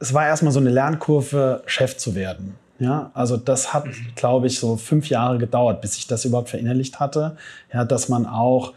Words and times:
es 0.00 0.14
war 0.14 0.26
erstmal 0.26 0.52
so 0.52 0.60
eine 0.60 0.70
Lernkurve, 0.70 1.62
Chef 1.66 1.96
zu 1.96 2.14
werden. 2.14 2.54
Ja, 2.78 3.10
also 3.12 3.36
das 3.36 3.74
hat, 3.74 3.86
glaube 4.14 4.46
ich, 4.46 4.60
so 4.60 4.76
fünf 4.76 5.08
Jahre 5.08 5.38
gedauert, 5.38 5.80
bis 5.80 5.96
ich 5.96 6.06
das 6.06 6.24
überhaupt 6.24 6.50
verinnerlicht 6.50 7.00
hatte. 7.00 7.36
Ja, 7.72 7.84
dass 7.84 8.08
man 8.08 8.24
auch 8.24 8.72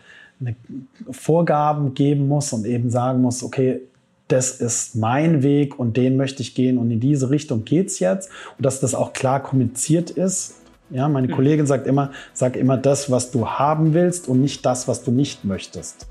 Vorgaben 1.12 1.94
geben 1.94 2.28
muss 2.28 2.52
und 2.52 2.66
eben 2.66 2.90
sagen 2.90 3.22
muss, 3.22 3.44
okay, 3.44 3.82
das 4.28 4.52
ist 4.60 4.96
mein 4.96 5.44
Weg 5.44 5.78
und 5.78 5.98
den 5.98 6.16
möchte 6.16 6.42
ich 6.42 6.56
gehen 6.56 6.78
und 6.78 6.90
in 6.90 7.00
diese 7.00 7.30
Richtung 7.30 7.64
geht's 7.64 8.00
jetzt. 8.00 8.30
Und 8.58 8.66
dass 8.66 8.80
das 8.80 8.96
auch 8.96 9.14
klar 9.14 9.44
kommuniziert 9.44 10.10
ist. 10.10 10.56
Ja, 10.94 11.08
meine 11.08 11.28
mhm. 11.28 11.32
Kollegin 11.32 11.66
sagt 11.66 11.88
immer, 11.88 12.12
sag 12.34 12.58
immer 12.58 12.76
das, 12.76 13.10
was 13.10 13.32
du 13.32 13.48
haben 13.48 13.94
willst 13.94 14.28
und 14.28 14.42
nicht 14.42 14.66
das, 14.66 14.90
was 14.90 15.04
du 15.06 15.12
nicht 15.12 15.46
möchtest. 15.46 16.06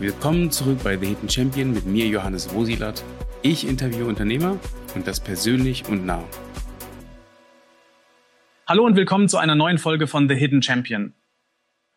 Willkommen 0.00 0.50
zurück 0.50 0.78
bei 0.82 0.96
The 0.96 1.06
Hidden 1.06 1.28
Champion 1.28 1.72
mit 1.72 1.86
mir, 1.86 2.06
Johannes 2.06 2.52
Rosilat. 2.52 3.04
Ich 3.42 3.68
interviewe 3.68 4.06
Unternehmer 4.06 4.58
und 4.96 5.06
das 5.06 5.20
persönlich 5.20 5.88
und 5.88 6.04
nah. 6.04 6.24
Hallo 8.66 8.84
und 8.84 8.96
willkommen 8.96 9.28
zu 9.28 9.38
einer 9.38 9.54
neuen 9.54 9.78
Folge 9.78 10.08
von 10.08 10.28
The 10.28 10.34
Hidden 10.34 10.60
Champion. 10.60 11.14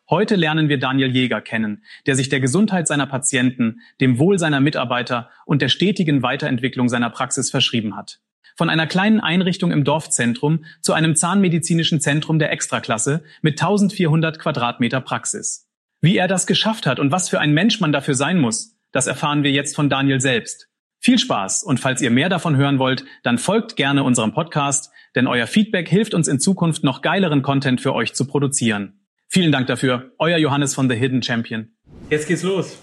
Heute 0.08 0.36
lernen 0.36 0.70
wir 0.70 0.78
Daniel 0.78 1.10
Jäger 1.10 1.42
kennen, 1.42 1.84
der 2.06 2.16
sich 2.16 2.30
der 2.30 2.40
Gesundheit 2.40 2.88
seiner 2.88 3.08
Patienten, 3.08 3.80
dem 4.02 4.20
Wohl 4.20 4.38
seiner 4.38 4.60
Mitarbeiter 4.60 5.32
und 5.48 5.64
der 5.64 5.70
stetigen 5.70 6.22
Weiterentwicklung 6.22 6.90
seiner 6.90 7.10
Praxis 7.10 7.50
verschrieben 7.50 7.96
hat. 7.96 8.20
Von 8.56 8.70
einer 8.70 8.88
kleinen 8.88 9.20
Einrichtung 9.20 9.72
im 9.72 9.84
Dorfzentrum 9.84 10.66
zu 10.82 10.94
einem 10.94 11.16
zahnmedizinischen 11.16 12.02
Zentrum 12.02 12.40
der 12.40 12.52
Extraklasse 12.52 13.24
mit 13.42 13.62
1400 13.62 14.40
Quadratmeter 14.40 15.02
Praxis. 15.02 15.68
Wie 16.02 16.18
er 16.18 16.28
das 16.28 16.48
geschafft 16.48 16.86
hat 16.86 17.00
und 17.00 17.12
was 17.12 17.30
für 17.30 17.40
ein 17.40 17.54
Mensch 17.54 17.80
man 17.80 17.92
dafür 17.92 18.16
sein 18.16 18.40
muss, 18.40 18.76
das 18.92 19.08
erfahren 19.08 19.44
wir 19.44 19.52
jetzt 19.52 19.76
von 19.76 19.90
Daniel 19.90 20.22
selbst. 20.22 20.68
Viel 21.02 21.18
Spaß 21.18 21.64
und 21.64 21.80
falls 21.80 22.02
ihr 22.02 22.12
mehr 22.12 22.30
davon 22.30 22.58
hören 22.58 22.80
wollt, 22.80 23.06
dann 23.24 23.38
folgt 23.38 23.76
gerne 23.76 24.04
unserem 24.04 24.34
Podcast, 24.34 24.92
denn 25.16 25.28
euer 25.28 25.48
Feedback 25.48 25.88
hilft 25.88 26.14
uns 26.14 26.28
in 26.28 26.40
Zukunft 26.40 26.84
noch 26.84 27.02
geileren 27.02 27.42
Content 27.42 27.80
für 27.80 27.94
euch 27.94 28.14
zu 28.14 28.26
produzieren. 28.26 29.06
Vielen 29.28 29.52
Dank 29.52 29.68
dafür. 29.68 30.12
Euer 30.18 30.38
Johannes 30.38 30.74
von 30.74 30.90
The 30.90 30.96
Hidden 30.96 31.22
Champion. 31.22 31.70
Jetzt 32.10 32.28
geht's 32.28 32.44
los. 32.44 32.78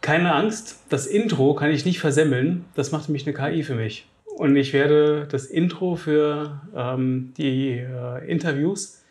Keine 0.00 0.32
Angst, 0.32 0.78
das 0.88 1.06
Intro 1.06 1.54
kann 1.54 1.70
ich 1.70 1.84
nicht 1.84 2.00
versemmeln. 2.00 2.64
Das 2.74 2.92
macht 2.92 3.08
nämlich 3.08 3.26
eine 3.26 3.36
KI 3.36 3.62
für 3.62 3.74
mich. 3.74 4.06
Und 4.40 4.56
ich 4.56 4.72
werde 4.72 5.28
das 5.30 5.44
Intro 5.44 5.96
für 5.96 6.62
ähm, 6.74 7.34
die 7.36 7.72
äh, 7.72 8.26
Interviews 8.26 9.02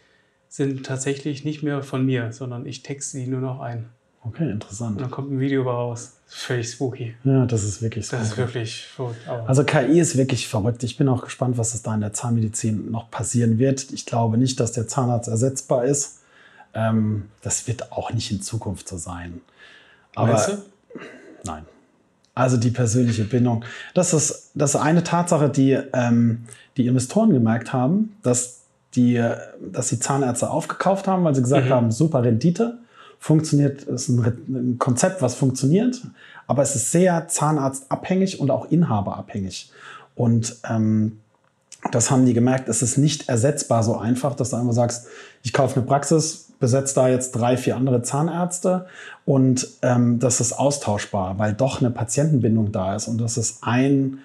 sind 0.48 0.84
tatsächlich 0.84 1.46
nicht 1.46 1.62
mehr 1.62 1.84
von 1.84 2.04
mir, 2.04 2.34
sondern 2.34 2.66
ich 2.66 2.82
texte 2.82 3.20
die 3.20 3.28
nur 3.28 3.40
noch 3.40 3.60
ein. 3.60 3.90
Okay, 4.24 4.50
interessant. 4.50 4.94
Und 4.94 5.02
dann 5.02 5.12
kommt 5.12 5.32
ein 5.32 5.40
Video 5.40 5.70
raus. 5.70 6.18
Völlig 6.26 6.72
spooky. 6.72 7.14
Ja, 7.26 7.46
das 7.46 7.64
ist 7.64 7.80
wirklich 7.84 8.08
spooky. 8.08 8.24
Das 8.24 8.32
ist 8.32 8.38
wirklich 8.38 8.88
verrückt. 8.88 9.20
Also 9.46 9.64
KI 9.66 10.00
ist 10.00 10.18
wirklich 10.18 10.48
verrückt. 10.48 10.84
Ich 10.84 10.98
bin 10.98 11.08
auch 11.08 11.24
gespannt, 11.24 11.60
was 11.60 11.74
das 11.74 11.84
da 11.84 11.94
in 11.94 12.02
der 12.02 12.14
Zahnmedizin 12.14 12.90
noch 12.90 13.12
passieren 13.12 13.60
wird. 13.60 13.92
Ich 13.92 14.08
glaube 14.08 14.40
nicht, 14.40 14.60
dass 14.60 14.72
der 14.72 14.88
Zahnarzt 14.88 15.30
ersetzbar 15.30 15.86
ist. 15.86 16.22
Ähm, 16.74 17.30
das 17.44 17.68
wird 17.68 17.92
auch 17.92 18.12
nicht 18.12 18.32
in 18.32 18.42
Zukunft 18.42 18.88
so 18.88 18.98
sein. 18.98 19.42
Aber 20.16 20.34
weißt 20.34 20.50
du? 20.50 21.00
nein. 21.44 21.68
Also 22.40 22.56
die 22.56 22.72
persönliche 22.72 23.26
Bindung. 23.26 23.66
Das 23.94 24.14
ist, 24.14 24.52
das 24.56 24.74
ist 24.74 24.80
eine 24.80 25.04
Tatsache, 25.04 25.50
die 25.50 25.78
ähm, 25.92 26.46
die 26.78 26.88
Investoren 26.88 27.32
gemerkt 27.32 27.74
haben, 27.74 28.16
dass 28.24 28.62
die, 28.96 29.22
dass 29.74 29.90
die 29.90 30.00
Zahnärzte 30.00 30.50
aufgekauft 30.50 31.06
haben, 31.08 31.26
weil 31.26 31.36
sie 31.36 31.42
gesagt 31.42 31.66
mhm. 31.66 31.72
haben, 31.72 31.92
super 31.92 32.24
Rendite 32.24 32.80
funktioniert, 33.20 33.84
ist 33.84 34.08
ein, 34.08 34.24
ein 34.48 34.78
Konzept, 34.80 35.22
was 35.22 35.36
funktioniert, 35.36 36.02
aber 36.48 36.64
es 36.64 36.76
ist 36.76 36.94
sehr 36.94 37.28
zahnarztabhängig 37.28 38.40
und 38.40 38.52
auch 38.52 38.72
inhaberabhängig. 38.72 39.74
Und 40.16 40.56
ähm, 40.70 41.20
das 41.92 42.12
haben 42.12 42.26
die 42.26 42.34
gemerkt, 42.34 42.70
es 42.70 42.82
ist 42.82 42.98
nicht 42.98 43.30
ersetzbar 43.30 43.84
so 43.84 43.98
einfach, 43.98 44.36
dass 44.36 44.50
du 44.50 44.58
einfach 44.58 44.74
sagst, 44.74 45.08
ich 45.44 45.54
kaufe 45.54 45.78
eine 45.78 45.86
Praxis, 45.86 46.52
besetze 46.60 46.96
da 46.96 47.08
jetzt 47.08 47.32
drei, 47.32 47.56
vier 47.56 47.78
andere 47.78 48.02
Zahnärzte 48.02 48.88
und 49.26 49.68
ähm, 49.82 50.20
das 50.20 50.42
ist 50.42 50.54
austauschbar, 50.54 51.40
weil 51.40 51.54
doch 51.54 51.80
eine 51.80 51.90
Patientenbindung 51.90 52.72
da 52.72 52.96
ist 52.96 53.08
und 53.08 53.20
das 53.20 53.38
ist 53.38 53.60
ein 53.64 54.20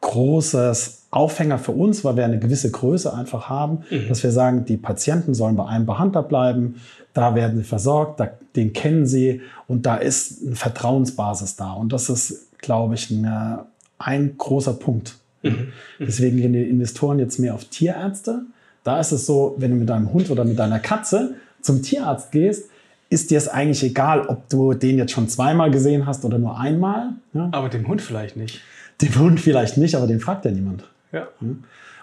großes 0.00 1.06
Aufhänger 1.10 1.58
für 1.58 1.72
uns, 1.72 2.04
weil 2.04 2.16
wir 2.16 2.24
eine 2.24 2.38
gewisse 2.38 2.70
Größe 2.70 3.12
einfach 3.12 3.48
haben, 3.48 3.84
mhm. 3.90 4.08
dass 4.08 4.22
wir 4.22 4.30
sagen, 4.30 4.64
die 4.64 4.76
Patienten 4.76 5.34
sollen 5.34 5.56
bei 5.56 5.66
einem 5.66 5.86
Behandler 5.86 6.22
bleiben, 6.22 6.80
da 7.14 7.34
werden 7.34 7.58
sie 7.58 7.64
versorgt, 7.64 8.20
da, 8.20 8.28
den 8.54 8.72
kennen 8.72 9.06
sie 9.06 9.40
und 9.66 9.86
da 9.86 9.96
ist 9.96 10.46
eine 10.46 10.54
Vertrauensbasis 10.54 11.56
da. 11.56 11.72
Und 11.72 11.92
das 11.92 12.10
ist, 12.10 12.58
glaube 12.58 12.94
ich, 12.94 13.10
eine, 13.10 13.66
ein 13.98 14.36
großer 14.38 14.74
Punkt. 14.74 15.16
Mhm. 15.42 15.50
mhm. 15.50 15.72
Deswegen 16.00 16.36
gehen 16.36 16.52
die 16.52 16.68
Investoren 16.68 17.18
jetzt 17.18 17.38
mehr 17.38 17.54
auf 17.54 17.64
Tierärzte. 17.64 18.42
Da 18.84 19.00
ist 19.00 19.12
es 19.12 19.26
so, 19.26 19.54
wenn 19.58 19.70
du 19.70 19.76
mit 19.76 19.88
deinem 19.88 20.12
Hund 20.12 20.30
oder 20.30 20.44
mit 20.44 20.58
deiner 20.58 20.78
Katze 20.78 21.34
zum 21.60 21.82
Tierarzt 21.82 22.32
gehst, 22.32 22.70
ist 23.10 23.30
dir 23.30 23.38
es 23.38 23.48
eigentlich 23.48 23.82
egal, 23.82 24.26
ob 24.26 24.48
du 24.48 24.74
den 24.74 24.98
jetzt 24.98 25.12
schon 25.12 25.28
zweimal 25.28 25.70
gesehen 25.70 26.06
hast 26.06 26.24
oder 26.24 26.38
nur 26.38 26.58
einmal. 26.58 27.10
Ja? 27.32 27.48
Aber 27.52 27.68
dem 27.68 27.88
Hund 27.88 28.02
vielleicht 28.02 28.36
nicht. 28.36 28.60
Dem 29.00 29.18
Hund 29.18 29.40
vielleicht 29.40 29.76
nicht, 29.76 29.94
aber 29.94 30.06
den 30.06 30.20
fragt 30.20 30.44
ja 30.44 30.50
niemand. 30.50 30.84
Ja. 31.12 31.28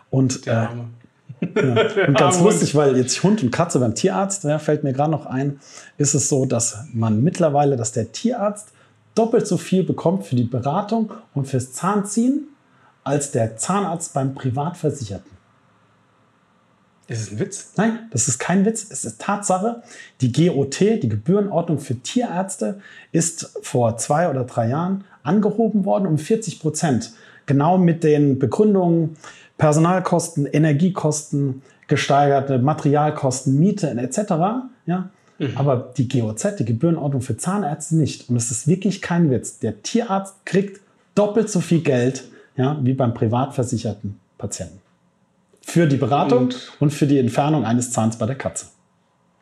Und, 0.09 0.47
äh, 0.47 0.51
ja. 0.51 0.71
und 1.41 2.17
ganz 2.17 2.39
lustig, 2.39 2.73
weil 2.75 2.97
jetzt 2.97 3.21
Hund 3.23 3.43
und 3.43 3.51
Katze 3.51 3.79
beim 3.79 3.93
Tierarzt, 3.93 4.45
ja, 4.45 4.57
fällt 4.57 4.83
mir 4.83 4.93
gerade 4.93 5.11
noch 5.11 5.25
ein, 5.25 5.59
ist 5.97 6.15
es 6.15 6.29
so, 6.29 6.45
dass 6.45 6.85
man 6.93 7.21
mittlerweile, 7.21 7.75
dass 7.75 7.91
der 7.91 8.11
Tierarzt 8.11 8.69
doppelt 9.13 9.45
so 9.45 9.57
viel 9.57 9.83
bekommt 9.83 10.25
für 10.25 10.35
die 10.35 10.43
Beratung 10.43 11.11
und 11.33 11.47
fürs 11.47 11.71
Zahnziehen 11.73 12.47
als 13.05 13.31
der 13.31 13.55
Zahnarzt 13.55 14.13
beim 14.13 14.35
Privatversicherten. 14.35 15.31
Ist 17.07 17.21
es 17.21 17.31
ein 17.31 17.39
Witz? 17.39 17.73
Nein, 17.77 17.99
das 18.11 18.27
ist 18.27 18.39
kein 18.39 18.65
Witz. 18.65 18.87
Es 18.89 19.05
ist 19.05 19.21
Tatsache. 19.21 19.83
Die 20.21 20.31
GOT, 20.31 20.79
die 20.79 21.07
Gebührenordnung 21.07 21.77
für 21.77 21.95
Tierärzte, 21.95 22.79
ist 23.11 23.59
vor 23.61 23.97
zwei 23.97 24.27
oder 24.27 24.43
drei 24.43 24.69
Jahren 24.69 25.03
angehoben 25.21 25.85
worden 25.85 26.07
um 26.07 26.17
40 26.17 26.59
Prozent. 26.59 27.13
Genau 27.45 27.77
mit 27.77 28.03
den 28.03 28.39
Begründungen 28.39 29.17
Personalkosten, 29.59 30.47
Energiekosten, 30.47 31.61
gesteigerte 31.87 32.57
Materialkosten, 32.57 33.57
Miete 33.59 33.91
etc. 33.91 34.17
Ja? 34.87 35.09
Mhm. 35.37 35.51
Aber 35.55 35.93
die 35.95 36.07
GOZ, 36.07 36.55
die 36.57 36.65
Gebührenordnung 36.65 37.21
für 37.21 37.37
Zahnärzte 37.37 37.97
nicht. 37.97 38.31
Und 38.31 38.37
es 38.37 38.49
ist 38.49 38.67
wirklich 38.67 39.03
kein 39.03 39.29
Witz. 39.29 39.59
Der 39.59 39.83
Tierarzt 39.83 40.43
kriegt 40.43 40.81
doppelt 41.13 41.51
so 41.51 41.59
viel 41.59 41.81
Geld 41.81 42.23
ja, 42.57 42.79
wie 42.81 42.93
beim 42.93 43.13
privatversicherten 43.13 44.19
Patienten. 44.37 44.79
Für 45.61 45.87
die 45.87 45.97
Beratung 45.97 46.45
und, 46.45 46.71
und 46.79 46.93
für 46.93 47.07
die 47.07 47.17
Entfernung 47.17 47.65
eines 47.65 47.91
Zahns 47.91 48.17
bei 48.17 48.25
der 48.25 48.35
Katze. 48.35 48.67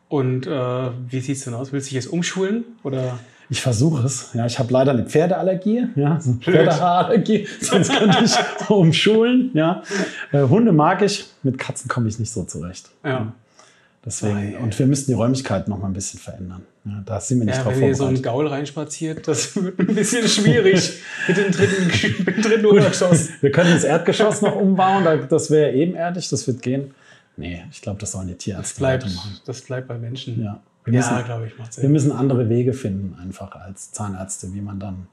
Und 0.08 0.46
äh, 0.46 0.90
wie 1.08 1.20
sieht 1.20 1.36
es 1.36 1.44
denn 1.44 1.54
aus? 1.54 1.72
Willst 1.72 1.88
du 1.88 1.94
dich 1.94 2.04
jetzt 2.04 2.12
umschulen? 2.12 2.64
Oder? 2.82 3.18
Ich 3.50 3.60
versuche 3.60 4.06
es. 4.06 4.30
Ja, 4.32 4.46
ich 4.46 4.58
habe 4.58 4.72
leider 4.72 4.92
eine 4.92 5.04
Pferdeallergie, 5.04 5.88
ja, 5.96 6.18
so 6.20 6.30
eine 6.30 6.40
Pferdehaarallergie, 6.40 7.46
sonst 7.60 7.92
könnte 7.92 8.24
ich 8.24 8.70
umschulen. 8.70 9.50
Ja. 9.54 9.82
Äh, 10.32 10.42
Hunde 10.44 10.72
mag 10.72 11.02
ich, 11.02 11.26
mit 11.42 11.58
Katzen 11.58 11.88
komme 11.88 12.08
ich 12.08 12.18
nicht 12.18 12.32
so 12.32 12.44
zurecht. 12.44 12.90
Ja. 13.04 13.32
Deswegen, 14.04 14.56
und 14.58 14.78
wir 14.78 14.86
müssen 14.86 15.06
die 15.06 15.14
Räumlichkeiten 15.14 15.70
noch 15.70 15.78
mal 15.78 15.86
ein 15.86 15.94
bisschen 15.94 16.20
verändern. 16.20 16.62
Ja, 16.84 17.02
da 17.04 17.18
sind 17.18 17.38
wir 17.38 17.46
nicht 17.46 17.56
ja, 17.56 17.62
drauf 17.62 17.72
wenn 17.72 17.80
vorbereitet. 17.80 18.00
Wenn 18.00 18.08
ihr 18.08 18.16
so 18.16 18.18
ein 18.18 18.22
Gaul 18.22 18.46
reinspaziert, 18.46 19.26
das 19.26 19.56
wird 19.62 19.78
ein 19.78 19.94
bisschen 19.94 20.28
schwierig 20.28 21.00
mit 21.28 21.36
dem 21.36 21.50
dritten, 21.50 21.86
mit 22.24 22.36
dem 22.36 22.42
dritten 22.42 22.66
Obergeschoss. 22.66 23.30
wir 23.40 23.50
können 23.50 23.72
das 23.72 23.84
Erdgeschoss 23.84 24.42
noch 24.42 24.56
umbauen, 24.56 25.26
das 25.28 25.50
wäre 25.50 25.72
ebenerdig, 25.72 26.28
das 26.28 26.46
wird 26.46 26.60
gehen. 26.60 26.94
Nee, 27.36 27.64
ich 27.70 27.80
glaube, 27.80 27.98
das 28.00 28.12
sollen 28.12 28.28
die 28.28 28.34
Tierärzte 28.34 28.74
das 28.74 28.78
bleibt, 28.78 29.04
machen. 29.14 29.40
Das 29.44 29.62
bleibt 29.62 29.88
bei 29.88 29.98
Menschen. 29.98 30.42
Ja, 30.42 30.60
wir 30.84 30.92
müssen, 30.92 31.14
ja 31.14 31.22
glaube 31.22 31.46
ich, 31.46 31.58
macht 31.58 31.72
Sinn. 31.72 31.82
Wir 31.82 31.90
müssen 31.90 32.12
andere 32.12 32.48
Wege 32.48 32.74
finden, 32.74 33.16
einfach 33.20 33.52
als 33.52 33.90
Zahnärzte, 33.90 34.52
wie 34.52 34.60
man 34.60 34.78
dann, 34.78 35.08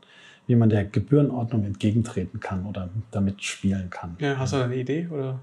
wie 0.48 0.56
man 0.56 0.70
der 0.70 0.84
Gebührenordnung 0.84 1.64
entgegentreten 1.64 2.40
kann 2.40 2.66
oder 2.66 2.90
damit 3.12 3.44
spielen 3.44 3.90
kann. 3.90 4.18
Ja, 4.20 4.38
hast 4.38 4.54
du 4.54 4.58
da 4.58 4.66
eine 4.66 4.76
Idee? 4.76 5.08
Oder? 5.10 5.40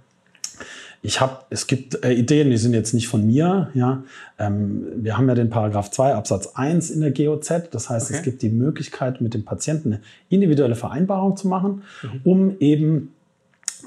Ich 1.02 1.20
habe, 1.20 1.38
es 1.50 1.66
gibt 1.66 2.04
äh, 2.04 2.12
Ideen, 2.12 2.50
die 2.50 2.56
sind 2.56 2.74
jetzt 2.74 2.92
nicht 2.92 3.08
von 3.08 3.26
mir. 3.26 3.70
Ja, 3.74 4.02
ähm, 4.38 4.84
wir 4.96 5.16
haben 5.16 5.28
ja 5.28 5.34
den 5.34 5.48
Paragraph 5.48 5.90
2 5.90 6.14
Absatz 6.14 6.48
1 6.54 6.90
in 6.90 7.00
der 7.00 7.12
GOZ. 7.12 7.70
Das 7.70 7.88
heißt, 7.88 8.10
okay. 8.10 8.18
es 8.18 8.22
gibt 8.24 8.42
die 8.42 8.50
Möglichkeit, 8.50 9.20
mit 9.20 9.34
dem 9.34 9.44
Patienten 9.44 9.92
eine 9.92 10.02
individuelle 10.28 10.74
Vereinbarung 10.74 11.36
zu 11.36 11.46
machen, 11.46 11.82
mhm. 12.02 12.20
um 12.24 12.56
eben 12.58 13.14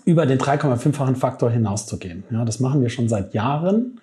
über 0.05 0.25
den 0.25 0.39
3,5-fachen 0.39 1.15
Faktor 1.15 1.51
hinauszugehen. 1.51 2.23
Ja, 2.31 2.45
das 2.45 2.59
machen 2.59 2.81
wir 2.81 2.89
schon 2.89 3.09
seit 3.09 3.33
Jahren, 3.33 3.99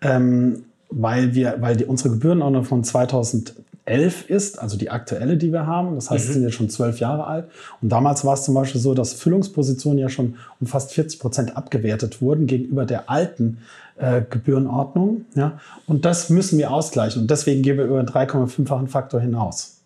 ähm, 0.00 0.64
weil 0.88 1.34
wir, 1.34 1.56
weil 1.60 1.76
die, 1.76 1.84
unsere 1.84 2.10
Gebührenordnung 2.10 2.64
von 2.64 2.84
2000 2.84 3.54
11 3.86 4.28
ist, 4.28 4.58
also 4.58 4.76
die 4.76 4.90
aktuelle, 4.90 5.36
die 5.36 5.52
wir 5.52 5.66
haben. 5.66 5.94
Das 5.94 6.10
heißt, 6.10 6.24
mhm. 6.24 6.26
sie 6.26 6.32
sind 6.34 6.42
jetzt 6.42 6.54
schon 6.54 6.68
zwölf 6.68 6.98
Jahre 6.98 7.26
alt. 7.26 7.46
Und 7.80 7.90
damals 7.90 8.24
war 8.24 8.34
es 8.34 8.42
zum 8.42 8.54
Beispiel 8.54 8.80
so, 8.80 8.94
dass 8.94 9.14
Füllungspositionen 9.14 9.98
ja 9.98 10.08
schon 10.08 10.36
um 10.60 10.66
fast 10.66 10.92
40 10.92 11.20
Prozent 11.20 11.56
abgewertet 11.56 12.20
wurden 12.20 12.46
gegenüber 12.46 12.84
der 12.84 13.08
alten 13.08 13.58
äh, 13.96 14.22
Gebührenordnung. 14.28 15.24
Ja? 15.34 15.60
Und 15.86 16.04
das 16.04 16.30
müssen 16.30 16.58
wir 16.58 16.72
ausgleichen. 16.72 17.22
Und 17.22 17.30
deswegen 17.30 17.62
gehen 17.62 17.78
wir 17.78 17.84
über 17.84 17.98
einen 17.98 18.08
3,5-fachen 18.08 18.88
Faktor 18.88 19.20
hinaus. 19.20 19.78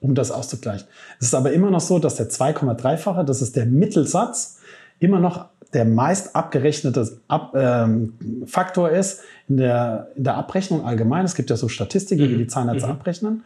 um 0.00 0.14
das 0.14 0.30
auszugleichen. 0.30 0.86
Es 1.18 1.28
ist 1.28 1.34
aber 1.34 1.52
immer 1.52 1.70
noch 1.70 1.80
so, 1.80 1.98
dass 1.98 2.16
der 2.16 2.28
2,3-fache, 2.28 3.24
das 3.24 3.40
ist 3.40 3.56
der 3.56 3.66
Mittelsatz, 3.66 4.58
immer 4.98 5.20
noch 5.20 5.46
der 5.72 5.84
meist 5.84 6.36
abgerechnete 6.36 7.18
Ab, 7.28 7.52
ähm, 7.54 8.14
Faktor 8.46 8.90
ist 8.90 9.20
in 9.48 9.56
der, 9.56 10.08
in 10.16 10.24
der 10.24 10.34
Abrechnung 10.34 10.84
allgemein. 10.84 11.24
Es 11.24 11.34
gibt 11.34 11.50
ja 11.50 11.56
so 11.56 11.68
Statistiken, 11.68 12.24
mhm. 12.24 12.30
wie 12.30 12.38
die 12.38 12.46
Zahnärzte 12.46 12.86
mhm. 12.86 12.92
abrechnen. 12.92 13.44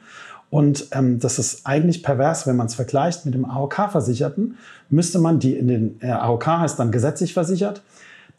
Und 0.50 0.88
ähm, 0.93 1.20
das 1.20 1.38
ist 1.38 1.67
eigentlich 1.67 2.02
pervers, 2.02 2.46
wenn 2.46 2.56
man 2.56 2.67
es 2.67 2.75
vergleicht 2.75 3.25
mit 3.25 3.34
dem 3.34 3.44
AOK-Versicherten, 3.44 4.56
müsste 4.88 5.20
man 5.20 5.38
die 5.38 5.56
in 5.56 5.69
den 5.69 6.00
äh, 6.00 6.11
AOK 6.11 6.46
heißt 6.46 6.78
dann 6.78 6.90
gesetzlich 6.90 7.32
versichert. 7.32 7.82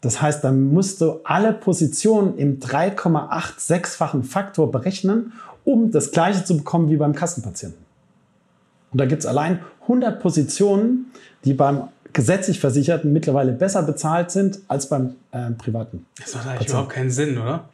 Das 0.02 0.20
heißt, 0.20 0.44
dann 0.44 0.72
musst 0.72 1.00
du 1.00 1.20
alle 1.24 1.52
Positionen 1.52 2.36
im 2.36 2.60
3,86-fachen 2.60 4.24
Faktor 4.24 4.70
berechnen, 4.70 5.32
um 5.64 5.90
das 5.90 6.10
gleiche 6.10 6.44
zu 6.44 6.56
bekommen 6.58 6.90
wie 6.90 6.96
beim 6.96 7.14
Kassenpatienten. 7.14 7.80
Und 8.90 9.00
da 9.00 9.06
gibt 9.06 9.20
es 9.20 9.26
allein 9.26 9.60
100 9.82 10.20
Positionen, 10.20 11.06
die 11.44 11.54
beim 11.54 11.88
gesetzlich 12.12 12.60
Versicherten 12.60 13.12
mittlerweile 13.12 13.52
besser 13.52 13.82
bezahlt 13.82 14.30
sind 14.30 14.60
als 14.68 14.88
beim 14.88 15.14
äh, 15.30 15.50
privaten. 15.52 16.06
Das 16.18 16.34
macht 16.34 16.46
eigentlich 16.46 16.58
Patienten. 16.58 16.70
überhaupt 16.70 16.92
keinen 16.92 17.10
Sinn, 17.10 17.38
oder? 17.38 17.68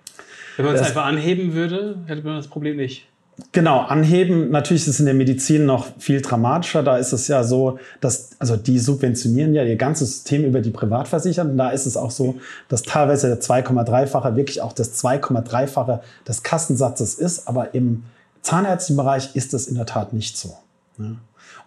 Wenn 0.57 0.67
man 0.67 0.75
es 0.75 0.83
einfach 0.83 1.05
anheben 1.05 1.55
würde, 1.55 1.99
hätte 2.07 2.23
man 2.23 2.37
das 2.37 2.49
Problem 2.49 2.77
nicht. 2.77 3.07
Genau, 3.53 3.83
anheben, 3.83 4.51
natürlich 4.51 4.83
ist 4.83 4.89
es 4.89 5.01
in 5.01 5.07
der 5.07 5.15
Medizin 5.15 5.65
noch 5.65 5.87
viel 5.99 6.21
dramatischer. 6.21 6.83
Da 6.83 6.97
ist 6.97 7.13
es 7.13 7.29
ja 7.29 7.45
so, 7.45 7.79
dass, 8.01 8.31
also 8.41 8.57
die 8.57 8.81
subventionieren 8.81 9.55
ja 9.55 9.63
ihr 9.63 9.77
ganzes 9.77 10.11
System 10.11 10.45
über 10.45 10.61
die 10.61 10.71
Privatversicherten. 10.71 11.57
Da 11.57 11.71
ist 11.71 11.87
es 11.87 11.97
auch 11.97 12.11
so, 12.11 12.41
dass 12.69 12.83
teilweise 12.83 13.29
der 13.29 13.41
2,3-fache 13.41 14.35
wirklich 14.35 14.61
auch 14.61 14.73
das 14.73 15.03
2,3-fache 15.03 16.01
des 16.27 16.43
Kassensatzes 16.43 17.15
ist. 17.15 17.47
Aber 17.47 17.75
im 17.75 18.03
zahnärztlichen 18.43 18.97
Bereich 18.97 19.37
ist 19.37 19.55
das 19.55 19.69
in 19.69 19.77
der 19.77 19.87
Tat 19.87 20.13
nicht 20.13 20.37
so. 20.37 20.57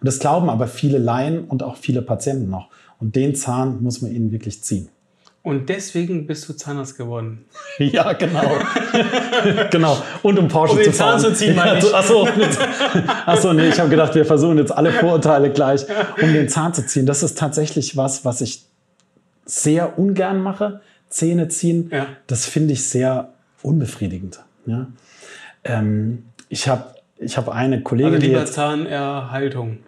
Und 0.02 0.06
das 0.06 0.18
glauben 0.18 0.50
aber 0.50 0.66
viele 0.66 0.98
Laien 0.98 1.44
und 1.44 1.62
auch 1.62 1.76
viele 1.76 2.02
Patienten 2.02 2.50
noch. 2.50 2.70
Und 2.98 3.14
den 3.14 3.36
Zahn 3.36 3.80
muss 3.84 4.02
man 4.02 4.10
ihnen 4.10 4.32
wirklich 4.32 4.64
ziehen. 4.64 4.88
Und 5.44 5.68
deswegen 5.68 6.26
bist 6.26 6.48
du 6.48 6.54
Zahnarzt 6.54 6.98
geworden. 6.98 7.44
ja, 7.78 8.12
genau. 8.14 8.58
genau. 9.70 9.96
Und 10.24 10.40
um 10.40 10.48
Porsche 10.48 10.74
um 10.74 10.82
zu 10.82 10.92
fahren. 10.92 11.20
Zahn 11.20 11.32
zu 11.32 11.36
ziehen, 11.38 11.54
meine 11.54 11.78
ich. 11.78 11.94
Achso, 11.94 12.26
achso, 13.26 13.52
nee, 13.52 13.68
ich 13.68 13.78
habe 13.78 13.90
gedacht, 13.90 14.16
wir 14.16 14.24
versuchen 14.24 14.58
jetzt 14.58 14.72
alle 14.72 14.90
Vorurteile 14.90 15.52
gleich, 15.52 15.84
um 16.20 16.32
den 16.32 16.48
Zahn 16.48 16.74
zu 16.74 16.84
ziehen. 16.84 17.06
Das 17.06 17.22
ist 17.22 17.38
tatsächlich 17.38 17.96
was, 17.96 18.24
was 18.24 18.40
ich 18.40 18.64
sehr 19.44 20.00
ungern 20.00 20.42
mache. 20.42 20.80
Zähne 21.08 21.46
ziehen, 21.46 21.90
ja. 21.92 22.08
das 22.26 22.46
finde 22.46 22.72
ich 22.72 22.88
sehr 22.88 23.34
unbefriedigend. 23.62 24.40
Ja? 24.66 24.88
Ähm, 25.62 26.24
ich 26.48 26.66
habe 26.68 26.94
ich 27.18 27.36
hab 27.36 27.48
eine 27.48 27.82
Kollegin. 27.82 28.14
Also 28.14 28.26
lieber 28.26 28.44
Zahnerhaltung. 28.46 28.58
Lieber 28.90 28.90
Zahnerhaltung, 28.90 29.78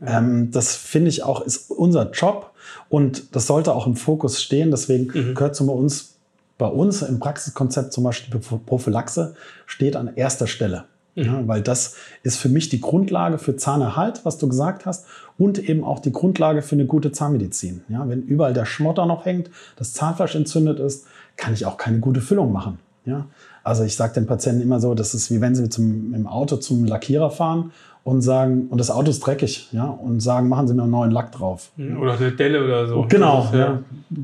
ja. 0.00 0.18
ähm, 0.18 0.50
das 0.50 0.76
finde 0.76 1.08
ich 1.08 1.22
auch, 1.22 1.40
ist 1.42 1.70
unser 1.70 2.10
Job 2.10 2.52
und 2.88 3.34
das 3.34 3.46
sollte 3.46 3.74
auch 3.74 3.86
im 3.86 3.96
Fokus 3.96 4.42
stehen. 4.42 4.70
Deswegen 4.70 5.06
mhm. 5.06 5.34
gehört 5.34 5.56
zu 5.56 5.70
uns, 5.70 6.16
bei 6.58 6.66
uns 6.66 7.02
im 7.02 7.18
Praxiskonzept 7.18 7.92
zum 7.92 8.04
Beispiel 8.04 8.38
Prophylaxe 8.38 9.34
steht 9.66 9.96
an 9.96 10.12
erster 10.16 10.46
Stelle. 10.46 10.84
Mhm. 11.14 11.24
Ja, 11.24 11.48
weil 11.48 11.62
das 11.62 11.94
ist 12.22 12.36
für 12.36 12.48
mich 12.48 12.68
die 12.68 12.80
Grundlage 12.80 13.38
für 13.38 13.56
Zahnerhalt, 13.56 14.24
was 14.24 14.38
du 14.38 14.48
gesagt 14.48 14.86
hast, 14.86 15.06
und 15.38 15.58
eben 15.58 15.84
auch 15.84 15.98
die 15.98 16.12
Grundlage 16.12 16.62
für 16.62 16.76
eine 16.76 16.86
gute 16.86 17.12
Zahnmedizin. 17.12 17.82
Ja, 17.88 18.08
wenn 18.08 18.22
überall 18.22 18.52
der 18.52 18.66
Schmotter 18.66 19.06
noch 19.06 19.24
hängt, 19.24 19.50
das 19.76 19.92
Zahnfleisch 19.92 20.34
entzündet 20.34 20.80
ist, 20.80 21.06
kann 21.36 21.54
ich 21.54 21.66
auch 21.66 21.76
keine 21.76 21.98
gute 21.98 22.20
Füllung 22.20 22.52
machen. 22.52 22.78
Ja, 23.04 23.26
also 23.62 23.84
ich 23.84 23.96
sage 23.96 24.14
den 24.14 24.26
Patienten 24.26 24.62
immer 24.62 24.80
so, 24.80 24.94
das 24.94 25.14
ist 25.14 25.30
wie 25.30 25.40
wenn 25.40 25.54
sie 25.54 25.68
zum, 25.68 26.14
im 26.14 26.26
Auto 26.26 26.56
zum 26.56 26.84
Lackierer 26.84 27.30
fahren 27.30 27.72
und 28.04 28.20
sagen, 28.20 28.66
und 28.68 28.78
das 28.78 28.90
Auto 28.90 29.10
ist 29.10 29.20
dreckig, 29.20 29.68
ja, 29.72 29.84
und 29.86 30.20
sagen, 30.20 30.48
machen 30.48 30.68
Sie 30.68 30.74
mir 30.74 30.82
einen 30.82 30.90
neuen 30.90 31.10
Lack 31.10 31.32
drauf. 31.32 31.70
Mhm. 31.76 31.98
Oder 31.98 32.18
eine 32.18 32.32
Delle 32.32 32.62
oder 32.62 32.86
so. 32.86 33.06
Genau, 33.08 33.44
ist, 33.44 33.54
ja. 33.54 33.80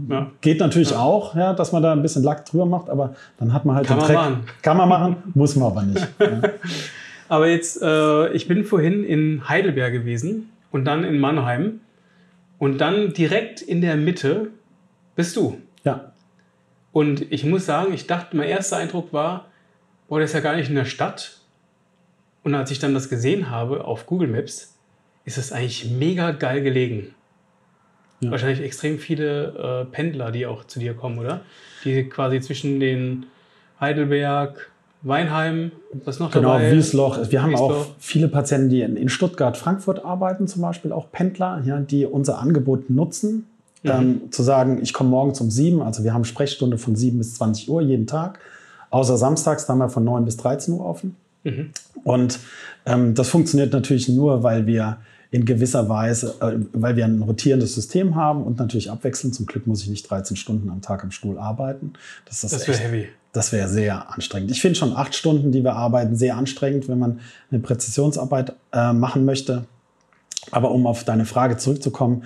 ja. 0.08 0.26
Geht 0.42 0.60
natürlich 0.60 0.90
ja. 0.90 1.00
auch, 1.00 1.34
ja, 1.34 1.54
dass 1.54 1.72
man 1.72 1.82
da 1.82 1.92
ein 1.92 2.02
bisschen 2.02 2.22
Lack 2.22 2.44
drüber 2.44 2.66
macht, 2.66 2.90
aber 2.90 3.14
dann 3.38 3.54
hat 3.54 3.64
man 3.64 3.76
halt 3.76 3.86
Kann 3.86 3.98
den 3.98 4.00
man 4.00 4.06
Dreck. 4.06 4.16
Machen. 4.16 4.44
Kann 4.60 4.76
man 4.76 4.88
machen, 4.88 5.16
muss 5.34 5.56
man 5.56 5.70
aber 5.70 5.82
nicht. 5.82 6.06
Aber 7.30 7.46
jetzt, 7.46 7.80
äh, 7.80 8.32
ich 8.32 8.48
bin 8.48 8.64
vorhin 8.64 9.04
in 9.04 9.48
Heidelberg 9.48 9.92
gewesen 9.92 10.50
und 10.72 10.84
dann 10.84 11.04
in 11.04 11.20
Mannheim 11.20 11.78
und 12.58 12.80
dann 12.80 13.12
direkt 13.12 13.62
in 13.62 13.80
der 13.80 13.94
Mitte 13.94 14.48
bist 15.14 15.36
du. 15.36 15.56
Ja. 15.84 16.10
Und 16.90 17.30
ich 17.30 17.44
muss 17.44 17.66
sagen, 17.66 17.94
ich 17.94 18.08
dachte, 18.08 18.36
mein 18.36 18.48
erster 18.48 18.78
Eindruck 18.78 19.12
war, 19.12 19.44
boah, 20.08 20.18
das 20.18 20.30
ist 20.30 20.34
ja 20.34 20.40
gar 20.40 20.56
nicht 20.56 20.70
in 20.70 20.74
der 20.74 20.86
Stadt, 20.86 21.39
und 22.42 22.54
als 22.54 22.70
ich 22.70 22.78
dann 22.78 22.94
das 22.94 23.08
gesehen 23.08 23.50
habe 23.50 23.84
auf 23.84 24.06
Google 24.06 24.28
Maps, 24.28 24.74
ist 25.24 25.38
es 25.38 25.52
eigentlich 25.52 25.90
mega 25.90 26.30
geil 26.32 26.62
gelegen. 26.62 27.14
Ja. 28.20 28.30
Wahrscheinlich 28.30 28.60
extrem 28.60 28.98
viele 28.98 29.82
äh, 29.82 29.84
Pendler, 29.86 30.30
die 30.30 30.46
auch 30.46 30.64
zu 30.64 30.78
dir 30.78 30.94
kommen, 30.94 31.18
oder? 31.18 31.40
Die 31.84 32.04
quasi 32.04 32.40
zwischen 32.40 32.80
den 32.80 33.26
Heidelberg, 33.80 34.70
Weinheim, 35.02 35.72
was 36.04 36.18
noch 36.18 36.30
genau, 36.30 36.52
dabei? 36.52 36.64
Genau, 36.64 36.76
Wiesloch. 36.76 37.18
Wir 37.30 37.42
haben 37.42 37.52
Wiesloch. 37.52 37.70
auch 37.70 37.86
viele 37.98 38.28
Patienten, 38.28 38.68
die 38.68 38.82
in, 38.82 39.08
Stuttgart, 39.08 39.56
Frankfurt 39.56 40.04
arbeiten, 40.04 40.46
zum 40.46 40.60
Beispiel 40.60 40.92
auch 40.92 41.10
Pendler, 41.10 41.62
ja, 41.64 41.80
die 41.80 42.04
unser 42.04 42.38
Angebot 42.38 42.90
nutzen. 42.90 43.46
Mhm. 43.82 43.90
Ähm, 43.90 44.20
zu 44.30 44.42
sagen, 44.42 44.80
ich 44.82 44.92
komme 44.92 45.08
morgens 45.08 45.40
um 45.40 45.50
sieben, 45.50 45.80
also 45.80 46.04
wir 46.04 46.12
haben 46.12 46.24
Sprechstunde 46.24 46.76
von 46.76 46.96
sieben 46.96 47.16
bis 47.16 47.34
20 47.36 47.70
Uhr 47.70 47.80
jeden 47.80 48.06
Tag. 48.06 48.38
Außer 48.90 49.16
samstags, 49.16 49.64
dann 49.64 49.74
haben 49.74 49.88
wir 49.88 49.90
von 49.90 50.04
neun 50.04 50.26
bis 50.26 50.36
13 50.36 50.74
Uhr 50.74 50.84
offen. 50.84 51.16
Mhm. 51.44 51.70
Und 52.04 52.38
ähm, 52.86 53.14
das 53.14 53.28
funktioniert 53.28 53.72
natürlich 53.72 54.08
nur, 54.08 54.42
weil 54.42 54.66
wir 54.66 54.98
in 55.30 55.44
gewisser 55.44 55.88
Weise, 55.88 56.34
äh, 56.40 56.56
weil 56.72 56.96
wir 56.96 57.04
ein 57.04 57.22
rotierendes 57.22 57.74
System 57.74 58.16
haben 58.16 58.42
und 58.42 58.58
natürlich 58.58 58.90
abwechselnd. 58.90 59.34
Zum 59.34 59.46
Glück 59.46 59.66
muss 59.66 59.82
ich 59.82 59.88
nicht 59.88 60.10
13 60.10 60.36
Stunden 60.36 60.70
am 60.70 60.82
Tag 60.82 61.04
am 61.04 61.10
Stuhl 61.10 61.38
arbeiten. 61.38 61.92
Das, 62.26 62.40
das 62.40 62.66
wäre 62.66 62.78
heavy. 62.78 63.08
Das 63.32 63.52
wäre 63.52 63.68
sehr 63.68 64.12
anstrengend. 64.12 64.50
Ich 64.50 64.60
finde 64.60 64.76
schon 64.76 64.92
acht 64.92 65.14
Stunden, 65.14 65.52
die 65.52 65.62
wir 65.62 65.74
arbeiten, 65.74 66.16
sehr 66.16 66.36
anstrengend, 66.36 66.88
wenn 66.88 66.98
man 66.98 67.20
eine 67.50 67.60
Präzisionsarbeit 67.60 68.54
äh, 68.72 68.92
machen 68.92 69.24
möchte. 69.24 69.66
Aber 70.50 70.72
um 70.72 70.86
auf 70.86 71.04
deine 71.04 71.26
Frage 71.26 71.56
zurückzukommen, 71.56 72.24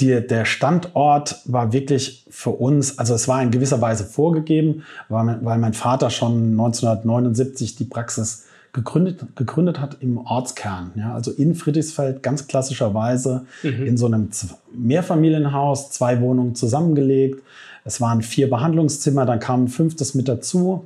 die, 0.00 0.26
der 0.26 0.46
Standort 0.46 1.42
war 1.44 1.72
wirklich 1.72 2.24
für 2.30 2.50
uns, 2.50 2.98
also 2.98 3.14
es 3.14 3.28
war 3.28 3.42
in 3.42 3.50
gewisser 3.50 3.80
Weise 3.80 4.04
vorgegeben, 4.04 4.84
weil, 5.08 5.44
weil 5.44 5.58
mein 5.58 5.74
Vater 5.74 6.08
schon 6.08 6.52
1979 6.52 7.76
die 7.76 7.84
Praxis 7.84 8.44
gegründet, 8.72 9.24
gegründet 9.36 9.80
hat 9.80 9.98
im 10.00 10.18
Ortskern. 10.18 10.92
Ja, 10.96 11.14
also 11.14 11.30
in 11.30 11.54
Friedrichsfeld 11.54 12.22
ganz 12.22 12.46
klassischerweise 12.46 13.46
mhm. 13.62 13.86
in 13.86 13.96
so 13.96 14.06
einem 14.06 14.30
Mehrfamilienhaus, 14.72 15.90
zwei 15.90 16.20
Wohnungen 16.20 16.54
zusammengelegt. 16.54 17.42
Es 17.84 18.00
waren 18.00 18.22
vier 18.22 18.50
Behandlungszimmer, 18.50 19.24
dann 19.26 19.40
kam 19.40 19.64
ein 19.64 19.68
fünftes 19.68 20.14
mit 20.14 20.28
dazu. 20.28 20.84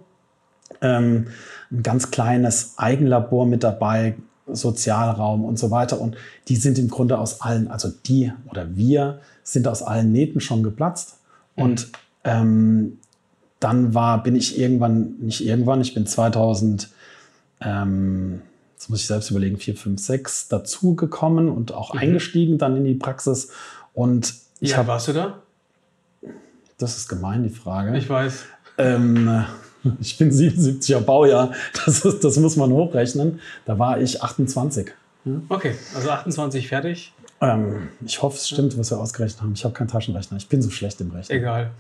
Ähm, 0.81 1.27
ein 1.71 1.83
ganz 1.83 2.11
kleines 2.11 2.75
Eigenlabor 2.77 3.47
mit 3.47 3.65
dabei, 3.65 4.15
Sozialraum 4.47 5.45
und 5.45 5.59
so 5.59 5.71
weiter. 5.71 6.01
Und 6.01 6.17
die 6.49 6.57
sind 6.57 6.79
im 6.79 6.89
Grunde 6.89 7.19
aus 7.19 7.41
allen, 7.41 7.69
also 7.69 7.89
die 8.07 8.33
oder 8.51 8.77
wir 8.77 9.21
sind 9.43 9.67
aus 9.69 9.83
allen 9.83 10.13
Nähten 10.13 10.41
schon 10.41 10.63
geplatzt. 10.63 11.17
Mhm. 11.57 11.63
Und 11.63 11.89
ähm, 12.25 12.99
dann 13.61 13.95
war, 13.95 14.23
bin 14.23 14.37
ich 14.37 14.59
irgendwann, 14.59 15.15
nicht 15.21 15.45
irgendwann, 15.45 15.81
ich 15.81 15.95
bin 15.95 16.07
2000, 16.07 16.89
ähm, 17.65 18.43
jetzt 18.75 18.91
muss 18.91 19.01
ich 19.01 19.07
selbst 19.07 19.31
überlegen, 19.31 19.59
4, 19.59 19.77
5, 19.77 20.01
6 20.01 20.49
dazugekommen 20.49 21.49
und 21.49 21.73
auch 21.73 21.95
mhm. 21.95 22.01
eingestiegen 22.01 22.59
dann 22.59 22.77
in 22.77 22.85
die 22.85 22.95
Praxis. 22.95 23.51
Und 23.95 24.35
ich 24.61 24.71
ja, 24.71 24.79
hab, 24.79 24.87
warst 24.87 25.09
du 25.09 25.13
da? 25.13 25.43
Das 26.79 26.97
ist 26.97 27.09
gemein, 27.09 27.45
die 27.45 27.51
Frage. 27.51 27.97
Ich 27.97 28.09
weiß. 28.09 28.45
Ähm, 28.79 29.45
ich 30.01 30.19
bin 30.19 30.31
77er 30.31 31.01
Baujahr, 31.01 31.53
das, 31.85 32.05
ist, 32.05 32.25
das 32.25 32.37
muss 32.39 32.57
man 32.57 32.71
hochrechnen. 32.73 33.41
Da 33.65 33.79
war 33.79 34.01
ich 34.01 34.23
28. 34.23 34.93
Ja? 35.25 35.33
Okay, 35.49 35.75
also 35.95 36.11
28 36.11 36.69
fertig. 36.69 37.13
Ähm, 37.43 37.89
ich 38.05 38.23
hoffe, 38.23 38.37
es 38.37 38.49
stimmt, 38.49 38.79
was 38.79 38.91
wir 38.93 38.99
ausgerechnet 38.99 39.43
haben. 39.43 39.53
Ich 39.55 39.65
habe 39.65 39.75
keinen 39.75 39.89
Taschenrechner. 39.89 40.37
Ich 40.37 40.49
bin 40.49 40.63
so 40.63 40.71
schlecht 40.71 41.01
im 41.01 41.11
Rechnen. 41.11 41.39
Egal. 41.39 41.73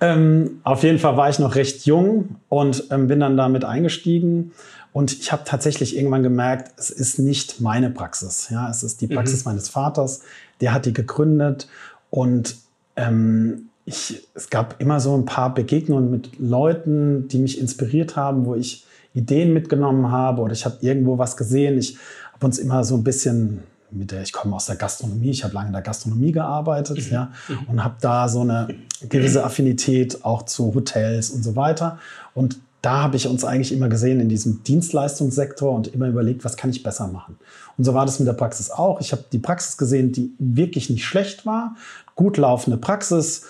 Ähm, 0.00 0.60
auf 0.64 0.82
jeden 0.82 0.98
Fall 0.98 1.16
war 1.16 1.30
ich 1.30 1.38
noch 1.38 1.54
recht 1.54 1.86
jung 1.86 2.36
und 2.50 2.84
ähm, 2.90 3.08
bin 3.08 3.20
dann 3.20 3.36
damit 3.38 3.64
eingestiegen. 3.64 4.52
Und 4.98 5.12
ich 5.12 5.30
habe 5.30 5.44
tatsächlich 5.44 5.96
irgendwann 5.96 6.24
gemerkt, 6.24 6.72
es 6.76 6.90
ist 6.90 7.20
nicht 7.20 7.60
meine 7.60 7.88
Praxis. 7.88 8.48
Ja, 8.50 8.68
es 8.68 8.82
ist 8.82 9.00
die 9.00 9.06
Praxis 9.06 9.44
mhm. 9.44 9.52
meines 9.52 9.68
Vaters. 9.68 10.22
Der 10.60 10.74
hat 10.74 10.86
die 10.86 10.92
gegründet 10.92 11.68
und 12.10 12.56
ähm, 12.96 13.68
ich, 13.84 14.26
es 14.34 14.50
gab 14.50 14.80
immer 14.80 14.98
so 14.98 15.16
ein 15.16 15.24
paar 15.24 15.54
Begegnungen 15.54 16.10
mit 16.10 16.40
Leuten, 16.40 17.28
die 17.28 17.38
mich 17.38 17.60
inspiriert 17.60 18.16
haben, 18.16 18.44
wo 18.44 18.56
ich 18.56 18.86
Ideen 19.14 19.52
mitgenommen 19.52 20.10
habe 20.10 20.42
oder 20.42 20.52
ich 20.52 20.64
habe 20.64 20.78
irgendwo 20.80 21.16
was 21.16 21.36
gesehen. 21.36 21.78
Ich 21.78 21.96
habe 22.32 22.46
uns 22.46 22.58
immer 22.58 22.82
so 22.82 22.96
ein 22.96 23.04
bisschen 23.04 23.62
mit 23.92 24.10
der 24.10 24.22
ich 24.22 24.32
komme 24.32 24.56
aus 24.56 24.66
der 24.66 24.76
Gastronomie, 24.76 25.30
ich 25.30 25.44
habe 25.44 25.54
lange 25.54 25.68
in 25.68 25.72
der 25.74 25.82
Gastronomie 25.82 26.32
gearbeitet, 26.32 27.06
mhm. 27.06 27.12
ja, 27.12 27.32
und 27.68 27.84
habe 27.84 27.94
da 28.00 28.28
so 28.28 28.40
eine 28.40 28.68
gewisse 29.08 29.44
Affinität 29.44 30.24
auch 30.24 30.42
zu 30.42 30.74
Hotels 30.74 31.30
und 31.30 31.44
so 31.44 31.54
weiter. 31.54 32.00
Und 32.34 32.58
da 32.82 33.02
habe 33.02 33.16
ich 33.16 33.26
uns 33.26 33.44
eigentlich 33.44 33.72
immer 33.72 33.88
gesehen 33.88 34.20
in 34.20 34.28
diesem 34.28 34.62
Dienstleistungssektor 34.62 35.72
und 35.72 35.88
immer 35.88 36.06
überlegt, 36.06 36.44
was 36.44 36.56
kann 36.56 36.70
ich 36.70 36.82
besser 36.82 37.08
machen. 37.08 37.36
Und 37.76 37.84
so 37.84 37.94
war 37.94 38.06
das 38.06 38.18
mit 38.20 38.28
der 38.28 38.34
Praxis 38.34 38.70
auch. 38.70 39.00
Ich 39.00 39.12
habe 39.12 39.24
die 39.32 39.38
Praxis 39.38 39.76
gesehen, 39.76 40.12
die 40.12 40.32
wirklich 40.38 40.88
nicht 40.88 41.04
schlecht 41.04 41.44
war, 41.44 41.74
gut 42.14 42.36
laufende 42.36 42.76
Praxis, 42.76 43.46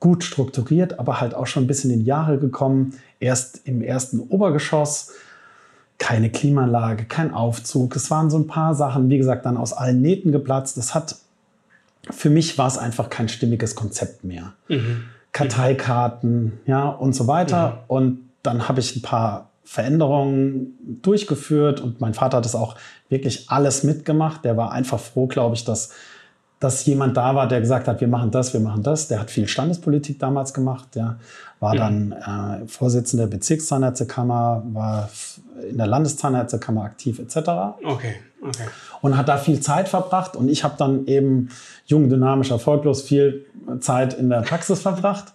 gut 0.00 0.24
strukturiert, 0.24 0.98
aber 0.98 1.20
halt 1.20 1.34
auch 1.34 1.46
schon 1.46 1.64
ein 1.64 1.66
bisschen 1.66 1.90
in 1.90 2.00
die 2.00 2.06
Jahre 2.06 2.38
gekommen. 2.38 2.94
Erst 3.20 3.60
im 3.64 3.82
ersten 3.82 4.20
Obergeschoss, 4.20 5.12
keine 5.98 6.30
Klimaanlage, 6.30 7.04
kein 7.04 7.34
Aufzug. 7.34 7.94
Es 7.96 8.10
waren 8.10 8.30
so 8.30 8.38
ein 8.38 8.46
paar 8.46 8.74
Sachen, 8.74 9.10
wie 9.10 9.18
gesagt, 9.18 9.44
dann 9.44 9.58
aus 9.58 9.74
allen 9.74 10.00
Nähten 10.00 10.32
geplatzt. 10.32 10.78
Das 10.78 10.94
hat, 10.94 11.16
für 12.10 12.30
mich 12.30 12.56
war 12.56 12.66
es 12.66 12.78
einfach 12.78 13.10
kein 13.10 13.28
stimmiges 13.28 13.74
Konzept 13.74 14.24
mehr. 14.24 14.54
Mhm. 14.68 15.04
Karteikarten, 15.32 16.58
ja, 16.64 16.88
und 16.88 17.14
so 17.14 17.26
weiter. 17.26 17.70
Mhm. 17.70 17.76
Und 17.88 18.29
dann 18.42 18.68
habe 18.68 18.80
ich 18.80 18.96
ein 18.96 19.02
paar 19.02 19.50
Veränderungen 19.64 20.98
durchgeführt 21.02 21.80
und 21.80 22.00
mein 22.00 22.14
Vater 22.14 22.38
hat 22.38 22.44
das 22.44 22.54
auch 22.54 22.74
wirklich 23.08 23.50
alles 23.50 23.84
mitgemacht. 23.84 24.44
Der 24.44 24.56
war 24.56 24.72
einfach 24.72 24.98
froh, 24.98 25.26
glaube 25.26 25.54
ich, 25.54 25.64
dass 25.64 25.90
dass 26.60 26.84
jemand 26.84 27.16
da 27.16 27.34
war, 27.34 27.48
der 27.48 27.60
gesagt 27.60 27.88
hat, 27.88 28.02
wir 28.02 28.08
machen 28.08 28.30
das, 28.30 28.52
wir 28.52 28.60
machen 28.60 28.82
das. 28.82 29.08
Der 29.08 29.18
hat 29.18 29.30
viel 29.30 29.48
Standespolitik 29.48 30.18
damals 30.18 30.52
gemacht. 30.52 30.88
Der 30.94 31.18
war 31.58 31.74
dann 31.74 32.12
äh, 32.12 32.68
Vorsitzender 32.68 33.26
der 33.26 33.36
Bezirkszahnärztekammer, 33.38 34.62
war 34.72 35.08
in 35.68 35.78
der 35.78 35.86
Landeszahnärztekammer 35.86 36.84
aktiv 36.84 37.18
etc. 37.18 37.36
Okay, 37.82 38.16
okay. 38.42 38.66
Und 39.00 39.16
hat 39.16 39.28
da 39.28 39.38
viel 39.38 39.60
Zeit 39.60 39.88
verbracht. 39.88 40.36
Und 40.36 40.50
ich 40.50 40.62
habe 40.62 40.74
dann 40.76 41.06
eben 41.06 41.48
jung, 41.86 42.10
dynamisch, 42.10 42.50
erfolglos 42.50 43.00
viel 43.02 43.46
Zeit 43.80 44.12
in 44.12 44.28
der 44.28 44.42
Praxis 44.42 44.82
verbracht. 44.82 45.32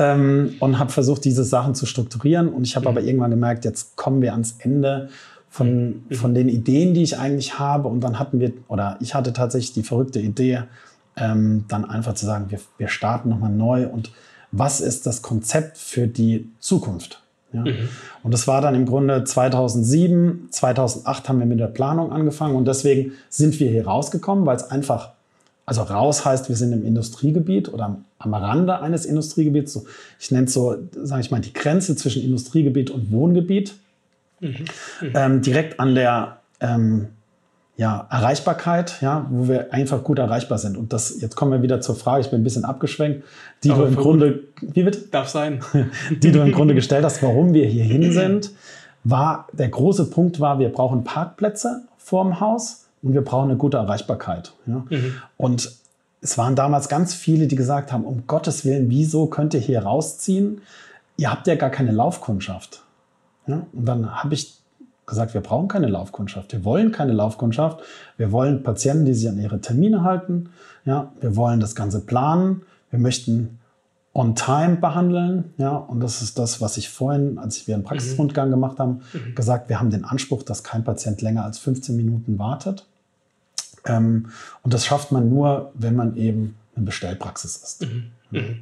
Ähm, 0.00 0.54
und 0.60 0.78
habe 0.78 0.90
versucht, 0.90 1.24
diese 1.24 1.44
Sachen 1.44 1.74
zu 1.74 1.86
strukturieren. 1.86 2.48
Und 2.48 2.66
ich 2.66 2.74
habe 2.74 2.88
mhm. 2.88 2.96
aber 2.96 3.06
irgendwann 3.06 3.30
gemerkt, 3.30 3.64
jetzt 3.64 3.96
kommen 3.96 4.22
wir 4.22 4.32
ans 4.32 4.56
Ende 4.58 5.08
von, 5.48 6.04
mhm. 6.08 6.14
von 6.14 6.34
den 6.34 6.48
Ideen, 6.48 6.94
die 6.94 7.02
ich 7.02 7.18
eigentlich 7.18 7.58
habe. 7.58 7.88
Und 7.88 8.00
dann 8.00 8.18
hatten 8.18 8.40
wir, 8.40 8.52
oder 8.68 8.96
ich 9.00 9.14
hatte 9.14 9.32
tatsächlich 9.32 9.74
die 9.74 9.82
verrückte 9.82 10.20
Idee, 10.20 10.62
ähm, 11.16 11.64
dann 11.68 11.84
einfach 11.84 12.14
zu 12.14 12.26
sagen, 12.26 12.46
wir, 12.48 12.60
wir 12.78 12.88
starten 12.88 13.28
nochmal 13.28 13.52
neu 13.52 13.86
und 13.86 14.12
was 14.52 14.80
ist 14.80 15.06
das 15.06 15.22
Konzept 15.22 15.78
für 15.78 16.08
die 16.08 16.50
Zukunft? 16.58 17.22
Ja? 17.52 17.62
Mhm. 17.62 17.88
Und 18.22 18.32
das 18.32 18.48
war 18.48 18.60
dann 18.60 18.74
im 18.74 18.86
Grunde 18.86 19.24
2007, 19.24 20.48
2008 20.50 21.28
haben 21.28 21.38
wir 21.38 21.46
mit 21.46 21.60
der 21.60 21.66
Planung 21.66 22.12
angefangen 22.12 22.56
und 22.56 22.66
deswegen 22.66 23.12
sind 23.28 23.58
wir 23.60 23.70
hier 23.70 23.86
rausgekommen, 23.86 24.46
weil 24.46 24.56
es 24.56 24.64
einfach, 24.64 25.12
also 25.66 25.82
raus 25.82 26.24
heißt, 26.24 26.48
wir 26.48 26.56
sind 26.56 26.72
im 26.72 26.84
Industriegebiet 26.84 27.72
oder 27.72 27.98
am, 28.18 28.34
Rande 28.34 28.80
eines 28.80 29.04
Industriegebiets. 29.04 29.72
So, 29.72 29.84
ich 30.18 30.30
nenne 30.30 30.46
es 30.46 30.52
so, 30.52 30.76
sage 31.02 31.20
ich 31.20 31.30
mal, 31.30 31.40
die 31.40 31.52
Grenze 31.52 31.96
zwischen 31.96 32.22
Industriegebiet 32.22 32.90
und 32.90 33.12
Wohngebiet. 33.12 33.74
Mhm. 34.40 34.64
Ähm, 35.14 35.42
direkt 35.42 35.78
an 35.78 35.94
der 35.94 36.38
ähm, 36.60 37.08
ja, 37.76 38.06
Erreichbarkeit, 38.10 39.00
ja, 39.00 39.26
wo 39.30 39.48
wir 39.48 39.72
einfach 39.72 40.04
gut 40.04 40.18
erreichbar 40.18 40.58
sind. 40.58 40.76
Und 40.76 40.92
das, 40.92 41.20
jetzt 41.20 41.34
kommen 41.34 41.52
wir 41.52 41.62
wieder 41.62 41.80
zur 41.80 41.94
Frage, 41.94 42.22
ich 42.22 42.30
bin 42.30 42.40
ein 42.40 42.44
bisschen 42.44 42.64
abgeschwenkt, 42.64 43.24
die 43.64 43.70
Aber 43.70 43.84
du 43.84 43.88
im 43.88 43.96
Grunde, 43.96 44.40
wie 44.60 44.84
wird? 44.84 45.14
Darf 45.14 45.28
sein. 45.28 45.60
die 46.10 46.32
du 46.32 46.40
im 46.40 46.52
Grunde 46.52 46.74
gestellt 46.80 47.04
hast, 47.04 47.22
warum 47.22 47.54
wir 47.54 47.66
hier 47.66 47.84
hin 47.84 48.12
sind, 48.12 48.50
war, 49.04 49.48
der 49.52 49.68
große 49.68 50.10
Punkt 50.10 50.40
war, 50.40 50.58
wir 50.58 50.68
brauchen 50.68 51.04
Parkplätze 51.04 51.82
vorm 51.96 52.40
Haus 52.40 52.86
und 53.02 53.14
wir 53.14 53.22
brauchen 53.22 53.50
eine 53.50 53.56
gute 53.56 53.78
Erreichbarkeit. 53.78 54.52
Ja? 54.66 54.84
Mhm. 54.88 55.14
Und 55.36 55.72
es 56.20 56.36
waren 56.36 56.54
damals 56.54 56.88
ganz 56.88 57.14
viele, 57.14 57.46
die 57.46 57.56
gesagt 57.56 57.92
haben, 57.92 58.04
um 58.04 58.26
Gottes 58.26 58.64
Willen, 58.64 58.90
wieso 58.90 59.26
könnt 59.26 59.54
ihr 59.54 59.60
hier 59.60 59.82
rausziehen? 59.82 60.60
Ihr 61.16 61.30
habt 61.30 61.46
ja 61.46 61.54
gar 61.54 61.70
keine 61.70 61.92
Laufkundschaft. 61.92 62.82
Ja? 63.46 63.66
Und 63.72 63.86
dann 63.86 64.22
habe 64.22 64.34
ich 64.34 64.60
gesagt, 65.06 65.34
wir 65.34 65.40
brauchen 65.40 65.68
keine 65.68 65.88
Laufkundschaft. 65.88 66.52
Wir 66.52 66.64
wollen 66.64 66.92
keine 66.92 67.12
Laufkundschaft. 67.12 67.80
Wir 68.16 68.32
wollen 68.32 68.62
Patienten, 68.62 69.06
die 69.06 69.14
sich 69.14 69.28
an 69.28 69.40
ihre 69.40 69.60
Termine 69.60 70.04
halten. 70.04 70.50
Ja? 70.84 71.12
Wir 71.20 71.36
wollen 71.36 71.58
das 71.58 71.74
Ganze 71.74 72.00
planen. 72.00 72.62
Wir 72.90 72.98
möchten 72.98 73.58
on 74.12 74.34
time 74.34 74.76
behandeln. 74.76 75.54
Ja? 75.56 75.76
Und 75.76 76.00
das 76.00 76.20
ist 76.20 76.38
das, 76.38 76.60
was 76.60 76.76
ich 76.76 76.90
vorhin, 76.90 77.38
als 77.38 77.66
wir 77.66 77.74
einen 77.74 77.84
Praxisrundgang 77.84 78.48
mhm. 78.48 78.52
gemacht 78.52 78.78
haben, 78.78 79.00
mhm. 79.12 79.34
gesagt, 79.34 79.70
wir 79.70 79.80
haben 79.80 79.90
den 79.90 80.04
Anspruch, 80.04 80.42
dass 80.42 80.64
kein 80.64 80.84
Patient 80.84 81.22
länger 81.22 81.44
als 81.44 81.58
15 81.58 81.96
Minuten 81.96 82.38
wartet. 82.38 82.86
Ähm, 83.86 84.30
und 84.62 84.74
das 84.74 84.86
schafft 84.86 85.12
man 85.12 85.28
nur, 85.28 85.72
wenn 85.74 85.96
man 85.96 86.16
eben 86.16 86.56
eine 86.76 86.86
Bestellpraxis 86.86 87.56
ist. 87.56 87.82
Mhm. 87.82 88.10
Mhm. 88.30 88.60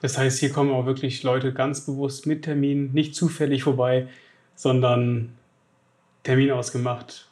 Das 0.00 0.16
heißt, 0.16 0.38
hier 0.38 0.50
kommen 0.50 0.70
auch 0.70 0.86
wirklich 0.86 1.22
Leute 1.22 1.52
ganz 1.52 1.82
bewusst 1.82 2.26
mit 2.26 2.42
Termin, 2.42 2.92
nicht 2.92 3.14
zufällig 3.14 3.62
vorbei, 3.62 4.08
sondern 4.54 5.32
Termin 6.22 6.50
ausgemacht. 6.50 7.26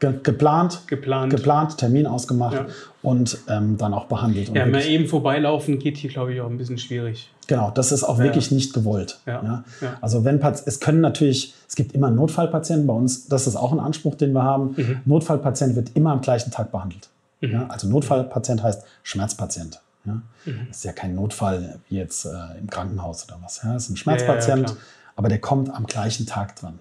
Ge 0.00 0.14
geplant, 0.22 0.84
geplant, 0.86 1.30
geplant, 1.30 1.76
Termin 1.76 2.06
ausgemacht 2.06 2.54
ja. 2.54 2.66
und 3.02 3.38
ähm, 3.48 3.76
dann 3.76 3.92
auch 3.92 4.06
behandelt. 4.06 4.48
ja, 4.54 4.64
mal 4.64 4.86
eben 4.86 5.06
vorbeilaufen 5.06 5.78
geht 5.78 5.98
hier, 5.98 6.08
glaube 6.08 6.32
ich, 6.32 6.40
auch 6.40 6.48
ein 6.48 6.56
bisschen 6.56 6.78
schwierig. 6.78 7.30
Genau, 7.50 7.72
das 7.72 7.90
ist 7.90 8.04
auch 8.04 8.18
ja. 8.18 8.24
wirklich 8.26 8.52
nicht 8.52 8.72
gewollt. 8.74 9.18
Ja. 9.26 9.64
Also 10.00 10.24
wenn 10.24 10.40
es 10.40 10.78
können 10.78 11.00
natürlich, 11.00 11.52
es 11.66 11.74
gibt 11.74 11.96
immer 11.96 12.08
Notfallpatienten 12.08 12.86
bei 12.86 12.94
uns, 12.94 13.26
das 13.26 13.48
ist 13.48 13.56
auch 13.56 13.72
ein 13.72 13.80
Anspruch, 13.80 14.14
den 14.14 14.32
wir 14.32 14.44
haben. 14.44 14.74
Mhm. 14.76 15.00
Notfallpatient 15.04 15.74
wird 15.74 15.96
immer 15.96 16.12
am 16.12 16.20
gleichen 16.20 16.52
Tag 16.52 16.70
behandelt. 16.70 17.08
Mhm. 17.40 17.64
Also 17.68 17.88
Notfallpatient 17.88 18.62
heißt 18.62 18.84
Schmerzpatient. 19.02 19.80
Mhm. 20.04 20.22
Das 20.68 20.76
ist 20.76 20.84
ja 20.84 20.92
kein 20.92 21.16
Notfall 21.16 21.80
wie 21.88 21.96
jetzt 21.96 22.24
äh, 22.24 22.30
im 22.60 22.70
Krankenhaus 22.70 23.26
oder 23.26 23.40
was. 23.42 23.62
Ja? 23.64 23.72
Das 23.72 23.82
ist 23.82 23.90
ein 23.90 23.96
Schmerzpatient, 23.96 24.76
aber 25.16 25.28
der 25.28 25.40
kommt 25.40 25.74
am 25.74 25.86
gleichen 25.86 26.26
Tag 26.26 26.54
dran. 26.54 26.78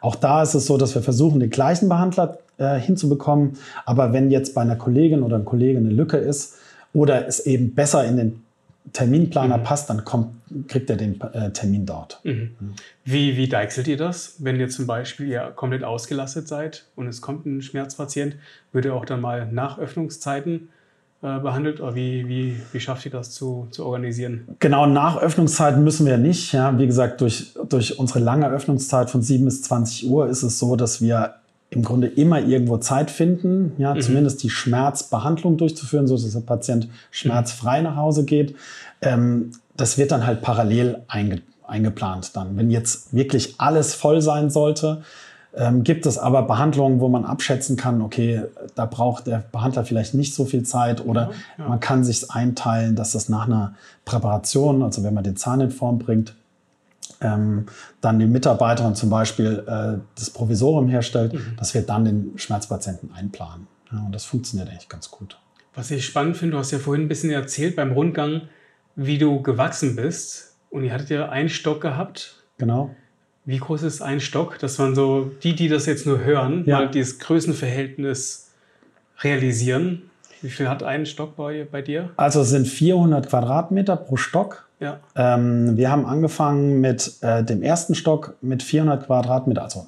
Auch 0.00 0.16
da 0.16 0.42
ist 0.42 0.54
es 0.54 0.66
so, 0.66 0.78
dass 0.78 0.96
wir 0.96 1.02
versuchen, 1.02 1.38
den 1.38 1.50
gleichen 1.50 1.88
Behandler 1.88 2.38
äh, 2.58 2.76
hinzubekommen. 2.80 3.52
Aber 3.84 4.12
wenn 4.12 4.32
jetzt 4.32 4.52
bei 4.52 4.62
einer 4.62 4.74
Kollegin 4.74 5.22
oder 5.22 5.36
einem 5.36 5.44
Kollegen 5.44 5.78
eine 5.78 5.90
Lücke 5.90 6.16
ist 6.16 6.56
oder 6.92 7.28
es 7.28 7.38
eben 7.38 7.72
besser 7.76 8.04
in 8.04 8.16
den 8.16 8.45
Terminplaner 8.92 9.58
mhm. 9.58 9.62
passt, 9.64 9.90
dann 9.90 10.04
kommt, 10.04 10.34
kriegt 10.68 10.88
er 10.90 10.96
den 10.96 11.20
äh, 11.20 11.50
Termin 11.50 11.86
dort. 11.86 12.20
Mhm. 12.24 12.50
Wie, 13.04 13.36
wie 13.36 13.48
deichselt 13.48 13.88
ihr 13.88 13.96
das? 13.96 14.36
Wenn 14.38 14.58
ihr 14.58 14.68
zum 14.68 14.86
Beispiel 14.86 15.28
ihr 15.28 15.52
komplett 15.54 15.84
ausgelastet 15.84 16.48
seid 16.48 16.86
und 16.94 17.06
es 17.08 17.20
kommt 17.20 17.46
ein 17.46 17.62
Schmerzpatient, 17.62 18.36
würde 18.72 18.88
ihr 18.88 18.94
auch 18.94 19.04
dann 19.04 19.20
mal 19.20 19.50
nach 19.50 19.78
Öffnungszeiten 19.78 20.68
äh, 21.22 21.40
behandelt? 21.40 21.80
Oder 21.80 21.94
wie, 21.94 22.28
wie, 22.28 22.56
wie 22.72 22.80
schafft 22.80 23.04
ihr 23.06 23.10
das 23.10 23.32
zu, 23.32 23.68
zu 23.70 23.84
organisieren? 23.84 24.46
Genau, 24.58 24.86
nach 24.86 25.16
Öffnungszeiten 25.16 25.82
müssen 25.82 26.06
wir 26.06 26.18
nicht. 26.18 26.52
Ja. 26.52 26.78
Wie 26.78 26.86
gesagt, 26.86 27.20
durch, 27.20 27.54
durch 27.68 27.98
unsere 27.98 28.20
lange 28.20 28.48
Öffnungszeit 28.48 29.10
von 29.10 29.22
7 29.22 29.44
bis 29.44 29.62
20 29.62 30.08
Uhr 30.08 30.28
ist 30.28 30.42
es 30.42 30.58
so, 30.58 30.76
dass 30.76 31.00
wir 31.00 31.36
im 31.70 31.82
Grunde 31.82 32.06
immer 32.06 32.40
irgendwo 32.40 32.78
Zeit 32.78 33.10
finden, 33.10 33.72
ja, 33.78 33.94
mhm. 33.94 34.00
zumindest 34.00 34.42
die 34.42 34.50
Schmerzbehandlung 34.50 35.56
durchzuführen, 35.56 36.06
so 36.06 36.16
dass 36.16 36.32
der 36.32 36.40
Patient 36.40 36.88
schmerzfrei 37.10 37.80
nach 37.80 37.96
Hause 37.96 38.24
geht. 38.24 38.54
Ähm, 39.02 39.52
das 39.76 39.98
wird 39.98 40.12
dann 40.12 40.26
halt 40.26 40.42
parallel 40.42 41.02
einge 41.08 41.42
eingeplant 41.66 42.36
dann. 42.36 42.56
Wenn 42.56 42.70
jetzt 42.70 43.12
wirklich 43.12 43.56
alles 43.58 43.92
voll 43.92 44.22
sein 44.22 44.50
sollte, 44.50 45.02
ähm, 45.56 45.82
gibt 45.82 46.06
es 46.06 46.16
aber 46.16 46.42
Behandlungen, 46.42 47.00
wo 47.00 47.08
man 47.08 47.24
abschätzen 47.24 47.76
kann, 47.76 48.02
okay, 48.02 48.42
da 48.74 48.86
braucht 48.86 49.26
der 49.26 49.42
Behandler 49.50 49.84
vielleicht 49.84 50.14
nicht 50.14 50.32
so 50.34 50.44
viel 50.44 50.62
Zeit 50.62 51.04
oder 51.04 51.22
ja, 51.22 51.64
ja. 51.64 51.68
man 51.68 51.80
kann 51.80 52.04
sich 52.04 52.30
einteilen, 52.30 52.94
dass 52.94 53.12
das 53.12 53.28
nach 53.28 53.46
einer 53.46 53.74
Präparation, 54.04 54.82
also 54.82 55.02
wenn 55.02 55.14
man 55.14 55.24
den 55.24 55.36
Zahn 55.36 55.60
in 55.60 55.70
Form 55.70 55.98
bringt, 55.98 56.34
ähm, 57.20 57.66
dann 58.00 58.18
die 58.18 58.26
Mitarbeiterin 58.26 58.94
zum 58.94 59.10
Beispiel 59.10 59.64
äh, 59.66 59.98
das 60.14 60.30
Provisorium 60.30 60.88
herstellt, 60.88 61.34
mhm. 61.34 61.56
dass 61.56 61.74
wir 61.74 61.82
dann 61.82 62.04
den 62.04 62.32
Schmerzpatienten 62.36 63.12
einplanen. 63.14 63.66
Ja, 63.92 64.00
und 64.00 64.12
das 64.12 64.24
funktioniert 64.24 64.68
eigentlich 64.68 64.88
ganz 64.88 65.10
gut. 65.10 65.38
Was 65.74 65.90
ich 65.90 66.04
spannend 66.04 66.36
finde, 66.36 66.52
du 66.52 66.58
hast 66.58 66.70
ja 66.70 66.78
vorhin 66.78 67.04
ein 67.04 67.08
bisschen 67.08 67.30
erzählt 67.30 67.76
beim 67.76 67.92
Rundgang, 67.92 68.42
wie 68.96 69.18
du 69.18 69.42
gewachsen 69.42 69.94
bist. 69.94 70.56
Und 70.70 70.84
ihr 70.84 70.92
hattet 70.92 71.10
ja 71.10 71.28
einen 71.28 71.48
Stock 71.48 71.80
gehabt. 71.80 72.42
Genau. 72.58 72.94
Wie 73.44 73.58
groß 73.58 73.82
ist 73.82 74.02
ein 74.02 74.20
Stock? 74.20 74.58
Das 74.58 74.78
waren 74.78 74.94
so 74.94 75.30
die, 75.42 75.54
die 75.54 75.68
das 75.68 75.86
jetzt 75.86 76.06
nur 76.06 76.24
hören, 76.24 76.64
ja. 76.66 76.78
mal 76.78 76.90
dieses 76.90 77.18
Größenverhältnis 77.20 78.50
realisieren. 79.20 80.10
Wie 80.42 80.50
viel 80.50 80.68
hat 80.68 80.82
ein 80.82 81.06
Stock 81.06 81.36
bei, 81.36 81.66
bei 81.70 81.82
dir? 81.82 82.10
Also 82.16 82.40
es 82.40 82.50
sind 82.50 82.66
400 82.66 83.28
Quadratmeter 83.28 83.96
pro 83.96 84.16
Stock. 84.16 84.65
Ja. 84.78 84.98
Ähm, 85.14 85.76
wir 85.76 85.90
haben 85.90 86.06
angefangen 86.06 86.80
mit 86.80 87.14
äh, 87.22 87.42
dem 87.42 87.62
ersten 87.62 87.94
Stock 87.94 88.34
mit 88.42 88.62
400 88.62 89.06
Quadratmeter, 89.06 89.62
also 89.62 89.86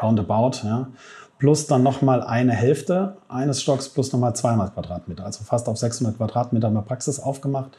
roundabout, 0.00 0.64
ja, 0.64 0.88
plus 1.38 1.66
dann 1.66 1.82
nochmal 1.82 2.22
eine 2.22 2.52
Hälfte 2.52 3.16
eines 3.28 3.62
Stocks 3.62 3.88
plus 3.88 4.12
nochmal 4.12 4.34
200 4.34 4.74
Quadratmeter, 4.74 5.24
also 5.24 5.42
fast 5.44 5.68
auf 5.68 5.76
600 5.76 6.16
Quadratmeter 6.16 6.70
wir 6.70 6.82
Praxis 6.82 7.18
aufgemacht. 7.18 7.70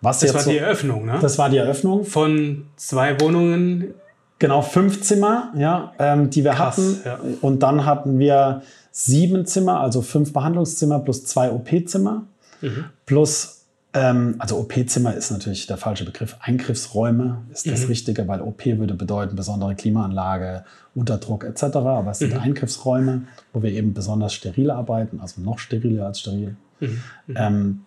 Was 0.00 0.20
das 0.20 0.32
war 0.32 0.40
so, 0.40 0.50
die 0.50 0.58
Eröffnung, 0.58 1.04
ne? 1.04 1.18
Das 1.20 1.36
war 1.38 1.50
die 1.50 1.58
Eröffnung. 1.58 2.04
Von 2.04 2.66
zwei 2.76 3.20
Wohnungen 3.20 3.94
Genau, 4.40 4.62
fünf 4.62 5.02
Zimmer, 5.02 5.52
ja, 5.54 5.92
ähm, 5.98 6.30
die 6.30 6.44
wir 6.44 6.52
Krass, 6.52 6.78
hatten. 6.78 7.00
Ja. 7.04 7.18
Und 7.42 7.62
dann 7.62 7.84
hatten 7.84 8.18
wir 8.18 8.62
sieben 8.90 9.44
Zimmer, 9.44 9.80
also 9.80 10.00
fünf 10.00 10.32
Behandlungszimmer 10.32 10.98
plus 11.00 11.26
zwei 11.26 11.50
OP-Zimmer, 11.50 12.22
mhm. 12.62 12.86
plus 13.04 13.59
Ähm, 13.92 14.36
also 14.38 14.58
OP-Zimmer 14.58 15.14
ist 15.14 15.30
natürlich 15.32 15.66
der 15.66 15.76
falsche 15.76 16.04
Begriff. 16.04 16.36
Eingriffsräume 16.40 17.42
ist 17.52 17.68
das 17.68 17.80
Mhm. 17.82 17.86
Richtige, 17.86 18.28
weil 18.28 18.40
OP 18.40 18.64
würde 18.78 18.94
bedeuten 18.94 19.34
besondere 19.34 19.74
Klimaanlage, 19.74 20.64
Unterdruck 20.94 21.44
etc. 21.44 21.62
Aber 21.76 22.10
es 22.12 22.18
sind 22.20 22.32
Mhm. 22.34 22.40
Eingriffsräume, 22.40 23.22
wo 23.52 23.62
wir 23.62 23.72
eben 23.72 23.92
besonders 23.92 24.32
steril 24.32 24.70
arbeiten, 24.70 25.20
also 25.20 25.40
noch 25.40 25.58
steriler 25.58 26.06
als 26.06 26.20
steril. 26.20 26.56
Mhm. 26.78 27.00
Ähm, 27.34 27.80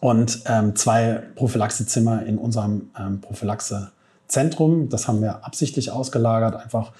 und 0.00 0.40
ähm, 0.44 0.76
zwei 0.76 1.22
Prophylaxezimmer 1.34 2.26
in 2.26 2.36
unserem 2.36 2.90
ähm, 2.98 3.22
Prophylaxezentrum. 3.22 4.90
Das 4.90 5.08
haben 5.08 5.22
wir 5.22 5.44
absichtlich 5.46 5.90
ausgelagert, 5.90 6.56
einfach, 6.56 6.92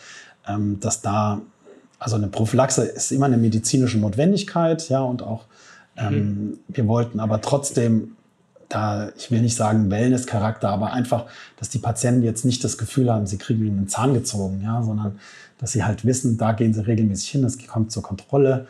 ähm, 0.49 0.81
dass 0.81 1.02
da, 1.02 1.43
also 1.99 2.16
eine 2.16 2.28
Prophylaxe 2.28 2.85
ist 2.85 3.12
immer 3.12 3.26
eine 3.26 3.37
medizinische 3.37 3.99
Notwendigkeit, 3.99 4.88
ja, 4.88 5.00
und 5.02 5.23
auch 5.23 5.45
ähm, 5.97 6.59
wir 6.69 6.87
wollten 6.87 7.21
aber 7.21 7.41
trotzdem 7.41 8.17
da, 8.69 9.11
ich 9.17 9.31
will 9.31 9.41
nicht 9.41 9.57
sagen 9.57 9.91
Wellness-Charakter, 9.91 10.69
aber 10.69 10.93
einfach, 10.93 11.27
dass 11.59 11.69
die 11.69 11.79
Patienten 11.79 12.23
jetzt 12.23 12.45
nicht 12.45 12.65
das 12.65 12.79
Gefühl 12.79 13.13
haben, 13.13 13.27
sie 13.27 13.39
kriegen 13.39 13.67
einen 13.67 13.89
Zahn 13.89 14.15
gezogen, 14.15 14.63
ja, 14.65 14.83
sondern 14.83 15.19
dass 15.59 15.73
sie 15.73 15.85
halt 15.85 16.05
wissen, 16.05 16.37
da 16.39 16.53
gehen 16.53 16.75
sie 16.75 16.87
regelmäßig 16.87 17.31
hin, 17.31 17.45
es 17.45 17.59
kommt 17.67 17.93
zur 17.93 18.03
Kontrolle. 18.03 18.67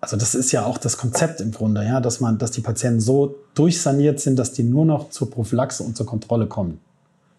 Also 0.00 0.16
das 0.16 0.34
ist 0.34 0.52
ja 0.52 0.64
auch 0.64 0.78
das 0.78 0.98
Konzept 0.98 1.40
im 1.40 1.52
Grunde, 1.52 1.84
ja, 1.84 2.00
dass 2.00 2.20
man, 2.20 2.38
dass 2.38 2.50
die 2.50 2.60
Patienten 2.60 3.00
so 3.00 3.36
durchsaniert 3.54 4.20
sind, 4.20 4.38
dass 4.38 4.52
die 4.52 4.62
nur 4.62 4.84
noch 4.84 5.10
zur 5.10 5.30
Prophylaxe 5.30 5.82
und 5.82 5.96
zur 5.96 6.06
Kontrolle 6.06 6.46
kommen. 6.46 6.80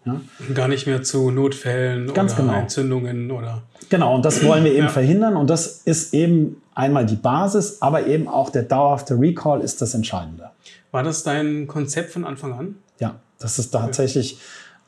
Ja? 0.08 0.54
Gar 0.54 0.68
nicht 0.70 0.88
mehr 0.88 1.04
zu 1.04 1.30
Notfällen 1.32 2.14
Ganz 2.14 2.34
oder 2.34 2.44
genau. 2.44 2.54
Entzündungen 2.60 3.30
oder. 3.32 3.62
Genau, 3.90 4.16
und 4.16 4.26
das 4.26 4.44
wollen 4.44 4.64
wir 4.64 4.72
eben 4.74 4.86
Ja. 4.86 4.90
verhindern. 4.90 5.36
Und 5.38 5.50
das 5.50 5.82
ist 5.86 6.14
eben 6.14 6.62
einmal 6.74 7.06
die 7.06 7.16
Basis, 7.16 7.82
aber 7.82 8.08
eben 8.08 8.28
auch 8.28 8.50
der 8.50 8.64
dauerhafte 8.64 9.20
Recall 9.20 9.62
ist 9.62 9.82
das 9.82 9.94
Entscheidende. 9.94 10.50
War 10.92 11.04
das 11.04 11.24
dein 11.24 11.68
Konzept 11.68 12.12
von 12.12 12.26
Anfang 12.26 12.54
an? 12.54 12.76
Ja, 13.00 13.16
das 13.40 13.60
ist 13.60 13.72
tatsächlich, 13.72 14.40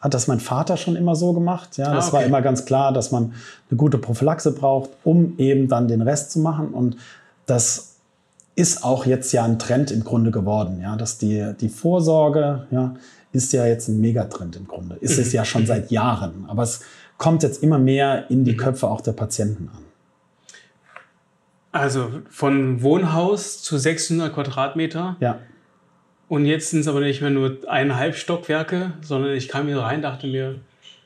hat 0.01 0.13
das 0.13 0.27
mein 0.27 0.39
Vater 0.39 0.77
schon 0.77 0.95
immer 0.95 1.15
so 1.15 1.33
gemacht. 1.33 1.77
Ja, 1.77 1.87
Ah, 1.87 1.95
das 1.95 2.11
war 2.13 2.19
okay. 2.21 2.29
immer 2.29 2.41
ganz 2.41 2.65
klar, 2.65 2.91
dass 2.93 3.11
man 3.11 3.33
eine 3.69 3.77
gute 3.77 3.97
Prophylaxe 3.97 4.51
braucht, 4.53 4.89
um 5.03 5.33
eben 5.37 5.67
dann 5.67 5.87
den 5.87 6.01
Rest 6.01 6.31
zu 6.31 6.39
machen. 6.39 6.69
Und 6.69 6.95
das 7.45 7.95
ist 8.55 8.83
auch 8.83 9.05
jetzt 9.05 9.31
ja 9.31 9.43
ein 9.45 9.57
Trend 9.59 9.91
im 9.91 10.03
Grunde 10.03 10.31
geworden. 10.31 10.79
Ja, 10.81 10.95
dass 10.97 11.17
die, 11.17 11.53
die 11.59 11.69
Vorsorge, 11.69 12.67
ja, 12.71 12.95
ist 13.31 13.53
ja 13.53 13.65
jetzt 13.65 13.87
ein 13.87 14.01
Megatrend 14.01 14.55
im 14.55 14.67
Grunde. 14.67 14.95
Ist 15.01 15.17
es 15.17 15.33
ja 15.33 15.45
schon 15.45 15.65
seit 15.65 15.91
Jahren. 15.91 16.45
Aber 16.47 16.63
es 16.63 16.81
kommt 17.17 17.43
jetzt 17.43 17.61
immer 17.61 17.77
mehr 17.77 18.29
in 18.29 18.43
die 18.43 18.57
Köpfe 18.57 18.87
auch 18.87 19.01
der 19.01 19.11
Patienten 19.13 19.69
an. 19.69 19.83
Also 21.71 22.09
von 22.29 22.81
Wohnhaus 22.81 23.61
zu 23.61 23.77
600 23.77 24.33
Quadratmeter. 24.33 25.17
Ja. 25.19 25.39
Und 26.27 26.45
jetzt 26.45 26.71
sind 26.71 26.79
es 26.81 26.87
aber 26.87 27.01
nicht 27.01 27.21
mehr 27.21 27.29
nur 27.29 27.57
eineinhalb 27.67 28.15
Stockwerke, 28.15 28.93
sondern 29.01 29.33
ich 29.33 29.47
kam 29.47 29.67
hier 29.67 29.79
rein, 29.79 30.01
dachte 30.01 30.27
mir, 30.27 30.55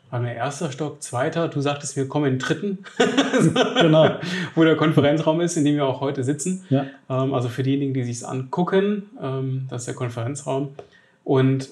war 0.09 0.19
mir 0.19 0.35
erster 0.35 0.71
Stock, 0.71 1.01
zweiter. 1.01 1.47
Du 1.47 1.59
sagtest 1.59 1.97
mir, 1.97 2.07
komm 2.07 2.25
in 2.25 2.33
den 2.33 2.39
dritten, 2.39 2.77
Genau. 3.81 4.11
wo 4.53 4.63
der 4.63 4.75
Konferenzraum 4.75 5.41
ist, 5.41 5.57
in 5.57 5.65
dem 5.65 5.75
wir 5.75 5.85
auch 5.85 6.01
heute 6.01 6.23
sitzen. 6.23 6.65
Ja. 6.69 6.85
Ähm, 7.09 7.33
also 7.33 7.49
für 7.49 7.63
diejenigen, 7.63 7.93
die 7.93 8.03
sich 8.03 8.25
angucken, 8.25 9.09
ähm, 9.21 9.65
das 9.69 9.81
ist 9.81 9.87
der 9.87 9.95
Konferenzraum. 9.95 10.75
Und 11.23 11.69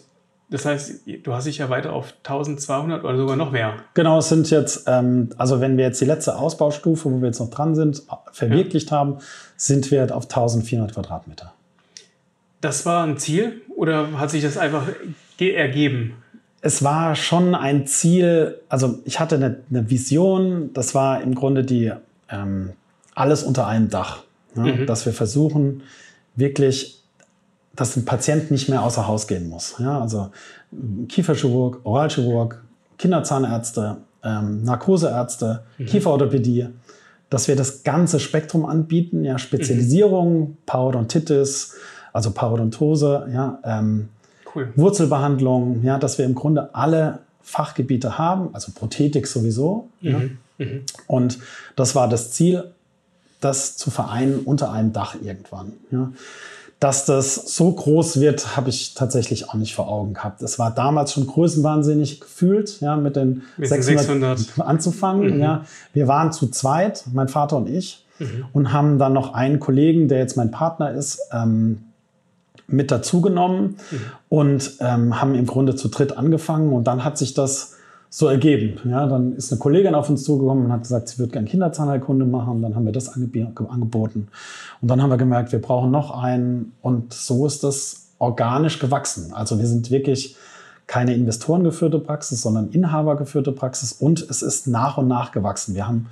das 0.51 0.65
heißt, 0.65 1.01
du 1.23 1.33
hast 1.33 1.47
dich 1.47 1.57
ja 1.57 1.69
weiter 1.69 1.93
auf 1.93 2.13
1200 2.23 3.03
oder 3.03 3.17
sogar 3.17 3.35
noch 3.35 3.51
mehr. 3.51 3.73
Genau, 3.95 4.19
es 4.19 4.29
sind 4.29 4.49
jetzt, 4.51 4.83
ähm, 4.87 5.29
also 5.37 5.59
wenn 5.61 5.77
wir 5.77 5.85
jetzt 5.85 5.99
die 6.01 6.05
letzte 6.05 6.37
Ausbaustufe, 6.37 7.11
wo 7.11 7.19
wir 7.21 7.27
jetzt 7.27 7.39
noch 7.39 7.49
dran 7.49 7.73
sind, 7.73 8.03
verwirklicht 8.31 8.91
haben, 8.91 9.17
sind 9.57 9.89
wir 9.91 10.15
auf 10.15 10.25
1400 10.25 10.93
Quadratmeter. 10.93 11.53
Das 12.59 12.85
war 12.85 13.03
ein 13.05 13.17
Ziel 13.17 13.61
oder 13.75 14.19
hat 14.19 14.29
sich 14.29 14.43
das 14.43 14.57
einfach 14.57 14.83
ge- 15.37 15.53
ergeben? 15.55 16.13
Es 16.61 16.83
war 16.83 17.15
schon 17.15 17.55
ein 17.55 17.87
Ziel, 17.87 18.59
also 18.69 18.99
ich 19.05 19.19
hatte 19.19 19.35
eine, 19.35 19.57
eine 19.71 19.89
Vision, 19.89 20.69
das 20.73 20.93
war 20.93 21.21
im 21.23 21.33
Grunde 21.33 21.63
die 21.63 21.91
ähm, 22.29 22.73
alles 23.15 23.41
unter 23.43 23.65
einem 23.67 23.89
Dach. 23.89 24.23
Ja, 24.55 24.63
Mhm. 24.63 24.85
Dass 24.85 25.05
wir 25.05 25.13
versuchen, 25.13 25.81
wirklich, 26.35 27.00
dass 27.81 27.97
ein 27.97 28.05
Patient 28.05 28.51
nicht 28.51 28.69
mehr 28.69 28.83
außer 28.83 29.07
Haus 29.07 29.25
gehen 29.25 29.49
muss. 29.49 29.75
Ja, 29.79 29.99
also 29.99 30.29
Kieferchirurg, 31.09 31.79
Oralchirurg, 31.83 32.63
Kinderzahnärzte, 32.99 33.97
ähm, 34.23 34.63
Narkoseärzte, 34.63 35.63
Kieferorthopädie, 35.87 36.67
dass 37.31 37.47
wir 37.47 37.55
das 37.55 37.81
ganze 37.81 38.19
Spektrum 38.19 38.67
anbieten, 38.67 39.23
ja, 39.23 39.39
Spezialisierung, 39.39 40.57
Parodontitis, 40.67 41.73
also 42.13 42.29
Parodontose, 42.29 43.27
ja, 43.33 43.59
ähm, 43.63 44.09
Cool. 44.53 44.71
Wurzelbehandlung, 44.75 45.81
ja, 45.83 45.97
dass 45.97 46.17
wir 46.17 46.25
im 46.25 46.35
Grunde 46.35 46.75
alle 46.75 47.19
Fachgebiete 47.41 48.17
haben, 48.17 48.49
also 48.53 48.73
Prothetik 48.73 49.25
sowieso. 49.25 49.87
Ja. 50.01 50.19
Mhm. 50.19 50.37
Mhm. 50.57 50.81
Und 51.07 51.39
das 51.75 51.95
war 51.95 52.07
das 52.07 52.31
Ziel, 52.31 52.65
das 53.39 53.77
zu 53.77 53.89
vereinen 53.89 54.41
unter 54.41 54.71
einem 54.71 54.93
Dach 54.93 55.15
irgendwann. 55.23 55.73
Ja. 55.89 56.11
Dass 56.81 57.05
das 57.05 57.35
so 57.55 57.71
groß 57.71 58.19
wird, 58.19 58.57
habe 58.57 58.69
ich 58.69 58.95
tatsächlich 58.95 59.47
auch 59.49 59.53
nicht 59.53 59.75
vor 59.75 59.87
Augen 59.87 60.15
gehabt. 60.15 60.41
Es 60.41 60.57
war 60.59 60.71
damals 60.73 61.13
schon 61.13 61.27
größenwahnsinnig 61.27 62.19
gefühlt, 62.19 62.81
ja, 62.81 62.97
mit 62.97 63.15
den 63.15 63.43
Mit 63.55 63.69
den 63.69 63.81
600, 63.83 64.39
600. 64.39 64.67
anzufangen. 64.67 65.35
Mhm. 65.35 65.41
Ja. 65.41 65.65
Wir 65.93 66.07
waren 66.07 66.33
zu 66.33 66.47
zweit, 66.47 67.03
mein 67.13 67.27
Vater 67.29 67.55
und 67.57 67.69
ich, 67.69 68.03
Mhm. 68.17 68.45
und 68.53 68.73
haben 68.73 68.97
dann 68.99 69.13
noch 69.13 69.33
einen 69.33 69.59
Kollegen, 69.59 70.07
der 70.07 70.19
jetzt 70.19 70.37
mein 70.37 70.51
Partner 70.51 70.91
ist, 70.91 71.19
ähm, 71.31 71.83
mit 72.67 72.89
dazugenommen 72.91 73.77
und 74.29 74.73
ähm, 74.79 75.19
haben 75.21 75.35
im 75.35 75.45
Grunde 75.45 75.75
zu 75.75 75.87
dritt 75.89 76.17
angefangen 76.17 76.71
und 76.73 76.85
dann 76.85 77.03
hat 77.03 77.17
sich 77.17 77.33
das 77.33 77.75
so 78.13 78.27
ergeben. 78.27 78.77
Ja, 78.89 79.07
dann 79.07 79.37
ist 79.37 79.51
eine 79.51 79.59
Kollegin 79.59 79.95
auf 79.95 80.09
uns 80.09 80.25
zugekommen 80.25 80.65
und 80.65 80.71
hat 80.73 80.81
gesagt, 80.81 81.07
sie 81.07 81.17
würde 81.17 81.31
gerne 81.31 81.47
Kinderzahnheilkunde 81.47 82.25
machen. 82.25 82.61
Dann 82.61 82.75
haben 82.75 82.85
wir 82.85 82.91
das 82.91 83.15
angeb- 83.15 83.67
angeboten 83.69 84.27
und 84.81 84.91
dann 84.91 85.01
haben 85.01 85.09
wir 85.09 85.17
gemerkt, 85.17 85.53
wir 85.53 85.61
brauchen 85.61 85.91
noch 85.91 86.11
einen 86.11 86.73
und 86.81 87.13
so 87.13 87.45
ist 87.45 87.63
das 87.63 88.09
organisch 88.19 88.79
gewachsen. 88.79 89.33
Also 89.33 89.57
wir 89.59 89.65
sind 89.65 89.89
wirklich 89.91 90.35
keine 90.87 91.15
investorengeführte 91.15 91.99
Praxis, 91.99 92.41
sondern 92.41 92.69
inhabergeführte 92.71 93.53
Praxis 93.53 93.93
und 93.93 94.21
es 94.29 94.41
ist 94.41 94.67
nach 94.67 94.97
und 94.97 95.07
nach 95.07 95.31
gewachsen. 95.31 95.73
Wir 95.73 95.87
haben 95.87 96.07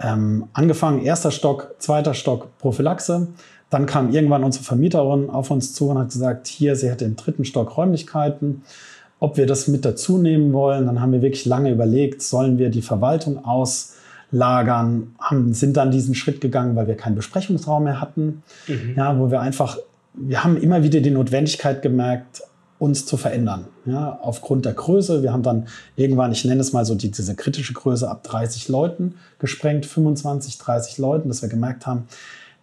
ähm, 0.00 0.46
angefangen, 0.54 1.02
erster 1.02 1.30
Stock, 1.30 1.74
zweiter 1.78 2.14
Stock 2.14 2.56
Prophylaxe. 2.58 3.28
Dann 3.68 3.84
kam 3.84 4.10
irgendwann 4.12 4.44
unsere 4.44 4.64
Vermieterin 4.64 5.28
auf 5.28 5.50
uns 5.50 5.74
zu 5.74 5.90
und 5.90 5.98
hat 5.98 6.10
gesagt, 6.10 6.46
hier, 6.46 6.74
sie 6.74 6.88
hätte 6.88 7.04
im 7.04 7.16
dritten 7.16 7.44
Stock 7.44 7.76
Räumlichkeiten, 7.76 8.62
ob 9.24 9.38
wir 9.38 9.46
das 9.46 9.68
mit 9.68 9.86
dazu 9.86 10.18
nehmen 10.18 10.52
wollen. 10.52 10.84
Dann 10.84 11.00
haben 11.00 11.12
wir 11.12 11.22
wirklich 11.22 11.46
lange 11.46 11.70
überlegt, 11.70 12.20
sollen 12.20 12.58
wir 12.58 12.68
die 12.68 12.82
Verwaltung 12.82 13.42
auslagern, 13.42 15.14
haben, 15.18 15.54
sind 15.54 15.78
dann 15.78 15.90
diesen 15.90 16.14
Schritt 16.14 16.42
gegangen, 16.42 16.76
weil 16.76 16.86
wir 16.88 16.94
keinen 16.94 17.14
Besprechungsraum 17.16 17.84
mehr 17.84 18.02
hatten, 18.02 18.42
Mhm. 18.68 18.94
ja, 18.96 19.18
wo 19.18 19.30
wir 19.30 19.40
einfach, 19.40 19.78
wir 20.12 20.44
haben 20.44 20.58
immer 20.58 20.82
wieder 20.82 21.00
die 21.00 21.10
Notwendigkeit 21.10 21.80
gemerkt, 21.80 22.42
uns 22.78 23.06
zu 23.06 23.16
verändern. 23.16 23.64
Ja, 23.86 24.18
aufgrund 24.20 24.66
der 24.66 24.74
Größe. 24.74 25.22
Wir 25.22 25.32
haben 25.32 25.42
dann 25.42 25.68
irgendwann, 25.96 26.32
ich 26.32 26.44
nenne 26.44 26.60
es 26.60 26.74
mal 26.74 26.84
so 26.84 26.94
die, 26.94 27.10
diese 27.10 27.34
kritische 27.34 27.72
Größe 27.72 28.10
ab 28.10 28.24
30 28.24 28.68
Leuten 28.68 29.14
gesprengt, 29.38 29.86
25, 29.86 30.58
30 30.58 30.98
Leuten, 30.98 31.28
dass 31.28 31.40
wir 31.40 31.48
gemerkt 31.48 31.86
haben, 31.86 32.04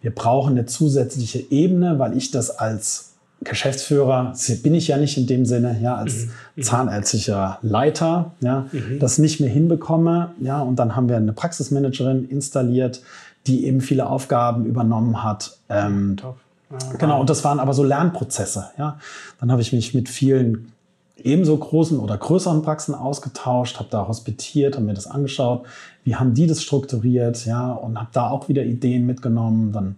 wir 0.00 0.14
brauchen 0.14 0.52
eine 0.52 0.66
zusätzliche 0.66 1.40
Ebene, 1.50 1.98
weil 1.98 2.16
ich 2.16 2.30
das 2.30 2.50
als 2.50 3.11
Geschäftsführer, 3.44 4.34
bin 4.62 4.74
ich 4.74 4.88
ja 4.88 4.96
nicht 4.96 5.16
in 5.16 5.26
dem 5.26 5.44
Sinne, 5.46 5.78
ja, 5.82 5.96
als 5.96 6.28
zahnärztlicher 6.60 7.58
Leiter, 7.62 8.32
ja, 8.40 8.66
Mhm. 8.72 8.98
das 8.98 9.18
nicht 9.18 9.40
mehr 9.40 9.50
hinbekomme, 9.50 10.30
ja, 10.40 10.60
und 10.60 10.76
dann 10.76 10.96
haben 10.96 11.08
wir 11.08 11.16
eine 11.16 11.32
Praxismanagerin 11.32 12.28
installiert, 12.28 13.02
die 13.46 13.66
eben 13.66 13.80
viele 13.80 14.06
Aufgaben 14.08 14.66
übernommen 14.66 15.22
hat. 15.22 15.58
Ähm, 15.68 16.16
Top. 16.16 16.36
Ja, 16.70 16.78
Genau, 16.98 17.20
und 17.20 17.28
das 17.28 17.44
waren 17.44 17.60
aber 17.60 17.74
so 17.74 17.82
Lernprozesse. 17.84 18.70
Ja. 18.78 18.98
Dann 19.40 19.50
habe 19.52 19.60
ich 19.60 19.72
mich 19.72 19.92
mit 19.94 20.08
vielen 20.08 20.72
ebenso 21.16 21.56
großen 21.56 21.98
oder 21.98 22.16
größeren 22.16 22.62
Praxen 22.62 22.94
ausgetauscht, 22.94 23.78
habe 23.78 23.88
da 23.90 24.08
hospitiert, 24.08 24.76
habe 24.76 24.86
mir 24.86 24.94
das 24.94 25.06
angeschaut, 25.06 25.66
wie 26.04 26.16
haben 26.16 26.34
die 26.34 26.46
das 26.46 26.62
strukturiert, 26.62 27.44
ja, 27.46 27.70
und 27.72 27.98
habe 27.98 28.08
da 28.12 28.30
auch 28.30 28.48
wieder 28.48 28.64
Ideen 28.64 29.06
mitgenommen. 29.06 29.72
Dann 29.72 29.96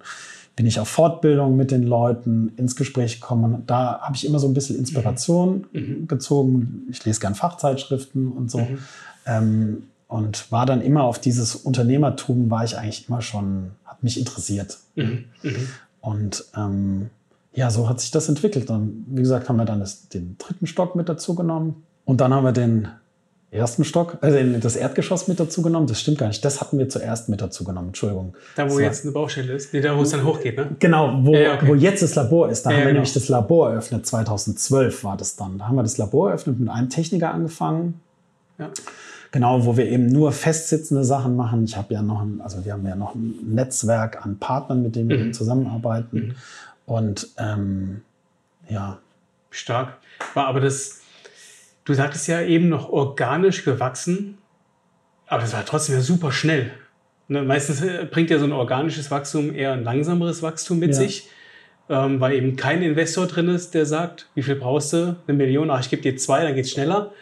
bin 0.56 0.66
ich 0.66 0.78
auf 0.78 0.88
Fortbildung 0.88 1.56
mit 1.56 1.70
den 1.70 1.82
Leuten 1.82 2.52
ins 2.56 2.76
Gespräch 2.76 3.20
gekommen. 3.20 3.64
Da 3.66 4.00
habe 4.00 4.14
ich 4.14 4.24
immer 4.24 4.38
so 4.38 4.46
ein 4.46 4.54
bisschen 4.54 4.78
Inspiration 4.78 5.66
gezogen. 6.06 6.86
Ich 6.90 7.04
lese 7.04 7.20
gern 7.20 7.34
Fachzeitschriften 7.34 8.30
und 8.30 8.50
so. 8.50 8.66
Ähm, 9.26 9.84
und 10.06 10.52
war 10.52 10.64
dann 10.64 10.80
immer 10.80 11.02
auf 11.02 11.18
dieses 11.18 11.56
Unternehmertum, 11.56 12.50
war 12.50 12.62
ich 12.62 12.78
eigentlich 12.78 13.08
immer 13.08 13.20
schon, 13.20 13.72
hat 13.84 14.02
mich 14.04 14.18
interessiert. 14.18 14.78
Mhm. 14.94 15.24
Mhm. 15.42 15.68
Und 16.00 16.44
ähm, 16.56 17.10
ja, 17.52 17.70
so 17.70 17.88
hat 17.88 18.00
sich 18.00 18.10
das 18.10 18.28
entwickelt. 18.28 18.70
Und 18.70 19.06
wie 19.08 19.22
gesagt, 19.22 19.48
haben 19.48 19.56
wir 19.56 19.64
dann 19.64 19.80
das, 19.80 20.08
den 20.08 20.36
dritten 20.38 20.66
Stock 20.66 20.94
mit 20.94 21.08
dazu 21.08 21.34
genommen. 21.34 21.82
Und 22.04 22.20
dann 22.20 22.32
haben 22.32 22.44
wir 22.44 22.52
den 22.52 22.88
ersten 23.54 23.84
Stock, 23.84 24.18
also 24.20 24.38
das 24.60 24.76
Erdgeschoss 24.76 25.28
mit 25.28 25.38
dazu 25.40 25.62
genommen. 25.62 25.86
Das 25.86 26.00
stimmt 26.00 26.18
gar 26.18 26.26
nicht. 26.28 26.44
Das 26.44 26.60
hatten 26.60 26.78
wir 26.78 26.88
zuerst 26.88 27.28
mit 27.28 27.40
dazu 27.40 27.64
genommen. 27.64 27.88
Entschuldigung. 27.88 28.34
Da, 28.56 28.68
wo 28.70 28.74
war- 28.74 28.80
jetzt 28.82 29.04
eine 29.04 29.12
Baustelle 29.12 29.52
ist? 29.52 29.72
Nee, 29.72 29.80
da, 29.80 29.96
wo 29.96 30.02
es 30.02 30.10
dann 30.10 30.24
hochgeht, 30.24 30.56
ne? 30.56 30.68
Genau, 30.78 31.20
wo, 31.24 31.34
Ja, 31.34 31.54
okay. 31.54 31.68
wo 31.68 31.74
jetzt 31.74 32.02
das 32.02 32.14
Labor 32.14 32.48
ist. 32.50 32.64
Da 32.64 32.70
Ja, 32.70 32.76
haben 32.76 32.80
wir 32.82 32.86
genau. 32.88 32.94
nämlich 33.00 33.14
das 33.14 33.28
Labor 33.28 33.70
eröffnet. 33.70 34.06
2012 34.06 35.04
war 35.04 35.16
das 35.16 35.36
dann. 35.36 35.58
Da 35.58 35.68
haben 35.68 35.76
wir 35.76 35.82
das 35.82 35.98
Labor 35.98 36.28
eröffnet, 36.30 36.58
mit 36.60 36.68
einem 36.68 36.88
Techniker 36.90 37.32
angefangen. 37.32 38.00
Ja. 38.58 38.70
Genau, 39.32 39.64
wo 39.66 39.76
wir 39.76 39.86
eben 39.88 40.06
nur 40.06 40.30
festsitzende 40.32 41.04
Sachen 41.04 41.34
machen. 41.34 41.64
Ich 41.64 41.76
habe 41.76 41.92
ja 41.94 42.02
noch 42.02 42.20
ein, 42.22 42.40
also 42.40 42.64
wir 42.64 42.72
haben 42.72 42.86
ja 42.86 42.94
noch 42.94 43.14
ein 43.16 43.34
Netzwerk 43.54 44.24
an 44.24 44.38
Partnern, 44.38 44.82
mit 44.82 44.94
denen 44.94 45.08
wir 45.08 45.18
Mhm. 45.18 45.32
zusammenarbeiten. 45.32 46.36
Und 46.86 47.28
ähm, 47.38 48.02
ja, 48.68 48.98
Stark. 49.50 49.94
War 50.34 50.46
aber 50.48 50.60
das, 50.60 51.00
du 51.84 51.94
sagtest 51.94 52.28
ja 52.28 52.40
eben 52.42 52.68
noch 52.68 52.88
organisch 52.88 53.64
gewachsen, 53.64 54.38
aber 55.26 55.42
das 55.42 55.52
war 55.52 55.64
trotzdem 55.64 55.94
ja 55.96 56.00
super 56.00 56.32
schnell. 56.32 56.70
Ne, 57.28 57.42
meistens 57.42 57.80
äh, 57.82 58.06
bringt 58.10 58.30
ja 58.30 58.38
so 58.38 58.44
ein 58.44 58.52
organisches 58.52 59.10
Wachstum 59.10 59.54
eher 59.54 59.72
ein 59.72 59.84
langsameres 59.84 60.42
Wachstum 60.42 60.78
mit 60.78 60.90
Ja. 60.90 60.94
sich, 60.96 61.28
ähm, 61.88 62.20
weil 62.20 62.34
eben 62.34 62.56
kein 62.56 62.82
Investor 62.82 63.26
drin 63.26 63.48
ist, 63.48 63.74
der 63.74 63.86
sagt, 63.86 64.28
wie 64.34 64.42
viel 64.42 64.56
brauchst 64.56 64.92
du? 64.92 65.16
Eine 65.26 65.36
Million, 65.36 65.70
ach, 65.70 65.80
ich 65.80 65.90
gebe 65.90 66.02
dir 66.02 66.16
zwei, 66.16 66.42
dann 66.42 66.54
geht's 66.54 66.70
schneller. 66.70 67.12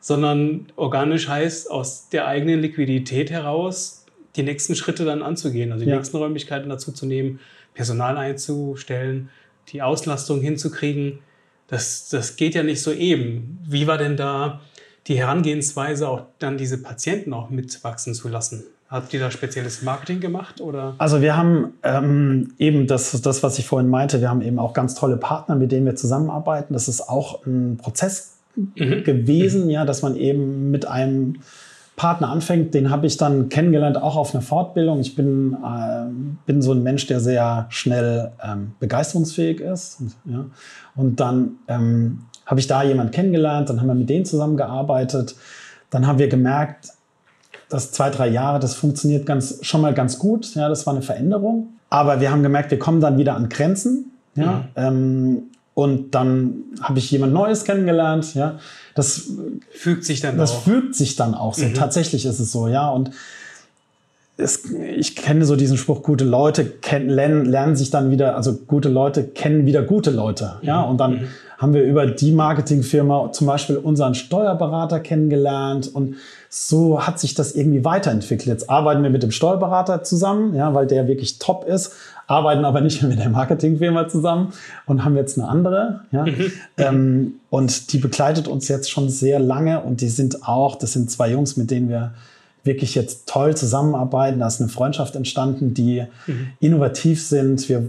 Sondern 0.00 0.66
organisch 0.76 1.28
heißt, 1.28 1.70
aus 1.72 2.08
der 2.08 2.28
eigenen 2.28 2.60
Liquidität 2.60 3.32
heraus 3.32 4.06
die 4.36 4.44
nächsten 4.44 4.76
Schritte 4.76 5.04
dann 5.04 5.22
anzugehen, 5.22 5.72
also 5.72 5.84
die 5.84 5.90
Ja. 5.90 5.96
nächsten 5.96 6.16
Räumlichkeiten 6.16 6.68
dazu 6.68 6.92
zu 6.92 7.04
nehmen, 7.06 7.40
Personal 7.74 8.16
einzustellen, 8.16 9.30
die 9.72 9.82
Auslastung 9.82 10.40
hinzukriegen. 10.40 11.18
Das, 11.68 12.08
das 12.08 12.36
geht 12.36 12.54
ja 12.54 12.62
nicht 12.62 12.82
so 12.82 12.92
eben. 12.92 13.58
Wie 13.68 13.86
war 13.86 13.98
denn 13.98 14.16
da 14.16 14.60
die 15.06 15.18
Herangehensweise, 15.18 16.08
auch 16.08 16.22
dann 16.38 16.58
diese 16.58 16.78
Patienten 16.78 17.32
auch 17.32 17.50
mitwachsen 17.50 18.14
zu 18.14 18.28
lassen? 18.28 18.64
Habt 18.88 19.12
ihr 19.12 19.20
da 19.20 19.30
spezielles 19.30 19.82
Marketing 19.82 20.20
gemacht 20.20 20.62
oder? 20.62 20.94
Also 20.96 21.20
wir 21.20 21.36
haben 21.36 21.74
ähm, 21.82 22.54
eben 22.58 22.86
das, 22.86 23.20
das, 23.20 23.42
was 23.42 23.58
ich 23.58 23.66
vorhin 23.66 23.90
meinte, 23.90 24.22
wir 24.22 24.30
haben 24.30 24.40
eben 24.40 24.58
auch 24.58 24.72
ganz 24.72 24.94
tolle 24.94 25.18
Partner, 25.18 25.56
mit 25.56 25.72
denen 25.72 25.84
wir 25.84 25.94
zusammenarbeiten. 25.94 26.72
Das 26.72 26.88
ist 26.88 27.02
auch 27.02 27.44
ein 27.44 27.76
Prozess 27.76 28.38
gewesen, 28.74 29.68
ja, 29.68 29.84
dass 29.84 30.02
man 30.02 30.16
eben 30.16 30.70
mit 30.70 30.86
einem 30.86 31.36
Partner 31.98 32.30
anfängt. 32.30 32.72
Den 32.72 32.90
habe 32.90 33.06
ich 33.06 33.18
dann 33.18 33.50
kennengelernt, 33.50 34.00
auch 34.00 34.16
auf 34.16 34.34
einer 34.34 34.42
Fortbildung. 34.42 35.00
Ich 35.00 35.14
bin, 35.14 35.56
ähm, 35.62 36.38
bin 36.46 36.62
so 36.62 36.72
ein 36.72 36.82
Mensch, 36.82 37.06
der 37.06 37.20
sehr 37.20 37.66
schnell 37.68 38.30
ähm, 38.42 38.72
begeisterungsfähig 38.78 39.60
ist. 39.60 40.00
Und, 40.00 40.14
ja. 40.24 40.46
und 40.96 41.20
dann 41.20 41.56
ähm, 41.66 42.20
habe 42.46 42.60
ich 42.60 42.66
da 42.66 42.82
jemanden 42.82 43.12
kennengelernt, 43.12 43.68
dann 43.68 43.80
haben 43.80 43.88
wir 43.88 43.94
mit 43.94 44.08
denen 44.08 44.24
zusammengearbeitet. 44.24 45.34
Dann 45.90 46.06
haben 46.06 46.18
wir 46.18 46.28
gemerkt, 46.28 46.88
das 47.68 47.92
zwei, 47.92 48.08
drei 48.08 48.28
Jahre, 48.28 48.60
das 48.60 48.74
funktioniert 48.74 49.26
ganz, 49.26 49.58
schon 49.60 49.82
mal 49.82 49.92
ganz 49.92 50.18
gut. 50.18 50.54
Ja, 50.54 50.68
das 50.70 50.86
war 50.86 50.94
eine 50.94 51.02
Veränderung. 51.02 51.74
Aber 51.90 52.20
wir 52.20 52.30
haben 52.30 52.42
gemerkt, 52.42 52.70
wir 52.70 52.78
kommen 52.78 53.00
dann 53.00 53.18
wieder 53.18 53.34
an 53.34 53.50
Grenzen. 53.50 54.12
Ja, 54.34 54.68
ähm, 54.76 55.50
und 55.78 56.12
dann 56.12 56.64
habe 56.80 56.98
ich 56.98 57.08
jemand 57.08 57.32
Neues 57.32 57.62
kennengelernt. 57.62 58.34
Ja, 58.34 58.58
das, 58.96 59.30
Fügt 59.70 60.04
sich 60.04 60.20
dann 60.20 60.36
das 60.36 60.50
auch. 60.50 60.62
fügt 60.62 60.96
sich 60.96 61.14
dann 61.14 61.36
auch 61.36 61.54
so. 61.54 61.68
Tatsächlich 61.68 62.26
ist 62.26 62.40
es 62.40 62.50
so. 62.50 62.66
Ja, 62.66 62.90
und 62.90 63.12
es, 64.36 64.64
ich 64.96 65.14
kenne 65.14 65.44
so 65.44 65.54
diesen 65.54 65.76
Spruch, 65.76 66.02
gute 66.02 66.24
Leute 66.24 66.64
kennen, 66.64 67.08
lernen, 67.08 67.44
lernen 67.44 67.76
sich 67.76 67.90
dann 67.90 68.10
wieder, 68.10 68.34
also 68.34 68.54
gute 68.54 68.88
Leute 68.88 69.22
kennen 69.22 69.66
wieder 69.66 69.82
gute 69.82 70.10
Leute. 70.10 70.56
Ja, 70.62 70.82
und 70.82 70.98
dann 70.98 71.28
haben 71.58 71.74
wir 71.74 71.84
über 71.84 72.06
die 72.06 72.32
Marketingfirma 72.32 73.30
zum 73.30 73.46
Beispiel 73.46 73.76
unseren 73.76 74.16
Steuerberater 74.16 74.98
kennengelernt 74.98 75.94
und 75.94 76.16
so 76.48 77.06
hat 77.06 77.20
sich 77.20 77.34
das 77.34 77.52
irgendwie 77.52 77.84
weiterentwickelt. 77.84 78.48
Jetzt 78.48 78.68
arbeiten 78.68 79.04
wir 79.04 79.10
mit 79.10 79.22
dem 79.22 79.30
Steuerberater 79.30 80.02
zusammen, 80.02 80.56
ja, 80.56 80.74
weil 80.74 80.88
der 80.88 81.06
wirklich 81.06 81.38
top 81.38 81.64
ist, 81.68 81.92
arbeiten 82.28 82.64
aber 82.64 82.80
nicht 82.82 83.02
mehr 83.02 83.08
mit 83.08 83.18
der 83.18 83.30
Marketingfirma 83.30 84.06
zusammen 84.06 84.52
und 84.86 85.04
haben 85.04 85.16
jetzt 85.16 85.38
eine 85.38 85.48
andere. 85.48 86.00
Ja. 86.12 86.26
Ähm, 86.76 87.40
und 87.50 87.92
die 87.92 87.98
begleitet 87.98 88.46
uns 88.46 88.68
jetzt 88.68 88.90
schon 88.90 89.08
sehr 89.08 89.40
lange 89.40 89.80
und 89.80 90.02
die 90.02 90.08
sind 90.08 90.46
auch, 90.46 90.76
das 90.76 90.92
sind 90.92 91.10
zwei 91.10 91.30
Jungs, 91.32 91.56
mit 91.56 91.70
denen 91.70 91.88
wir 91.88 92.12
wirklich 92.64 92.94
jetzt 92.94 93.26
toll 93.28 93.56
zusammenarbeiten. 93.56 94.40
Da 94.40 94.46
ist 94.46 94.60
eine 94.60 94.68
Freundschaft 94.68 95.16
entstanden, 95.16 95.72
die 95.72 96.04
innovativ 96.60 97.24
sind, 97.24 97.66
wir, 97.70 97.88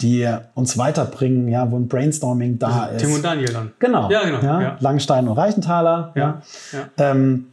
die 0.00 0.28
uns 0.54 0.78
weiterbringen, 0.78 1.48
ja, 1.48 1.68
wo 1.70 1.76
ein 1.76 1.88
Brainstorming 1.88 2.60
da 2.60 2.86
ist. 2.86 3.02
Tim 3.02 3.12
und 3.12 3.24
Daniel 3.24 3.52
dann. 3.52 3.72
Genau. 3.80 4.08
Ja, 4.08 4.22
genau, 4.24 4.40
Ja, 4.40 4.62
ja. 4.62 4.76
Langenstein 4.78 5.26
und 5.26 5.36
Reichenthaler. 5.36 6.12
Ja, 6.14 6.42
Ja. 6.72 6.88
Ähm, 7.10 7.46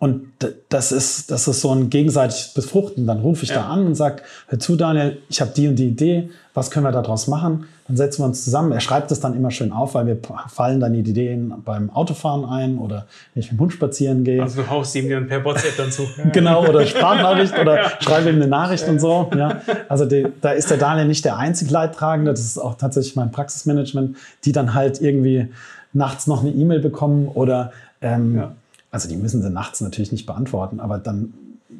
und 0.00 0.32
das 0.70 0.92
ist, 0.92 1.30
das 1.30 1.46
ist 1.46 1.60
so 1.60 1.70
ein 1.74 1.90
gegenseitiges 1.90 2.54
Befruchten. 2.54 3.06
Dann 3.06 3.20
rufe 3.20 3.44
ich 3.44 3.50
Ja. 3.50 3.56
da 3.56 3.68
an 3.68 3.86
und 3.86 3.94
sage, 3.94 4.22
hör 4.48 4.58
zu, 4.58 4.74
Daniel, 4.74 5.18
ich 5.28 5.40
habe 5.42 5.52
die 5.54 5.68
und 5.68 5.76
die 5.76 5.88
Idee, 5.88 6.30
was 6.54 6.70
können 6.70 6.86
wir 6.86 6.90
daraus 6.92 7.28
machen? 7.28 7.66
Dann 7.86 7.98
setzen 7.98 8.22
wir 8.22 8.26
uns 8.26 8.42
zusammen. 8.42 8.72
Er 8.72 8.80
schreibt 8.80 9.12
es 9.12 9.20
dann 9.20 9.36
immer 9.36 9.50
schön 9.50 9.72
auf, 9.72 9.94
weil 9.94 10.06
wir 10.06 10.16
fallen 10.48 10.80
dann 10.80 10.94
die 10.94 11.00
Ideen 11.00 11.52
beim 11.66 11.90
Autofahren 11.90 12.46
ein 12.46 12.78
oder 12.78 13.06
wenn 13.34 13.42
ich 13.42 13.50
mit 13.52 13.58
dem 13.58 13.62
Hund 13.62 13.72
spazieren 13.74 14.24
gehe. 14.24 14.40
Also 14.42 14.62
du 14.62 14.70
haust 14.70 14.94
ihm 14.96 15.10
dann 15.10 15.26
per 15.28 15.44
WhatsApp 15.44 15.76
dann 15.76 15.92
zu. 15.92 16.04
Genau, 16.32 16.66
oder 16.66 16.86
Sprachnachricht 16.86 17.58
oder 17.58 17.90
schreibe 18.00 18.30
ihm 18.30 18.36
eine 18.36 18.46
Nachricht 18.46 18.88
und 18.88 19.00
so. 19.00 19.30
Ja. 19.36 19.60
Also 19.90 20.06
die, 20.06 20.26
da 20.40 20.52
ist 20.52 20.70
der 20.70 20.78
Daniel 20.78 21.08
nicht 21.08 21.26
der 21.26 21.36
einzig 21.36 21.70
Leidtragende, 21.70 22.30
das 22.30 22.40
ist 22.40 22.56
auch 22.58 22.76
tatsächlich 22.76 23.16
mein 23.16 23.32
Praxismanagement, 23.32 24.16
die 24.46 24.52
dann 24.52 24.72
halt 24.72 25.00
irgendwie 25.02 25.48
nachts 25.92 26.26
noch 26.26 26.40
eine 26.40 26.52
E-Mail 26.52 26.80
bekommen 26.80 27.28
oder 27.28 27.72
ähm, 28.00 28.36
Ja. 28.36 28.52
Also 28.90 29.08
die 29.08 29.16
müssen 29.16 29.42
sie 29.42 29.50
nachts 29.50 29.80
natürlich 29.80 30.12
nicht 30.12 30.26
beantworten, 30.26 30.80
aber 30.80 30.98
dann 30.98 31.32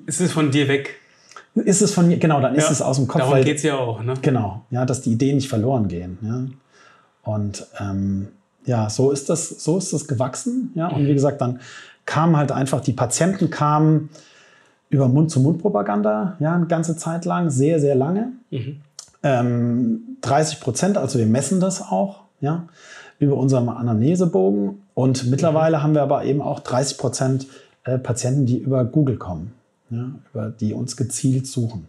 Es 0.06 0.20
ist 0.20 0.32
von 0.32 0.50
dir 0.50 0.68
weg. 0.68 0.96
ist 1.54 1.82
es 1.82 1.92
von 1.92 2.06
mir, 2.08 2.18
genau, 2.18 2.40
dann 2.40 2.54
ist 2.54 2.66
Ja. 2.66 2.70
es 2.72 2.82
aus 2.82 2.96
dem 2.96 3.08
Kopf. 3.08 3.22
Darum 3.22 3.42
geht 3.44 3.56
es 3.58 3.62
ja 3.64 3.76
auch. 3.76 4.02
Ne? 4.02 4.14
Genau, 4.22 4.62
ja, 4.70 4.84
dass 4.86 5.00
die 5.02 5.12
Ideen 5.12 5.36
nicht 5.36 5.48
verloren 5.48 5.88
gehen. 5.88 6.18
Ja. 6.22 6.44
Und 7.32 7.66
ähm, 7.80 8.28
ja, 8.66 8.88
so 8.90 9.10
ist 9.10 9.28
das, 9.30 9.48
so 9.48 9.78
ist 9.78 9.92
das 9.92 10.06
gewachsen. 10.06 10.72
Ja. 10.74 10.88
Und 10.88 11.06
wie 11.06 11.14
gesagt, 11.14 11.40
dann 11.40 11.60
kamen 12.06 12.36
halt 12.36 12.52
einfach, 12.52 12.80
die 12.80 12.92
Patienten 12.92 13.50
kamen 13.50 14.10
über 14.88 15.08
Mund-zu-Mund-Propaganda, 15.08 16.36
ja, 16.40 16.54
eine 16.54 16.66
ganze 16.66 16.96
Zeit 16.96 17.24
lang, 17.24 17.48
sehr, 17.50 17.78
sehr 17.80 17.94
lange. 17.94 18.32
Ähm, 19.22 20.16
30 20.22 20.60
Prozent, 20.60 20.96
also 20.98 21.18
wir 21.18 21.26
messen 21.26 21.60
das 21.60 21.82
auch, 21.82 22.20
ja, 22.40 22.66
über 23.20 23.36
unseren 23.36 23.68
Anamnesebogen. 23.68 24.82
Und 24.94 25.30
mittlerweile 25.30 25.82
haben 25.82 25.94
wir 25.94 26.02
aber 26.02 26.24
eben 26.24 26.42
auch 26.42 26.60
30 26.60 26.98
Prozent 26.98 27.46
äh, 27.84 27.98
Patienten, 27.98 28.46
die 28.46 28.58
über 28.58 28.84
Google 28.84 29.16
kommen, 29.16 29.52
ja, 29.90 30.10
über 30.32 30.50
die 30.50 30.74
uns 30.74 30.96
gezielt 30.96 31.46
suchen. 31.46 31.86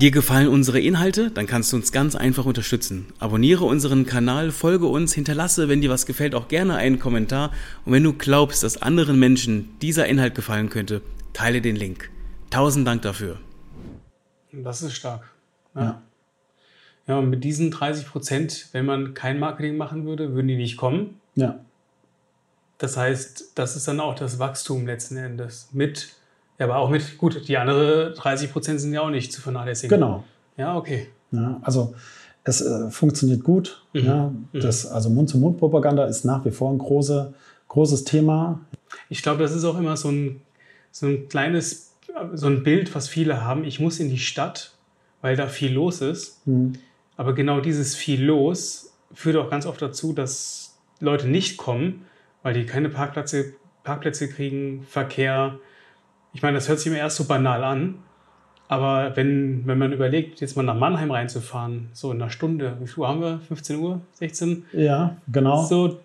Dir 0.00 0.10
gefallen 0.12 0.48
unsere 0.48 0.78
Inhalte? 0.78 1.30
Dann 1.30 1.46
kannst 1.46 1.72
du 1.72 1.76
uns 1.76 1.90
ganz 1.90 2.14
einfach 2.14 2.44
unterstützen. 2.44 3.06
Abonniere 3.18 3.64
unseren 3.64 4.06
Kanal, 4.06 4.52
folge 4.52 4.86
uns, 4.86 5.12
hinterlasse, 5.12 5.68
wenn 5.68 5.80
dir 5.80 5.90
was 5.90 6.06
gefällt, 6.06 6.36
auch 6.36 6.46
gerne 6.46 6.76
einen 6.76 7.00
Kommentar. 7.00 7.50
Und 7.84 7.92
wenn 7.92 8.04
du 8.04 8.12
glaubst, 8.12 8.62
dass 8.62 8.80
anderen 8.80 9.18
Menschen 9.18 9.70
dieser 9.82 10.06
Inhalt 10.06 10.36
gefallen 10.36 10.68
könnte, 10.68 11.02
teile 11.32 11.60
den 11.60 11.74
Link. 11.74 12.10
Tausend 12.50 12.86
Dank 12.86 13.02
dafür. 13.02 13.38
Das 14.52 14.82
ist 14.82 14.92
stark. 14.92 15.22
Ja. 15.74 15.82
Ja. 15.82 16.02
Ja, 17.08 17.18
und 17.18 17.30
mit 17.30 17.42
diesen 17.42 17.70
30 17.70 18.06
Prozent, 18.06 18.68
wenn 18.72 18.86
man 18.86 19.14
kein 19.14 19.38
Marketing 19.38 19.76
machen 19.76 20.04
würde, 20.04 20.34
würden 20.34 20.46
die 20.48 20.56
nicht 20.56 20.76
kommen. 20.76 21.18
Ja, 21.34 21.58
Das 22.78 22.96
heißt, 22.96 23.52
das 23.54 23.74
ist 23.76 23.88
dann 23.88 23.98
auch 23.98 24.14
das 24.14 24.38
Wachstum 24.38 24.86
letzten 24.86 25.16
Endes. 25.16 25.68
Mit, 25.72 26.10
ja, 26.58 26.66
aber 26.66 26.76
auch 26.76 26.90
mit, 26.90 27.18
gut, 27.18 27.48
die 27.48 27.56
andere 27.56 28.12
30 28.12 28.52
Prozent 28.52 28.80
sind 28.80 28.92
ja 28.92 29.00
auch 29.00 29.10
nicht 29.10 29.32
zu 29.32 29.40
vernachlässigen. 29.40 29.96
genau. 29.98 30.24
Ja, 30.56 30.76
okay. 30.76 31.08
Ja, 31.30 31.58
also 31.62 31.94
es 32.44 32.60
äh, 32.60 32.90
funktioniert 32.90 33.42
gut. 33.44 33.82
Mhm. 33.92 34.04
Ja, 34.04 34.32
das, 34.52 34.86
also 34.86 35.10
Mund-zu-Mund-Propaganda 35.10 36.04
ist 36.06 36.24
nach 36.24 36.44
wie 36.44 36.50
vor 36.50 36.70
ein 36.72 36.78
große, 36.78 37.32
großes 37.68 38.04
Thema. 38.04 38.60
Ich 39.08 39.22
glaube, 39.22 39.42
das 39.42 39.52
ist 39.54 39.64
auch 39.64 39.78
immer 39.78 39.96
so 39.96 40.08
ein, 40.10 40.40
so 40.90 41.06
ein 41.06 41.28
kleines, 41.28 41.92
so 42.34 42.46
ein 42.46 42.62
Bild, 42.64 42.94
was 42.94 43.08
viele 43.08 43.44
haben. 43.44 43.64
Ich 43.64 43.78
muss 43.80 44.00
in 44.00 44.08
die 44.08 44.18
Stadt, 44.18 44.72
weil 45.20 45.36
da 45.36 45.46
viel 45.46 45.72
los 45.72 46.00
ist. 46.00 46.40
Hm. 46.44 46.72
Aber 47.18 47.34
genau 47.34 47.60
dieses 47.60 47.94
viel 47.94 48.24
los 48.24 48.94
führt 49.12 49.36
auch 49.36 49.50
ganz 49.50 49.66
oft 49.66 49.82
dazu, 49.82 50.14
dass 50.14 50.78
Leute 51.00 51.28
nicht 51.28 51.58
kommen, 51.58 52.06
weil 52.42 52.54
die 52.54 52.64
keine 52.64 52.88
Parkplätze, 52.88 53.52
Parkplätze 53.84 54.28
kriegen, 54.30 54.86
Verkehr. 54.88 55.58
Ich 56.32 56.40
meine, 56.42 56.54
das 56.56 56.68
hört 56.68 56.78
sich 56.78 56.86
immer 56.86 56.96
erst 56.98 57.16
so 57.16 57.24
banal 57.24 57.62
an. 57.64 57.96
Aber 58.68 59.16
wenn, 59.16 59.66
wenn 59.66 59.78
man 59.78 59.92
überlegt, 59.92 60.40
jetzt 60.40 60.56
mal 60.56 60.62
nach 60.62 60.74
Mannheim 60.76 61.10
reinzufahren, 61.10 61.88
so 61.92 62.12
in 62.12 62.20
einer 62.20 62.30
Stunde, 62.30 62.76
wie 62.80 62.86
viel 62.86 63.00
Uhr 63.00 63.08
haben 63.08 63.20
wir? 63.20 63.40
15 63.48 63.78
Uhr? 63.78 64.00
16? 64.14 64.64
Ja, 64.72 65.16
genau. 65.32 65.64
So, 65.64 66.00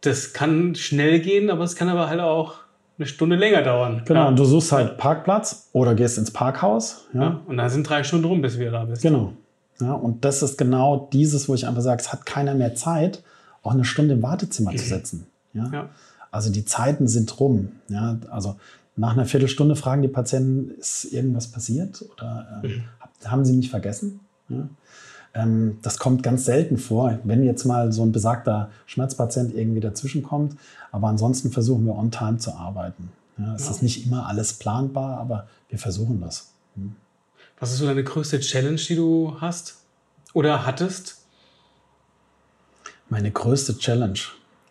das 0.00 0.32
kann 0.32 0.74
schnell 0.74 1.20
gehen, 1.20 1.50
aber 1.50 1.64
es 1.64 1.76
kann 1.76 1.88
aber 1.88 2.08
halt 2.08 2.20
auch 2.20 2.54
eine 2.98 3.06
Stunde 3.06 3.36
länger 3.36 3.62
dauern. 3.62 4.02
Genau, 4.06 4.20
Ja. 4.22 4.28
und 4.28 4.38
du 4.38 4.44
suchst 4.44 4.72
halt 4.72 4.96
Parkplatz 4.96 5.68
oder 5.72 5.94
gehst 5.94 6.18
ins 6.18 6.32
Parkhaus. 6.32 7.06
Ja, 7.12 7.20
Ja. 7.22 7.40
Und 7.46 7.56
dann 7.58 7.68
sind 7.68 7.88
drei 7.88 8.02
Stunden 8.04 8.24
rum, 8.24 8.40
bis 8.42 8.58
wir 8.58 8.70
da 8.70 8.84
bist. 8.84 9.02
genau. 9.02 9.34
Ja, 9.80 9.92
und 9.92 10.24
das 10.24 10.42
ist 10.42 10.58
genau 10.58 11.08
dieses, 11.12 11.48
wo 11.48 11.54
ich 11.54 11.66
einfach 11.66 11.82
sage, 11.82 12.02
es 12.02 12.12
hat 12.12 12.26
keiner 12.26 12.54
mehr 12.54 12.74
Zeit, 12.74 13.22
auch 13.62 13.72
eine 13.72 13.84
Stunde 13.84 14.14
im 14.14 14.22
Wartezimmer 14.22 14.74
zu 14.74 14.84
sitzen. 14.84 15.26
Ja? 15.52 15.70
Ja. 15.72 15.88
Also 16.30 16.50
die 16.50 16.64
Zeiten 16.64 17.06
sind 17.08 17.38
rum. 17.38 17.72
Ja? 17.88 18.18
Also 18.30 18.56
nach 18.96 19.12
einer 19.12 19.24
Viertelstunde 19.24 19.76
fragen 19.76 20.02
die 20.02 20.08
Patienten, 20.08 20.72
ist 20.78 21.04
irgendwas 21.04 21.48
passiert 21.48 22.04
oder 22.12 22.60
äh, 22.62 22.68
mhm. 22.68 22.84
haben 23.24 23.44
sie 23.44 23.52
mich 23.52 23.70
vergessen? 23.70 24.20
Ja? 24.48 24.68
Ähm, 25.34 25.78
das 25.82 25.98
kommt 25.98 26.22
ganz 26.22 26.44
selten 26.44 26.78
vor, 26.78 27.18
wenn 27.24 27.44
jetzt 27.44 27.64
mal 27.64 27.92
so 27.92 28.02
ein 28.02 28.12
besagter 28.12 28.70
Schmerzpatient 28.86 29.54
irgendwie 29.54 29.80
dazwischenkommt. 29.80 30.56
Aber 30.90 31.08
ansonsten 31.08 31.50
versuchen 31.50 31.86
wir 31.86 31.94
on 31.94 32.10
time 32.10 32.38
zu 32.38 32.54
arbeiten. 32.54 33.10
Ja, 33.36 33.54
es 33.54 33.66
ja. 33.66 33.70
ist 33.70 33.82
nicht 33.82 34.06
immer 34.06 34.26
alles 34.26 34.54
planbar, 34.54 35.18
aber 35.18 35.46
wir 35.68 35.78
versuchen 35.78 36.20
das. 36.20 36.48
Hm. 36.74 36.96
Was 37.60 37.72
ist 37.72 37.78
so 37.78 37.86
deine 37.86 38.04
größte 38.04 38.40
Challenge, 38.40 38.76
die 38.76 38.96
du 38.96 39.36
hast 39.40 39.76
oder 40.32 40.64
hattest? 40.64 41.18
Meine 43.08 43.30
größte 43.30 43.78
Challenge. 43.78 44.18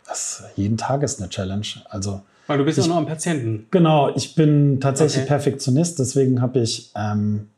Das, 0.07 0.43
jeden 0.55 0.77
Tag 0.77 1.03
ist 1.03 1.19
eine 1.19 1.29
Challenge. 1.29 1.65
Also, 1.89 2.21
Weil 2.45 2.59
du 2.59 2.65
bist 2.65 2.77
ja 2.77 2.83
auch 2.85 2.87
noch 2.87 2.97
ein 2.97 3.05
Patienten. 3.05 3.67
Genau, 3.71 4.15
ich 4.15 4.35
bin 4.35 4.79
tatsächlich 4.79 5.23
okay. 5.23 5.27
Perfektionist, 5.27 5.99
deswegen 5.99 6.41
habe 6.41 6.59
ich 6.59 6.91
ähm, 6.95 7.49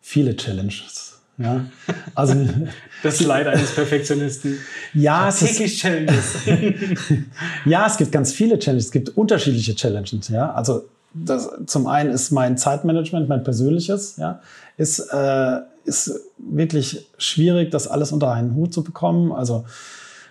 viele 0.00 0.34
Challenges. 0.34 1.20
Ja, 1.38 1.66
also 2.14 2.34
das 3.02 3.20
Leid 3.20 3.46
eines 3.46 3.74
Perfektionisten. 3.74 4.58
Ja, 4.94 5.28
es 5.28 5.40
täglich 5.40 5.78
Challenges. 5.78 6.36
ja, 7.66 7.86
es 7.86 7.98
gibt 7.98 8.10
ganz 8.10 8.32
viele 8.32 8.58
Challenges. 8.58 8.86
Es 8.86 8.92
gibt 8.92 9.10
unterschiedliche 9.10 9.74
Challenges. 9.74 10.28
Ja, 10.28 10.52
also 10.54 10.88
das, 11.24 11.50
zum 11.66 11.86
einen 11.86 12.10
ist 12.10 12.30
mein 12.30 12.56
Zeitmanagement, 12.58 13.28
mein 13.28 13.44
persönliches, 13.44 14.16
ja, 14.16 14.40
ist, 14.76 14.98
äh, 14.98 15.60
ist 15.84 16.20
wirklich 16.38 17.08
schwierig, 17.18 17.70
das 17.70 17.88
alles 17.88 18.12
unter 18.12 18.32
einen 18.32 18.54
Hut 18.54 18.72
zu 18.74 18.82
bekommen. 18.82 19.32
Also 19.32 19.64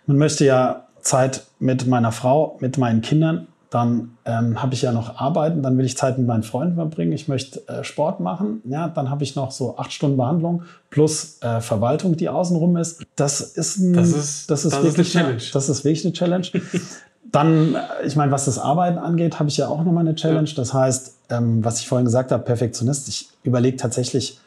man 0.06 0.18
möchte 0.18 0.46
ja 0.46 0.86
Zeit 1.02 1.46
mit 1.60 1.88
meiner 1.88 2.12
Frau, 2.12 2.58
mit 2.60 2.78
meinen 2.78 3.02
Kindern 3.02 3.48
dann 3.76 4.18
ähm, 4.24 4.62
habe 4.62 4.74
ich 4.74 4.84
ja 4.84 4.94
noch 4.94 5.18
Arbeiten, 5.20 5.62
dann 5.62 5.78
will 5.78 5.84
ich 5.84 5.98
Zeit 5.98 6.18
mit 6.18 6.26
meinen 6.26 6.44
Freunden 6.44 6.76
verbringen, 6.76 7.12
ich 7.12 7.28
möchte 7.28 7.68
äh, 7.68 7.84
Sport 7.84 8.22
machen, 8.22 8.62
ja, 8.64 8.88
dann 8.88 9.10
habe 9.10 9.26
ich 9.26 9.36
noch 9.36 9.52
so 9.52 9.78
acht 9.78 9.92
Stunden 9.92 10.16
Behandlung 10.16 10.64
plus 10.90 11.42
äh, 11.42 11.60
Verwaltung, 11.60 12.16
die 12.16 12.30
außenrum 12.30 12.78
ist. 12.78 13.06
Das 13.18 13.42
ist, 13.42 13.78
ein, 13.78 13.92
das 13.92 14.14
ist, 14.14 14.50
das 14.50 14.64
ist 14.64 14.74
das 14.74 14.84
wirklich 14.84 15.10
ist 15.10 15.16
eine 15.18 15.26
Challenge. 15.26 15.44
das 15.52 15.68
ist 15.70 15.84
wirklich 15.84 16.06
eine 16.06 16.14
Challenge. 16.14 16.48
dann, 17.32 17.76
äh, 17.76 18.06
ich 18.06 18.16
meine, 18.16 18.32
was 18.32 18.46
das 18.46 18.60
Arbeiten 18.60 18.98
angeht, 18.98 19.40
habe 19.40 19.50
ich 19.50 19.58
ja 19.58 19.68
auch 19.68 19.84
nochmal 19.84 20.08
eine 20.08 20.16
Challenge. 20.16 20.50
Das 20.56 20.74
heißt, 20.74 21.16
ähm, 21.30 21.64
was 21.64 21.80
ich 21.80 21.88
vorhin 21.88 22.06
gesagt 22.06 22.32
habe, 22.32 22.44
Perfektionist, 22.44 23.08
ich 23.08 23.30
überlege 23.44 23.78
tatsächlich 23.78 24.40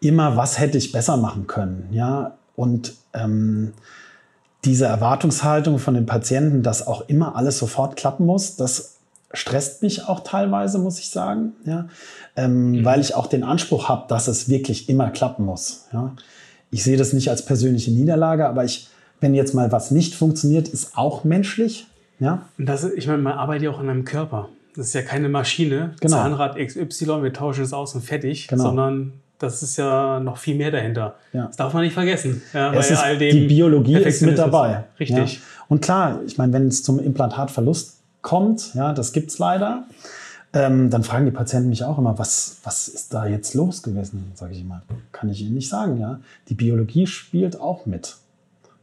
immer, 0.00 0.36
was 0.36 0.58
hätte 0.58 0.78
ich 0.78 0.92
besser 0.92 1.16
machen 1.16 1.46
können, 1.46 1.88
ja, 1.90 2.36
und 2.54 2.94
ähm, 3.14 3.72
diese 4.64 4.86
Erwartungshaltung 4.86 5.78
von 5.78 5.94
den 5.94 6.06
Patienten, 6.06 6.62
dass 6.62 6.86
auch 6.86 7.08
immer 7.08 7.36
alles 7.36 7.58
sofort 7.58 7.96
klappen 7.96 8.26
muss, 8.26 8.56
das 8.56 8.96
stresst 9.32 9.82
mich 9.82 10.08
auch 10.08 10.20
teilweise, 10.20 10.78
muss 10.78 10.98
ich 10.98 11.10
sagen, 11.10 11.52
ja? 11.64 11.88
Ähm, 12.36 12.72
mhm. 12.72 12.84
weil 12.84 13.00
ich 13.00 13.14
auch 13.14 13.26
den 13.26 13.44
Anspruch 13.44 13.88
habe, 13.88 14.06
dass 14.08 14.28
es 14.28 14.48
wirklich 14.48 14.88
immer 14.88 15.10
klappen 15.10 15.44
muss. 15.44 15.86
Ja? 15.92 16.14
Ich 16.70 16.82
sehe 16.82 16.96
das 16.96 17.12
nicht 17.12 17.30
als 17.30 17.44
persönliche 17.44 17.90
Niederlage, 17.90 18.46
aber 18.48 18.64
ich, 18.64 18.88
wenn 19.26 19.34
jetzt 19.34 19.54
mal 19.54 19.72
was 19.72 19.90
nicht 19.90 20.14
funktioniert, 20.14 20.68
ist 20.68 20.96
auch 20.96 21.24
menschlich. 21.24 21.88
Ja? 22.20 22.42
Das, 22.58 22.84
ich 22.84 23.08
meine, 23.08 23.18
man 23.22 23.32
arbeitet 23.32 23.64
ja 23.64 23.70
auch 23.70 23.80
an 23.80 23.88
einem 23.88 24.04
Körper. 24.04 24.48
Das 24.76 24.86
ist 24.86 24.94
ja 24.94 25.02
keine 25.02 25.28
Maschine, 25.28 25.94
genau. 26.00 26.18
Zahnrad 26.18 26.56
XY, 26.56 27.22
wir 27.24 27.32
tauschen 27.32 27.64
es 27.64 27.72
aus 27.72 27.96
und 27.96 28.02
fertig, 28.02 28.46
genau. 28.46 28.62
sondern 28.62 29.14
das 29.40 29.64
ist 29.64 29.78
ja 29.78 30.20
noch 30.20 30.36
viel 30.36 30.54
mehr 30.54 30.70
dahinter. 30.70 31.16
Ja. 31.32 31.46
Das 31.46 31.56
darf 31.56 31.74
man 31.74 31.82
nicht 31.82 31.94
vergessen. 31.94 32.40
Ja, 32.54 32.72
es 32.72 32.90
ist, 32.90 33.02
all 33.02 33.18
dem 33.18 33.34
die 33.34 33.46
Biologie 33.48 33.96
ist 33.96 34.22
mit 34.22 34.38
dabei. 34.38 34.84
Richtig. 35.00 35.34
Ja. 35.34 35.40
Und 35.66 35.82
klar, 35.82 36.20
ich 36.24 36.38
meine, 36.38 36.52
wenn 36.52 36.68
es 36.68 36.84
zum 36.84 37.00
Implantatverlust 37.00 37.96
kommt, 38.22 38.74
ja, 38.74 38.92
das 38.92 39.12
gibt 39.12 39.30
es 39.30 39.38
leider, 39.40 39.84
ähm, 40.52 40.88
dann 40.88 41.02
fragen 41.02 41.24
die 41.24 41.32
Patienten 41.32 41.68
mich 41.68 41.82
auch 41.82 41.98
immer, 41.98 42.16
was, 42.16 42.58
was 42.62 42.86
ist 42.86 43.12
da 43.12 43.26
jetzt 43.26 43.54
los 43.54 43.82
gewesen? 43.82 44.30
Sage 44.34 44.52
ich 44.52 44.60
immer, 44.60 44.82
kann 45.10 45.30
ich 45.30 45.42
Ihnen 45.42 45.54
nicht 45.54 45.68
sagen. 45.68 45.98
Ja? 45.98 46.20
Die 46.48 46.54
Biologie 46.54 47.08
spielt 47.08 47.60
auch 47.60 47.86
mit. 47.86 48.18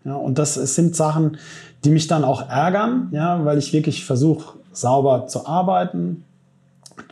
Ja, 0.05 0.15
und 0.15 0.37
das 0.37 0.55
sind 0.55 0.95
Sachen, 0.95 1.37
die 1.83 1.89
mich 1.89 2.07
dann 2.07 2.23
auch 2.23 2.49
ärgern, 2.49 3.09
ja, 3.11 3.43
weil 3.45 3.57
ich 3.57 3.73
wirklich 3.73 4.05
versuche, 4.05 4.57
sauber 4.73 5.27
zu 5.27 5.45
arbeiten, 5.45 6.25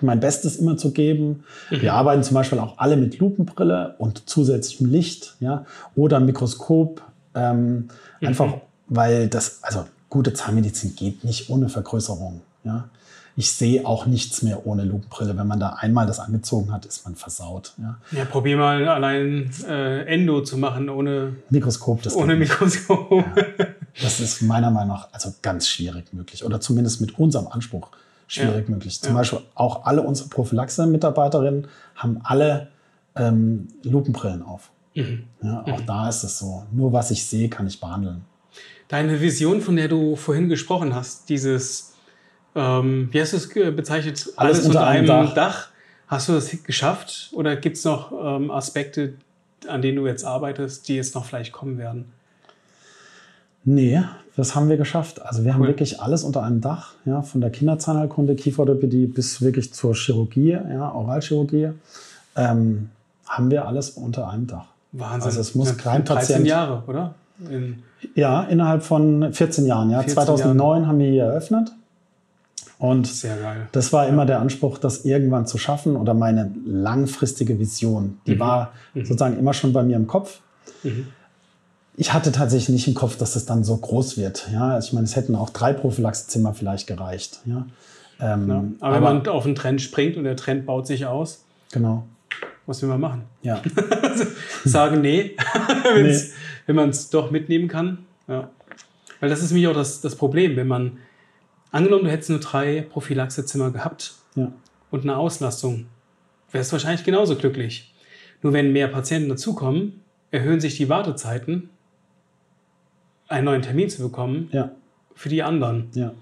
mein 0.02 0.20
Bestes 0.20 0.58
immer 0.58 0.78
zu 0.78 0.92
geben. 0.92 1.44
Mhm. 1.70 1.82
Wir 1.82 1.94
arbeiten 1.94 2.24
zum 2.24 2.36
Beispiel 2.36 2.60
auch 2.60 2.78
alle 2.78 2.98
mit 2.98 3.20
Lupenbrille 3.20 3.96
und 3.98 4.30
zusätzlichem 4.30 4.90
Licht, 4.90 5.36
ja, 5.40 5.66
oder 5.96 6.20
Mikroskop, 6.20 7.02
ähm, 7.36 7.90
mhm. 8.20 8.28
einfach 8.28 8.54
weil 8.88 9.30
das, 9.30 9.60
also 9.62 9.86
gute 10.10 10.34
Zahnmedizin 10.34 10.96
geht 10.96 11.24
nicht 11.24 11.50
ohne 11.50 11.70
Vergrößerung, 11.70 12.42
ja. 12.64 12.90
Ich 13.36 13.52
sehe 13.52 13.86
auch 13.86 14.06
nichts 14.06 14.42
mehr 14.42 14.66
ohne 14.66 14.84
Lupenbrille. 14.84 15.38
Wenn 15.38 15.48
man 15.48 15.60
da 15.60 15.70
einmal 15.80 16.06
das 16.06 16.20
angezogen 16.20 16.72
hat, 16.72 16.86
ist 16.86 17.06
man 17.06 17.16
versaut. 17.16 17.74
Ja, 17.78 17.98
ja 18.12 18.26
probier 18.26 18.58
mal 18.58 18.88
allein 18.88 19.52
äh, 19.68 20.06
Endo 20.06 20.42
zu 20.42 20.58
machen 20.58 20.90
ohne 20.90 21.36
Mikroskop. 21.50 22.02
Das 22.02 22.16
ohne 22.16 22.36
Mikroskop. 22.36 23.12
Ja. 23.12 23.46
Das 24.02 24.20
ist 24.20 24.42
meiner 24.42 24.72
Meinung 24.72 24.96
nach 24.96 25.10
also 25.12 25.34
ganz 25.42 25.68
schwierig 25.68 26.14
möglich. 26.14 26.44
Oder 26.44 26.62
zumindest 26.62 27.02
mit 27.02 27.18
unserem 27.20 27.48
Anspruch 27.48 27.90
schwierig 28.28 28.68
ja. 28.68 28.74
möglich. 28.74 29.02
Zum. 29.02 29.14
Beispiel 29.14 29.40
auch 29.56 29.86
alle 29.86 30.02
unsere 30.02 30.30
Prophylaxe-Mitarbeiterinnen 30.30 31.68
haben 31.96 32.20
alle 32.24 32.70
ähm, 33.16 33.68
Lupenbrillen 33.84 34.42
auf. 34.44 34.72
Mhm. 34.96 35.24
Auch 35.42 35.80
mhm. 35.80 35.86
da 35.86 36.10
ist 36.10 36.24
es 36.24 36.40
so. 36.40 36.66
Nur 36.72 36.94
was 36.94 37.12
ich 37.12 37.26
sehe, 37.26 37.50
kann 37.50 37.68
ich 37.68 37.80
behandeln. 37.80 38.24
Deine 38.88 39.22
Vision, 39.22 39.62
von 39.62 39.78
der 39.78 39.88
du 39.88 40.16
vorhin 40.16 40.50
gesprochen 40.50 40.94
hast, 40.94 41.30
dieses, 41.30 41.91
ähm, 42.56 43.10
wie 43.12 43.22
hast 43.22 43.34
du 43.34 43.38
es 43.38 43.76
bezeichnet? 43.76 44.28
Alles, 44.36 44.58
Alles 44.58 44.66
unter, 44.66 44.88
einem 44.88 45.08
Dach. 45.08 45.34
Dach. 45.34 45.68
Hast 46.08 46.28
du 46.28 46.34
das 46.34 46.52
geschafft 46.64 47.30
oder 47.34 47.56
gibt 47.56 47.78
es 47.78 47.86
noch 47.86 48.12
ähm, 48.12 48.52
Aspekte, 48.52 49.14
an 49.68 49.82
denen 49.82 49.98
du 49.98 50.08
jetzt 50.08 50.26
arbeitest, 50.26 50.88
die 50.88 50.96
jetzt 50.96 51.16
noch 51.16 51.24
vielleicht 51.24 51.54
kommen 51.54 51.78
werden? 51.78 52.06
Nee, 53.64 54.02
das 54.36 54.56
haben 54.56 54.68
wir 54.70 54.78
geschafft. 54.78 55.22
Also 55.22 55.46
wir 55.46 55.54
haben 55.54 55.66
wirklich 55.66 56.02
alles 56.02 56.24
unter 56.24 56.44
einem 56.44 56.62
Dach, 56.62 56.96
ja, 57.06 57.22
von 57.22 57.42
der 57.42 57.50
Kinderzahnheilkunde, 57.52 58.36
Kieferorthopädie 58.36 59.06
bis 59.06 59.42
wirklich 59.42 59.74
zur 59.74 59.94
Chirurgie, 59.94 60.52
ja, 60.52 60.92
Oralchirurgie, 60.92 61.70
ähm, 62.36 62.90
haben 63.28 63.52
wir 63.52 63.68
alles 63.68 63.92
unter 63.92 64.30
einem 64.30 64.48
Dach. 64.48 64.66
Wahnsinn. 64.92 65.22
Also 65.22 65.40
es 65.40 65.56
muss 65.56 65.70
ja, 65.70 65.76
kein 65.76 66.04
13 66.04 66.16
Patient. 66.16 66.48
Jahre, 66.48 66.84
oder? 66.88 67.16
In 67.50 67.84
ja, 68.16 68.44
innerhalb 68.44 68.84
von 68.84 69.34
14 69.34 69.66
Jahren. 69.66 69.90
Ja. 69.90 70.00
14 70.00 70.16
2009 70.16 70.58
Jahren. 70.58 70.88
haben 70.88 71.00
wir 71.00 71.10
hier 71.10 71.24
eröffnet. 71.26 71.72
Und 72.82 73.26
das 73.74 73.94
war 73.94 74.08
immer 74.08 74.26
der 74.26 74.40
Anspruch, 74.40 74.80
das 74.80 75.06
irgendwann 75.06 75.46
zu 75.46 75.58
schaffen 75.60 75.96
oder 75.96 76.16
meine 76.16 76.52
langfristige 76.66 77.60
Vision. 77.60 78.20
Die 78.26 78.36
mhm. 78.36 78.40
war 78.40 78.74
mhm. 78.94 79.06
sozusagen 79.06 79.38
immer 79.38 79.54
schon 79.54 79.72
bei 79.72 79.84
mir 79.84 79.96
im 79.96 80.08
Kopf. 80.08 80.42
Mhm 80.84 81.08
ich 82.02 82.14
hatte 82.14 82.32
tatsächlich 82.32 82.70
nicht 82.70 82.88
im 82.88 82.94
Kopf, 82.94 83.18
dass 83.18 83.36
es 83.36 83.46
dann 83.46 83.64
so 83.64 83.78
groß 83.78 84.18
wird. 84.18 84.50
Ja, 84.52 84.80
ich 84.80 84.94
meine, 84.94 85.06
es 85.06 85.16
hätten 85.16 85.36
auch 85.36 85.50
drei 85.50 85.74
Prophylaxezimmer 85.74 86.54
vielleicht 86.54 86.88
gereicht. 86.88 87.42
Ja. 87.46 87.68
Ähm, 88.20 88.50
ja, 88.50 88.56
aber, 88.56 88.74
aber, 88.80 88.96
wenn 88.96 89.04
man 89.04 89.28
auf 89.28 89.46
einen 89.46 89.56
Trend 89.56 89.82
springt 89.82 90.18
und 90.18 90.24
der 90.24 90.36
Trend 90.36 90.66
baut 90.66 90.88
sich 90.88 91.06
aus, 91.06 91.46
genau. 91.72 92.08
was 92.66 92.82
will 92.82 92.90
man 92.90 93.02
machen? 93.02 93.24
Ja. 93.42 93.62
Sagen 94.66 95.02
nee, 95.02 95.36
nee. 95.96 96.22
wenn 96.66 96.76
man 96.76 96.90
es 96.90 97.10
doch 97.10 97.30
mitnehmen 97.32 97.68
kann. 97.68 98.00
Ja. 98.28 98.50
Weil 99.20 99.30
das 99.30 99.44
ist 99.44 99.52
nämlich 99.52 99.68
auch 99.68 99.76
das, 99.76 100.02
das 100.02 100.16
Problem, 100.16 100.56
wenn 100.56 100.68
man, 100.68 100.98
angenommen, 101.72 102.06
du 102.06 102.12
hättest 102.12 102.30
nur 102.30 102.40
drei 102.40 102.82
Prophylaxezimmer 102.82 103.72
gehabt 103.72 104.14
ja. 104.36 104.52
und 104.92 105.04
eine 105.04 105.18
Auslastung, 105.18 105.88
wärst 106.52 106.72
du 106.72 106.74
wahrscheinlich 106.74 107.04
genauso 107.04 107.36
glücklich. 107.36 107.94
Nur 108.42 108.54
wenn 108.54 108.72
mehr 108.72 108.88
Patienten 108.88 109.30
dazukommen, 109.30 110.02
erhöhen 110.32 110.60
sich 110.60 110.78
die 110.78 110.90
Wartezeiten 110.90 111.70
einen 113.28 113.46
neuen 113.46 113.62
Termin 113.62 113.90
zu 113.90 114.02
bekommen 114.02 114.50
ja. 114.52 114.72
für 115.16 115.30
die 115.30 115.44
anderen. 115.44 115.90
Ja. 115.94 116.14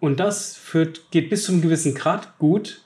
Und 0.00 0.20
das 0.20 0.56
führt, 0.56 1.10
geht 1.10 1.30
bis 1.30 1.44
zu 1.44 1.52
einem 1.52 1.62
gewissen 1.62 1.94
Grad 1.94 2.38
gut, 2.38 2.82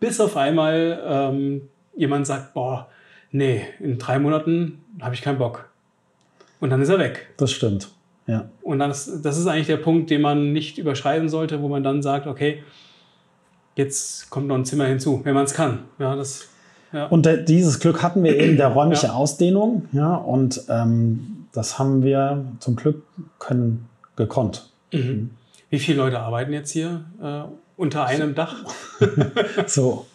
bis 0.00 0.20
auf 0.20 0.36
einmal 0.36 1.02
ähm, 1.06 1.68
jemand 1.94 2.26
sagt, 2.26 2.54
boah, 2.54 2.88
nee, 3.30 3.62
in 3.78 3.98
drei 3.98 4.18
Monaten 4.18 4.82
habe 5.00 5.14
ich 5.14 5.22
keinen 5.22 5.38
Bock. 5.38 5.68
Und 6.58 6.70
dann 6.70 6.80
ist 6.80 6.88
er 6.88 6.98
weg. 6.98 7.28
Das 7.36 7.52
stimmt. 7.52 7.90
Ja. 8.30 8.48
Und 8.62 8.78
das, 8.78 9.22
das 9.22 9.38
ist 9.38 9.48
eigentlich 9.48 9.66
der 9.66 9.78
Punkt, 9.78 10.08
den 10.08 10.20
man 10.20 10.52
nicht 10.52 10.78
überschreiten 10.78 11.28
sollte, 11.28 11.62
wo 11.62 11.68
man 11.68 11.82
dann 11.82 12.00
sagt, 12.00 12.28
okay, 12.28 12.62
jetzt 13.74 14.30
kommt 14.30 14.46
noch 14.46 14.54
ein 14.54 14.64
Zimmer 14.64 14.84
hinzu, 14.84 15.20
wenn 15.24 15.34
man 15.34 15.44
es 15.44 15.54
kann. 15.54 15.80
Ja, 15.98 16.14
das, 16.14 16.48
ja. 16.92 17.06
Und 17.06 17.28
dieses 17.48 17.80
Glück 17.80 18.04
hatten 18.04 18.22
wir 18.22 18.38
eben 18.38 18.56
der 18.56 18.68
räumliche 18.74 19.08
ja. 19.08 19.14
Ausdehnung. 19.14 19.88
Ja, 19.90 20.14
und 20.14 20.62
ähm, 20.68 21.46
das 21.52 21.80
haben 21.80 22.04
wir 22.04 22.44
zum 22.60 22.76
Glück 22.76 23.02
können 23.40 23.88
gekonnt. 24.14 24.70
Mhm. 24.92 25.30
Wie 25.68 25.80
viele 25.80 25.98
Leute 25.98 26.20
arbeiten 26.20 26.52
jetzt 26.52 26.70
hier 26.70 27.04
äh, 27.20 27.42
unter 27.76 28.06
einem 28.06 28.36
Dach? 28.36 28.64
so 29.66 30.06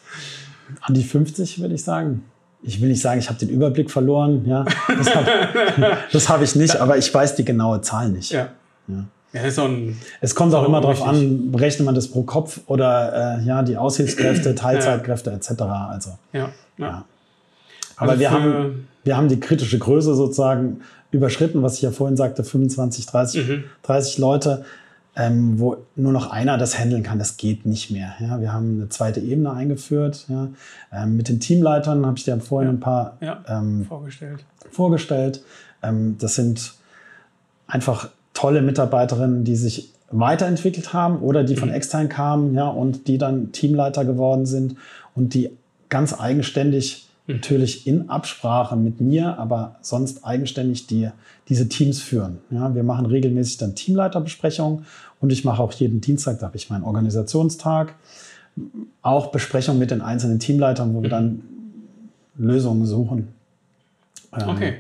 an 0.82 0.94
die 0.94 1.04
50 1.04 1.60
würde 1.60 1.76
ich 1.76 1.84
sagen. 1.84 2.24
Ich 2.68 2.82
will 2.82 2.90
nicht 2.90 3.02
sagen, 3.02 3.20
ich 3.20 3.30
habe 3.30 3.38
den 3.40 3.50
Überblick 3.50 3.92
verloren. 3.92 4.44
Ja, 4.46 4.66
das 4.98 5.16
habe 5.16 5.28
hab 6.30 6.42
ich 6.42 6.56
nicht, 6.56 6.76
aber 6.78 6.98
ich 6.98 7.14
weiß 7.14 7.36
die 7.36 7.46
genaue 7.46 7.82
Zahl 7.82 8.10
nicht. 8.10 8.32
Ja. 8.32 8.50
ja. 8.88 9.06
Ja, 9.34 9.42
ein, 9.66 10.00
Es 10.22 10.34
kommt 10.34 10.54
auch 10.54 10.66
immer 10.66 10.80
darauf 10.80 11.04
an, 11.06 11.54
rechnet 11.58 11.86
man 11.86 11.94
das 11.94 12.08
pro 12.08 12.24
Kopf 12.24 12.62
oder 12.68 13.40
äh, 13.42 13.46
ja, 13.46 13.64
die 13.64 13.76
Aushilfskräfte, 13.78 14.56
Teilzeitkräfte 14.56 15.32
etc. 15.32 15.62
Also, 15.62 16.12
Ja, 16.32 16.50
ja. 16.78 17.04
Aber 17.98 18.12
Also 18.12 18.20
wir, 18.22 18.32
haben, 18.32 18.88
wir 19.04 19.18
haben 19.18 19.28
die 19.28 19.40
kritische 19.40 19.78
Größe 19.78 20.16
sozusagen 20.16 20.82
überschritten, 21.12 21.64
was 21.64 21.76
ich 21.76 21.82
ja 21.82 21.92
vorhin 21.92 22.18
sagte, 22.18 22.44
25, 22.44 23.06
30, 23.06 23.48
Mhm. 23.48 23.64
30 23.84 24.18
Leute, 24.18 24.66
ähm, 25.16 25.60
wo 25.60 25.78
nur 25.96 26.12
noch 26.12 26.30
einer 26.30 26.58
das 26.58 26.78
handeln 26.78 27.04
kann. 27.04 27.20
Das 27.20 27.38
geht 27.38 27.66
nicht 27.66 27.90
mehr. 27.92 28.14
Ja, 28.20 28.42
wir 28.42 28.52
haben 28.52 28.76
eine 28.80 28.90
zweite 28.90 29.20
Ebene 29.22 29.52
eingeführt. 29.52 30.26
Ja. 30.28 30.50
Ähm, 30.92 31.16
mit 31.18 31.30
den 31.30 31.40
Teamleitern 31.40 32.06
habe 32.06 32.18
ich 32.18 32.26
dir 32.26 32.40
vorhin 32.40 32.70
ein 32.70 32.80
paar 32.80 33.18
Ja. 33.22 33.44
ähm, 33.48 33.86
vorgestellt. 33.86 34.44
vorgestellt. 34.72 35.42
Ähm, 35.82 36.18
das 36.20 36.36
sind 36.36 36.74
einfach 37.68 38.10
tolle 38.34 38.62
Mitarbeiterinnen, 38.62 39.44
die 39.44 39.56
sich 39.56 39.92
weiterentwickelt 40.12 40.94
haben 40.94 41.20
oder 41.20 41.44
die 41.44 41.56
von 41.56 41.70
extern 41.72 42.10
kamen, 42.10 42.54
ja, 42.54 42.68
und 42.68 43.08
die 43.08 43.18
dann 43.18 43.52
Teamleiter 43.52 44.06
geworden 44.06 44.46
sind 44.46 44.76
und 45.16 45.34
die 45.34 45.50
ganz 45.90 46.20
eigenständig 46.20 47.08
natürlich 47.28 47.88
in 47.88 48.10
Absprache 48.10 48.76
mit 48.76 49.02
mir, 49.02 49.40
aber 49.40 49.78
sonst 49.82 50.24
eigenständig 50.26 50.86
die, 50.88 51.10
diese 51.50 51.68
Teams 51.70 52.00
führen. 52.00 52.38
Ja, 52.52 52.76
wir 52.76 52.84
machen 52.84 53.08
regelmäßig 53.08 53.58
dann 53.58 53.74
Teamleiterbesprechungen 53.74 54.86
und 55.26 55.32
ich 55.32 55.44
mache 55.44 55.60
auch 55.64 55.74
jeden 55.74 56.02
Dienstag, 56.02 56.38
da 56.38 56.46
habe 56.46 56.56
ich 56.56 56.70
meinen 56.70 56.84
Organisationstag, 56.84 57.96
auch 59.02 59.32
Besprechungen 59.32 59.80
mit 59.80 59.90
den 59.90 60.02
einzelnen 60.02 60.40
Teamleitern, 60.40 60.94
wo 60.94 61.02
wir 61.02 61.10
dann 61.10 61.42
Lösungen 62.38 62.86
suchen. 62.86 63.30
ähm, 64.38 64.50
Okay. 64.50 64.74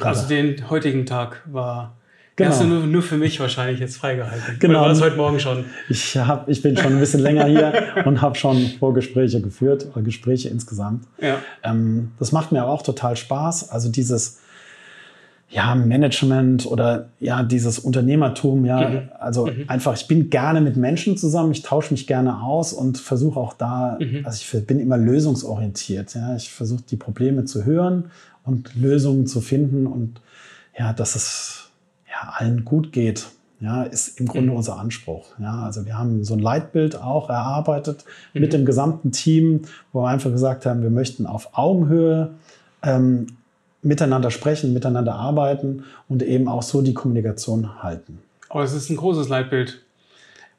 Also 0.00 0.28
den 0.28 0.70
heutigen 0.70 1.04
Tag 1.04 1.42
war 1.50 1.96
Genau. 2.36 2.50
hast 2.50 2.60
du 2.60 2.66
nur, 2.66 2.86
nur 2.86 3.02
für 3.02 3.16
mich 3.16 3.40
wahrscheinlich 3.40 3.80
jetzt 3.80 3.96
freigehalten. 3.96 4.58
Genau. 4.60 4.74
Oder 4.74 4.82
war 4.82 4.88
das 4.90 5.00
heute 5.00 5.16
Morgen 5.16 5.40
schon? 5.40 5.64
Ich, 5.88 6.16
hab, 6.16 6.48
ich 6.48 6.62
bin 6.62 6.76
schon 6.76 6.92
ein 6.92 7.00
bisschen 7.00 7.18
länger 7.18 7.46
hier 7.46 7.72
und 8.04 8.22
habe 8.22 8.36
schon 8.36 8.56
Vorgespräche 8.78 9.40
geführt 9.40 9.88
oder 9.92 10.02
Gespräche 10.02 10.48
insgesamt. 10.48 11.04
Ja. 11.20 11.38
Ähm, 11.64 12.12
das 12.20 12.30
macht 12.30 12.52
mir 12.52 12.62
aber 12.62 12.70
auch 12.70 12.82
total 12.82 13.16
Spaß. 13.16 13.70
Also 13.70 13.88
dieses 13.88 14.38
ja, 15.50 15.74
Management 15.74 16.66
oder 16.66 17.08
ja, 17.20 17.42
dieses 17.42 17.78
Unternehmertum, 17.78 18.64
ja, 18.66 18.88
Mhm. 18.88 19.08
also 19.18 19.48
einfach, 19.66 19.94
ich 19.96 20.06
bin 20.06 20.28
gerne 20.28 20.60
mit 20.60 20.76
Menschen 20.76 21.16
zusammen, 21.16 21.52
ich 21.52 21.62
tausche 21.62 21.94
mich 21.94 22.06
gerne 22.06 22.42
aus 22.42 22.72
und 22.74 22.98
versuche 22.98 23.40
auch 23.40 23.54
da, 23.54 23.96
Mhm. 23.98 24.26
also 24.26 24.42
ich 24.58 24.66
bin 24.66 24.78
immer 24.78 24.98
lösungsorientiert. 24.98 26.14
Ja. 26.14 26.36
Ich 26.36 26.50
versuche 26.52 26.82
die 26.90 26.96
Probleme 26.96 27.44
zu 27.46 27.64
hören 27.64 28.10
und 28.44 28.74
Lösungen 28.76 29.26
zu 29.26 29.40
finden 29.40 29.86
und 29.86 30.20
ja, 30.78 30.92
dass 30.92 31.16
es 31.16 31.70
ja, 32.08 32.30
allen 32.36 32.64
gut 32.64 32.92
geht. 32.92 33.26
Ja, 33.60 33.82
ist 33.82 34.20
im 34.20 34.26
Grunde 34.28 34.50
Mhm. 34.52 34.56
unser 34.58 34.78
Anspruch. 34.78 35.26
Ja, 35.40 35.62
also 35.64 35.84
wir 35.84 35.98
haben 35.98 36.22
so 36.24 36.34
ein 36.34 36.38
Leitbild 36.40 37.00
auch 37.02 37.28
erarbeitet 37.28 38.04
Mhm. 38.34 38.40
mit 38.42 38.52
dem 38.52 38.64
gesamten 38.66 39.10
Team, 39.12 39.62
wo 39.92 40.02
wir 40.02 40.08
einfach 40.08 40.30
gesagt 40.30 40.64
haben, 40.66 40.82
wir 40.82 40.90
möchten 40.90 41.26
auf 41.26 41.48
Augenhöhe 41.58 42.30
ähm, 42.84 43.26
miteinander 43.82 44.30
sprechen, 44.30 44.72
miteinander 44.72 45.14
arbeiten 45.14 45.84
und 46.08 46.22
eben 46.22 46.48
auch 46.48 46.62
so 46.62 46.82
die 46.82 46.94
Kommunikation 46.94 47.82
halten. 47.82 48.18
Aber 48.48 48.64
es 48.64 48.72
ist 48.72 48.90
ein 48.90 48.96
großes 48.96 49.28
Leitbild. 49.28 49.82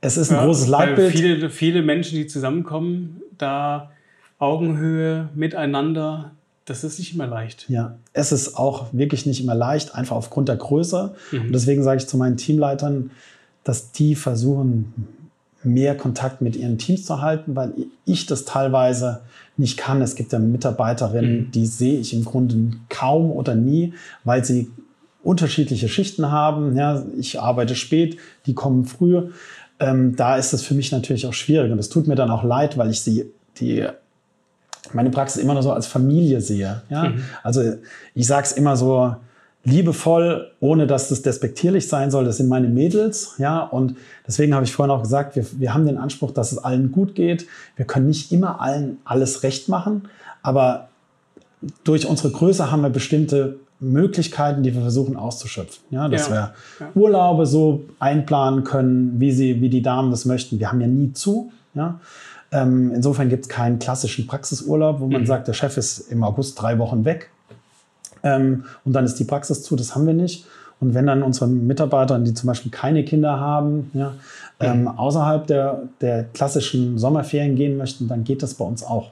Es 0.01 0.15
ist 0.17 0.32
ein 0.32 0.38
Ja, 0.38 0.45
großes 0.45 0.67
Leitbild. 0.67 1.12
Viele, 1.12 1.49
viele 1.49 1.82
Menschen, 1.82 2.15
die 2.15 2.27
zusammenkommen, 2.27 3.21
da 3.38 3.91
Augenhöhe, 4.38 5.29
miteinander, 5.36 6.32
das 6.65 6.84
ist 6.84 6.99
nicht 6.99 7.13
immer 7.15 7.27
leicht. 7.27 7.65
Ja, 7.67 7.97
es 8.13 8.32
ist 8.32 8.55
auch 8.55 8.88
wirklich 8.93 9.25
nicht 9.25 9.41
immer 9.41 9.55
leicht, 9.55 9.95
einfach 9.95 10.15
aufgrund 10.15 10.47
der 10.47 10.55
Größe. 10.55 11.15
Mhm. 11.32 11.41
Und 11.41 11.51
deswegen 11.51 11.84
sage 11.84 11.97
ich 11.97 12.08
zu 12.08 12.15
meinen 12.15 12.38
Teamleitern, 12.38 13.12
dass 13.63 13.91
die 13.91 14.15
versuchen, 14.15 14.93
mehr 15.63 15.97
Kontakt 15.97 16.41
mit 16.41 16.55
ihren 16.55 16.77
Teams 16.77 17.05
zu 17.05 17.21
halten, 17.21 17.55
weil 17.55 17.73
ich 18.05 18.25
das 18.25 18.45
teilweise 18.45 19.21
nicht 19.60 19.78
kann. 19.78 20.02
Es 20.02 20.15
gibt 20.15 20.32
ja 20.34 20.39
Mitarbeiterinnen, 20.39 21.38
Mhm. 21.48 21.52
die 21.52 21.65
sehe 21.65 22.00
ich 22.00 22.13
im 22.13 22.26
Grunde 22.26 22.72
kaum 22.89 23.32
oder 23.32 23.56
nie, 23.56 23.93
weil 24.24 24.43
sie 24.45 24.69
unterschiedliche 25.22 25.89
Schichten 25.89 26.32
haben. 26.32 26.76
Ja, 26.76 27.04
ich 27.17 27.39
arbeite 27.39 27.76
spät, 27.76 28.17
die 28.45 28.54
kommen 28.54 28.86
früh. 28.86 29.30
Ähm, 29.80 30.15
da 30.15 30.38
ist 30.38 30.54
es 30.54 30.62
für 30.63 30.74
mich 30.74 30.91
natürlich 30.91 31.26
auch 31.28 31.34
schwierig. 31.34 31.72
Und 31.72 31.80
es 31.80 31.89
tut 31.89 32.08
mir 32.08 32.15
dann 32.15 32.32
auch 32.32 32.43
leid, 32.43 32.78
weil 32.78 32.89
ich 32.89 33.02
sie, 33.02 33.26
die 33.60 33.86
meine 34.93 35.10
Praxis 35.10 35.41
immer 35.41 35.54
nur 35.54 35.63
so 35.63 35.72
als 35.74 35.88
Familie 35.88 36.41
sehe. 36.41 36.82
Ja? 36.89 37.13
Also 37.43 37.62
ich 38.15 38.26
sage 38.28 38.45
es 38.45 38.54
immer 38.54 38.76
so 38.78 39.15
liebevoll, 39.65 40.52
ohne 40.60 40.88
dass 40.88 41.10
das 41.10 41.22
despektierlich 41.22 41.88
sein 41.88 42.12
soll. 42.12 42.26
Das 42.26 42.38
sind 42.38 42.48
meine 42.48 42.67
Mädels. 42.67 43.36
Ja? 43.38 43.60
Und 43.60 43.95
deswegen 44.26 44.54
habe 44.56 44.65
ich 44.65 44.74
vorhin 44.74 44.91
auch 44.91 45.04
gesagt, 45.04 45.36
wir, 45.36 45.45
wir 45.58 45.74
haben 45.74 45.86
den 45.86 45.98
Anspruch, 45.98 46.32
dass 46.32 46.52
es 46.52 46.58
allen 46.58 46.91
gut 46.91 47.13
geht. 47.15 47.45
Wir 47.76 47.86
können 47.86 48.08
nicht 48.08 48.32
immer 48.32 48.62
allen 48.62 48.98
alles 49.04 49.43
recht 49.43 49.67
machen, 49.69 50.04
aber 50.41 50.88
durch 51.84 52.08
unsere 52.08 52.32
Größe 52.32 52.72
haben 52.72 52.82
wir 52.82 52.89
bestimmte 52.89 53.58
Möglichkeiten, 53.82 54.63
die 54.63 54.74
wir 54.74 54.82
versuchen 54.82 55.15
auszuschöpfen. 55.17 55.84
Ja, 55.89 56.08
dass 56.08 56.30
Ja. 56.30 56.34
wir 56.34 56.54
Ja. 56.80 56.91
Urlaube 56.95 57.45
so 57.45 57.84
einplanen 58.00 58.63
können, 58.63 59.19
wie, 59.19 59.32
sie, 59.32 59.62
wie 59.62 59.69
die 59.69 59.82
Damen 59.82 60.10
das 60.12 60.26
möchten. 60.26 60.60
Wir 60.60 60.69
haben 60.72 60.80
ja 60.82 60.88
nie 60.88 61.12
zu. 61.13 61.52
Ja? 61.74 62.00
Ähm, 62.52 62.91
insofern 62.95 63.30
gibt 63.30 63.43
es 63.45 63.50
keinen 63.50 63.78
klassischen 63.80 64.26
Praxisurlaub, 64.26 65.00
wo 65.02 65.08
man 65.08 65.26
sagt, 65.26 65.48
der 65.48 65.54
Chef 65.54 65.78
ist 65.78 66.00
im 66.12 66.24
August 66.24 66.60
drei 66.62 66.80
Wochen 66.80 67.04
weg 67.06 67.30
ähm, 68.23 68.65
und 68.86 68.93
dann 68.93 69.05
ist 69.05 69.15
die 69.15 69.23
Praxis 69.25 69.63
zu. 69.63 69.75
Das 69.75 69.95
haben 69.95 70.05
wir 70.08 70.13
nicht. 70.13 70.45
Und 70.79 70.93
wenn 70.93 71.08
dann 71.08 71.23
unsere 71.23 71.47
Mitarbeiter, 71.47 72.17
die 72.19 72.34
zum 72.34 72.47
Beispiel 72.47 72.71
keine 72.71 73.03
Kinder 73.03 73.39
haben, 73.39 73.91
ja, 73.93 74.13
ähm, 74.62 74.88
außerhalb 74.88 75.45
der, 75.47 75.84
der 75.99 76.23
klassischen 76.25 76.97
Sommerferien 76.97 77.55
gehen 77.55 77.75
möchten, 77.77 78.08
dann 78.08 78.23
geht 78.23 78.41
das 78.43 78.53
bei 78.53 78.63
uns 78.63 78.84
auch. 78.84 79.12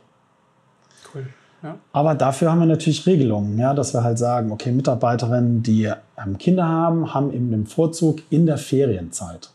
Cool. 1.14 1.28
Ja. 1.64 1.76
Aber 1.92 2.16
dafür 2.16 2.52
haben 2.52 2.60
wir 2.60 2.68
natürlich 2.68 3.06
Regelungen, 3.06 3.58
ja, 3.58 3.74
dass 3.74 3.94
wir 3.94 4.04
halt 4.04 4.18
sagen, 4.18 4.52
okay, 4.52 4.72
Mitarbeiterinnen, 4.72 5.62
die 5.64 5.92
ähm, 6.18 6.38
Kinder 6.38 6.66
haben, 6.66 7.14
haben 7.14 7.34
eben 7.34 7.52
den 7.52 7.66
Vorzug 7.66 8.22
in 8.30 8.46
der 8.46 8.58
Ferienzeit. 8.58 9.50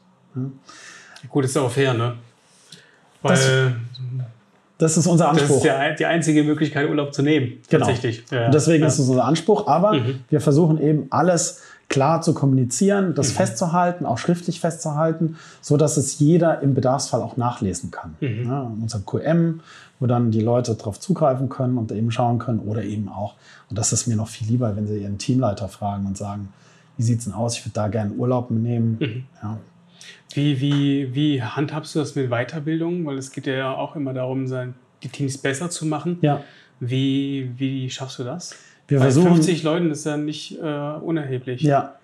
Gut, 1.30 1.44
ist 1.44 1.56
auch 1.56 1.70
fair, 1.70 1.94
ne? 1.94 2.14
Weil 3.22 3.32
Das- 3.36 3.48
das, 4.82 4.94
Das 4.94 5.04
ist 5.04 5.06
unser 5.10 5.28
Anspruch. 5.30 5.56
ist 5.56 5.64
der, 5.64 5.94
die 5.94 6.06
einzige 6.06 6.44
Möglichkeit, 6.44 6.88
Urlaub 6.88 7.14
zu 7.14 7.22
nehmen. 7.22 7.52
Genau. 7.68 7.86
Tatsächlich. 7.86 8.24
Ja, 8.30 8.46
Und 8.46 8.54
deswegen 8.54 8.82
ja. 8.82 8.88
ist 8.88 8.98
es 8.98 9.08
unser 9.08 9.24
Anspruch. 9.24 9.66
Aber 9.66 9.92
Mhm. 9.94 10.20
wir 10.28 10.40
versuchen 10.40 10.80
eben 10.80 11.06
alles 11.10 11.60
klar 11.88 12.22
zu 12.22 12.32
kommunizieren, 12.32 13.14
das 13.14 13.32
festzuhalten, 13.32 14.06
auch 14.06 14.16
schriftlich 14.18 14.60
festzuhalten, 14.60 15.36
so 15.60 15.76
dass 15.76 15.96
es 15.98 16.18
jeder 16.18 16.60
im 16.62 16.72
Bedarfsfall 16.74 17.20
auch 17.20 17.36
nachlesen 17.36 17.90
kann. 17.90 18.14
Mhm. 18.20 18.46
Ja, 18.48 18.72
unser 18.80 19.00
QM, 19.00 19.60
wo 20.00 20.06
dann 20.06 20.30
die 20.30 20.40
Leute 20.40 20.74
darauf 20.74 20.98
zugreifen 20.98 21.48
können 21.50 21.76
und 21.76 21.92
eben 21.92 22.10
schauen 22.10 22.38
können 22.38 22.60
oder 22.60 22.82
eben 22.82 23.08
auch, 23.10 23.34
und 23.68 23.78
das 23.78 23.92
ist 23.92 24.06
mir 24.06 24.16
noch 24.16 24.28
viel 24.28 24.48
lieber, 24.48 24.74
wenn 24.74 24.86
sie 24.86 24.98
ihren 25.02 25.18
Teamleiter 25.18 25.68
fragen 25.68 26.06
und 26.06 26.16
sagen, 26.16 26.48
wie 26.96 27.02
sieht 27.02 27.18
es 27.18 27.24
denn 27.24 27.34
aus? 27.34 27.56
Ich 27.58 27.64
würde 27.66 27.74
da 27.74 27.88
gerne 27.88 28.12
Urlaub 28.12 28.50
nehmen. 28.50 28.96
Mhm. 29.00 29.24
Ja. 29.42 29.58
Wie, 30.34 30.60
wie, 30.60 31.14
wie 31.14 31.42
handhabst 31.42 31.94
du 31.94 31.98
das 32.00 32.14
mit 32.14 32.30
Weiterbildung? 32.30 33.04
Weil 33.06 33.18
es 33.18 33.30
geht 33.32 33.46
ja 33.46 33.74
auch 33.74 33.96
immer 33.96 34.12
darum, 34.14 34.46
die 35.02 35.08
Teams 35.08 35.38
besser 35.38 35.68
zu 35.70 35.86
machen. 35.86 36.18
ja, 36.22 36.42
Wie, 36.80 37.50
wie 37.56 37.88
schaffst 37.90 38.18
du 38.18 38.24
das? 38.24 38.54
wir 38.88 38.98
Bei 38.98 39.04
versuchen. 39.04 39.34
50 39.34 39.62
Leuten 39.62 39.90
ist 39.90 40.04
ja 40.04 40.16
nicht 40.16 40.58
äh, 40.60 40.62
unerheblich. 41.00 41.62
Ja, 41.62 41.94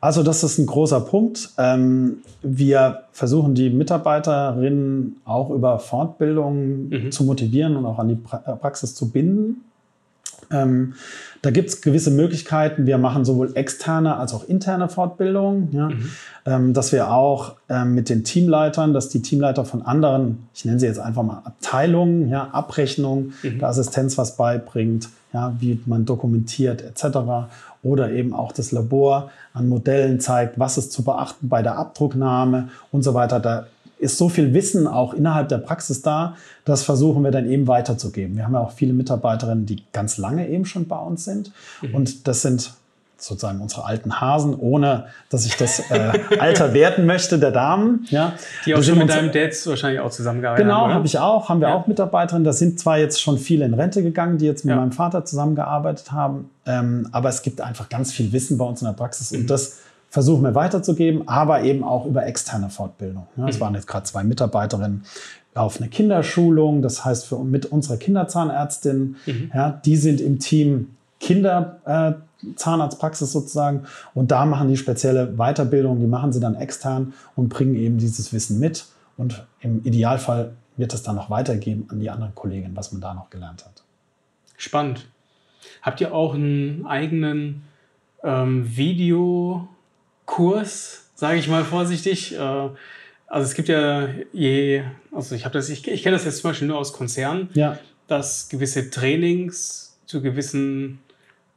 also 0.00 0.22
das 0.22 0.42
ist 0.42 0.58
ein 0.58 0.66
großer 0.66 1.00
Punkt. 1.02 1.50
Ähm, 1.58 2.18
wir 2.42 3.04
versuchen 3.12 3.54
die 3.54 3.70
Mitarbeiterinnen 3.70 5.16
auch 5.24 5.50
über 5.50 5.78
Fortbildungen 5.78 6.88
Mhm. 6.88 7.12
zu 7.12 7.24
motivieren 7.24 7.76
und 7.76 7.86
auch 7.86 7.98
an 7.98 8.08
die 8.08 8.14
pra 8.16 8.38
Praxis 8.56 8.94
zu 8.94 9.10
binden. 9.10 9.64
Ähm, 10.52 10.94
da 11.42 11.50
gibt 11.50 11.70
es 11.70 11.80
gewisse 11.80 12.10
Möglichkeiten. 12.12 12.86
Wir 12.86 12.98
machen 12.98 13.24
sowohl 13.24 13.50
externe 13.54 14.16
als 14.16 14.32
auch 14.32 14.44
interne 14.44 14.88
Fortbildungen, 14.88 15.68
ja? 15.72 15.90
ähm, 16.46 16.72
dass 16.72 16.92
wir 16.92 17.10
auch 17.10 17.56
ähm, 17.68 17.94
mit 17.94 18.08
den 18.08 18.22
Teamleitern, 18.22 18.94
dass 18.94 19.08
die 19.08 19.22
Teamleiter 19.22 19.64
von 19.64 19.82
anderen, 19.82 20.46
ich 20.54 20.64
nenne 20.64 20.78
sie 20.78 20.86
jetzt 20.86 21.00
einfach 21.00 21.24
mal 21.24 21.42
Abteilungen, 21.44 22.28
ja, 22.28 22.48
Abrechnung, 22.52 23.32
der 23.42 23.68
Assistenz 23.68 24.16
was 24.18 24.36
beibringt, 24.36 25.08
ja, 25.32 25.54
wie 25.58 25.80
man 25.86 26.04
dokumentiert 26.04 26.82
etc. 26.82 27.18
Oder 27.82 28.12
eben 28.12 28.34
auch 28.34 28.52
das 28.52 28.70
Labor 28.70 29.30
an 29.52 29.68
Modellen 29.68 30.20
zeigt, 30.20 30.58
was 30.60 30.78
ist 30.78 30.92
zu 30.92 31.02
beachten 31.02 31.48
bei 31.48 31.62
der 31.62 31.76
Abdrucknahme 31.76 32.68
und 32.92 33.02
so 33.02 33.14
weiter. 33.14 33.40
Da 33.40 33.66
ist 34.02 34.18
so 34.18 34.28
viel 34.28 34.52
Wissen 34.52 34.86
auch 34.86 35.14
innerhalb 35.14 35.48
der 35.48 35.58
Praxis 35.58 36.02
da, 36.02 36.34
das 36.64 36.82
versuchen 36.82 37.22
wir 37.24 37.30
dann 37.30 37.48
eben 37.48 37.66
weiterzugeben. 37.68 38.36
Wir 38.36 38.44
haben 38.44 38.54
ja 38.54 38.60
auch 38.60 38.72
viele 38.72 38.92
Mitarbeiterinnen, 38.92 39.64
die 39.66 39.82
ganz 39.92 40.18
lange 40.18 40.48
eben 40.48 40.64
schon 40.66 40.88
bei 40.88 40.98
uns 40.98 41.24
sind. 41.24 41.52
Und 41.92 42.26
das 42.28 42.42
sind 42.42 42.72
sozusagen 43.16 43.60
unsere 43.60 43.84
alten 43.84 44.20
Hasen, 44.20 44.56
ohne 44.58 45.04
dass 45.30 45.46
ich 45.46 45.56
das 45.56 45.78
äh, 45.92 46.10
Alter 46.40 46.74
werten 46.74 47.06
möchte 47.06 47.38
der 47.38 47.52
Damen. 47.52 48.04
Ja. 48.10 48.32
Die 48.66 48.74
auch 48.74 48.82
schon 48.82 48.98
mit 48.98 49.10
deinem 49.10 49.30
Dad 49.30 49.52
wahrscheinlich 49.66 50.00
auch 50.00 50.10
zusammengearbeitet 50.10 50.64
Genau, 50.64 50.78
haben. 50.78 50.84
oder? 50.86 50.94
habe 50.94 51.06
ich 51.06 51.18
auch, 51.20 51.48
haben 51.48 51.60
wir 51.60 51.68
Ja. 51.68 51.74
auch 51.76 51.86
Mitarbeiterinnen. 51.86 52.44
Da 52.44 52.52
sind 52.52 52.80
zwar 52.80 52.98
jetzt 52.98 53.22
schon 53.22 53.38
viele 53.38 53.64
in 53.64 53.74
Rente 53.74 54.02
gegangen, 54.02 54.38
die 54.38 54.46
jetzt 54.46 54.64
mit 54.64 54.74
Ja. 54.74 54.80
meinem 54.80 54.90
Vater 54.90 55.24
zusammengearbeitet 55.24 56.10
haben, 56.10 56.50
ähm, 56.66 57.08
aber 57.12 57.28
es 57.28 57.42
gibt 57.42 57.60
einfach 57.60 57.88
ganz 57.88 58.12
viel 58.12 58.32
Wissen 58.32 58.58
bei 58.58 58.64
uns 58.64 58.82
in 58.82 58.88
der 58.88 58.94
Praxis 58.94 59.30
Mhm. 59.30 59.42
und 59.42 59.50
das 59.50 59.78
versuchen 60.12 60.42
wir 60.42 60.54
weiterzugeben, 60.54 61.26
aber 61.26 61.62
eben 61.62 61.82
auch 61.82 62.04
über 62.04 62.26
externe 62.26 62.68
Fortbildung. 62.68 63.26
Es 63.48 63.56
mhm. 63.56 63.60
waren 63.60 63.74
jetzt 63.74 63.86
gerade 63.86 64.04
zwei 64.04 64.22
Mitarbeiterinnen 64.24 65.04
auf 65.54 65.80
eine 65.80 65.88
Kinderschulung, 65.88 66.82
das 66.82 67.02
heißt 67.02 67.24
für, 67.24 67.38
mit 67.38 67.64
unserer 67.64 67.96
Kinderzahnärztin. 67.96 69.16
Mhm. 69.24 69.50
Ja, 69.54 69.70
die 69.70 69.96
sind 69.96 70.20
im 70.20 70.38
Team 70.38 70.96
Kinderzahnarztpraxis 71.18 73.30
äh, 73.30 73.32
sozusagen 73.32 73.84
und 74.12 74.30
da 74.30 74.44
machen 74.44 74.68
die 74.68 74.76
spezielle 74.76 75.32
Weiterbildung, 75.38 75.98
die 75.98 76.06
machen 76.06 76.30
sie 76.30 76.40
dann 76.40 76.56
extern 76.56 77.14
und 77.34 77.48
bringen 77.48 77.74
eben 77.74 77.96
dieses 77.96 78.34
Wissen 78.34 78.60
mit 78.60 78.84
und 79.16 79.46
im 79.60 79.82
Idealfall 79.82 80.52
wird 80.76 80.92
es 80.92 81.02
dann 81.02 81.16
noch 81.16 81.30
weitergeben 81.30 81.86
an 81.88 82.00
die 82.00 82.10
anderen 82.10 82.34
Kollegen, 82.34 82.72
was 82.74 82.92
man 82.92 83.00
da 83.00 83.14
noch 83.14 83.30
gelernt 83.30 83.64
hat. 83.64 83.82
Spannend. 84.58 85.08
Habt 85.80 86.02
ihr 86.02 86.12
auch 86.12 86.34
einen 86.34 86.84
eigenen 86.84 87.62
ähm, 88.22 88.76
Videokurs, 90.32 91.10
sage 91.14 91.38
ich 91.38 91.48
mal 91.48 91.64
vorsichtig? 91.64 92.34
Äh, 92.34 92.38
also 92.38 93.48
es 93.48 93.54
gibt 93.54 93.68
ja 93.68 94.08
je, 94.32 94.82
also 95.10 95.34
ich 95.34 95.44
habe 95.44 95.54
das, 95.54 95.68
ich, 95.68 95.86
ich 95.88 96.02
kenne 96.02 96.16
das 96.16 96.24
jetzt 96.24 96.40
zum 96.40 96.50
Beispiel 96.50 96.68
nur 96.68 96.78
aus 96.78 96.92
Konzernen, 96.92 97.48
ja. 97.54 97.78
dass 98.08 98.48
gewisse 98.48 98.90
Trainings 98.90 99.96
zu 100.06 100.20
gewissen 100.20 101.00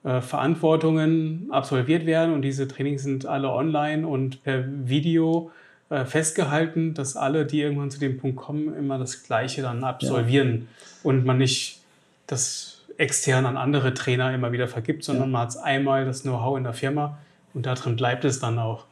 äh, 0.03 0.21
Verantwortungen 0.21 1.47
absolviert 1.51 2.05
werden 2.05 2.33
und 2.33 2.41
diese 2.41 2.67
Trainings 2.67 3.03
sind 3.03 3.25
alle 3.25 3.49
online 3.49 4.07
und 4.07 4.43
per 4.43 4.63
Video 4.87 5.51
äh, 5.89 6.05
festgehalten, 6.05 6.93
dass 6.93 7.15
alle, 7.17 7.45
die 7.45 7.61
irgendwann 7.61 7.91
zu 7.91 7.99
dem 7.99 8.17
Punkt 8.17 8.37
kommen, 8.37 8.75
immer 8.75 8.97
das 8.97 9.23
Gleiche 9.23 9.61
dann 9.61 9.83
absolvieren 9.83 10.67
ja. 10.69 11.09
und 11.09 11.25
man 11.25 11.37
nicht 11.37 11.79
das 12.27 12.81
extern 12.97 13.45
an 13.45 13.57
andere 13.57 13.93
Trainer 13.93 14.33
immer 14.33 14.53
wieder 14.53 14.69
vergibt, 14.69 15.03
sondern 15.03 15.27
ja. 15.27 15.31
man 15.31 15.41
hat 15.47 15.57
einmal 15.57 16.05
das 16.05 16.21
Know-how 16.21 16.57
in 16.57 16.63
der 16.63 16.73
Firma 16.73 17.17
und 17.55 17.65
darin 17.65 17.95
bleibt 17.95 18.25
es 18.25 18.39
dann 18.39 18.59
auch. 18.59 18.85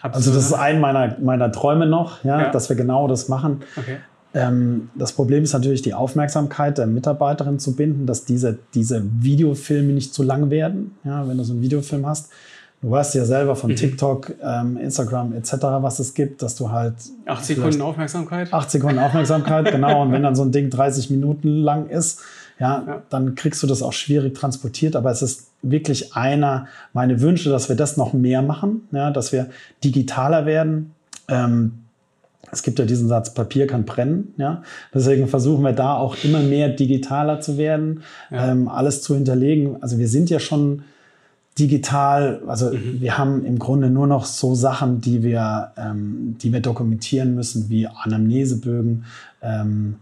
Habt 0.00 0.14
also 0.14 0.32
das 0.32 0.44
ist 0.44 0.52
ein 0.52 0.80
meiner, 0.80 1.16
meiner 1.20 1.50
Träume 1.50 1.86
noch, 1.86 2.22
ja, 2.22 2.42
ja, 2.42 2.50
dass 2.50 2.68
wir 2.68 2.76
genau 2.76 3.08
das 3.08 3.28
machen. 3.28 3.62
Okay. 3.76 3.96
Ähm, 4.34 4.90
das 4.94 5.12
Problem 5.12 5.42
ist 5.42 5.54
natürlich 5.54 5.82
die 5.82 5.94
Aufmerksamkeit 5.94 6.78
der 6.78 6.86
Mitarbeiterin 6.86 7.58
zu 7.58 7.74
binden, 7.74 8.06
dass 8.06 8.24
diese, 8.24 8.58
diese 8.74 9.02
Videofilme 9.20 9.92
nicht 9.92 10.12
zu 10.12 10.22
lang 10.22 10.50
werden. 10.50 10.96
Ja, 11.04 11.26
wenn 11.26 11.38
du 11.38 11.44
so 11.44 11.54
einen 11.54 11.62
Videofilm 11.62 12.06
hast, 12.06 12.30
Du 12.82 12.90
weißt 12.90 13.14
ja 13.14 13.24
selber 13.24 13.56
von 13.56 13.70
mhm. 13.70 13.76
TikTok, 13.76 14.34
ähm, 14.42 14.76
Instagram 14.76 15.32
etc., 15.32 15.54
was 15.80 15.98
es 15.98 16.12
gibt, 16.12 16.42
dass 16.42 16.56
du 16.56 16.70
halt. 16.70 16.94
Acht 17.24 17.44
Sekunden 17.44 17.80
Aufmerksamkeit? 17.80 18.52
Acht 18.52 18.70
Sekunden 18.70 18.98
Aufmerksamkeit, 18.98 19.72
genau. 19.72 20.02
Und 20.02 20.12
wenn 20.12 20.22
dann 20.22 20.36
so 20.36 20.42
ein 20.42 20.52
Ding 20.52 20.68
30 20.68 21.10
Minuten 21.10 21.48
lang 21.48 21.88
ist, 21.88 22.20
ja, 22.58 22.84
ja, 22.86 23.02
dann 23.10 23.34
kriegst 23.34 23.62
du 23.62 23.66
das 23.66 23.82
auch 23.82 23.92
schwierig 23.92 24.34
transportiert. 24.34 24.96
Aber 24.96 25.10
es 25.10 25.22
ist 25.22 25.48
wirklich 25.62 26.14
einer 26.14 26.66
meiner 26.92 27.20
Wünsche, 27.20 27.50
dass 27.50 27.68
wir 27.68 27.76
das 27.76 27.96
noch 27.96 28.12
mehr 28.12 28.42
machen, 28.42 28.88
ja, 28.92 29.10
dass 29.10 29.32
wir 29.32 29.48
digitaler 29.84 30.46
werden. 30.46 30.92
Ähm, 31.28 31.72
es 32.52 32.62
gibt 32.62 32.78
ja 32.78 32.84
diesen 32.84 33.08
Satz, 33.08 33.34
Papier 33.34 33.66
kann 33.66 33.84
brennen. 33.84 34.34
Ja? 34.36 34.62
Deswegen 34.94 35.26
versuchen 35.26 35.62
wir 35.64 35.72
da 35.72 35.96
auch 35.96 36.16
immer 36.22 36.40
mehr 36.40 36.68
digitaler 36.68 37.40
zu 37.40 37.58
werden, 37.58 38.02
ja. 38.30 38.52
ähm, 38.52 38.68
alles 38.68 39.02
zu 39.02 39.14
hinterlegen. 39.14 39.82
Also 39.82 39.98
wir 39.98 40.08
sind 40.08 40.30
ja 40.30 40.38
schon 40.38 40.82
digital, 41.58 42.42
also 42.46 42.70
mhm. 42.70 43.00
wir 43.00 43.18
haben 43.18 43.44
im 43.44 43.58
Grunde 43.58 43.90
nur 43.90 44.06
noch 44.06 44.26
so 44.26 44.54
Sachen, 44.54 45.00
die 45.00 45.22
wir, 45.22 45.72
ähm, 45.76 46.36
die 46.40 46.52
wir 46.52 46.60
dokumentieren 46.60 47.34
müssen, 47.34 47.68
wie 47.70 47.86
Anamnesebögen, 47.86 49.04
ähm, 49.42 49.96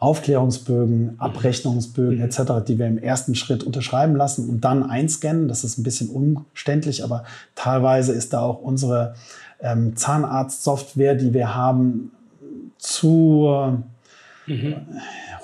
Aufklärungsbögen, 0.00 1.02
mhm. 1.02 1.14
Abrechnungsbögen 1.18 2.18
mhm. 2.18 2.24
etc., 2.24 2.40
die 2.66 2.78
wir 2.78 2.86
im 2.86 2.98
ersten 2.98 3.34
Schritt 3.34 3.62
unterschreiben 3.62 4.16
lassen 4.16 4.48
und 4.48 4.62
dann 4.62 4.82
einscannen. 4.82 5.46
Das 5.46 5.62
ist 5.62 5.78
ein 5.78 5.82
bisschen 5.82 6.08
umständlich, 6.08 7.04
aber 7.04 7.24
teilweise 7.54 8.12
ist 8.12 8.32
da 8.32 8.40
auch 8.40 8.60
unsere 8.60 9.14
ähm, 9.60 9.96
Zahnarztsoftware, 9.96 11.14
die 11.14 11.32
wir 11.32 11.54
haben, 11.54 12.10
zu 12.78 13.78
mhm. 14.46 14.74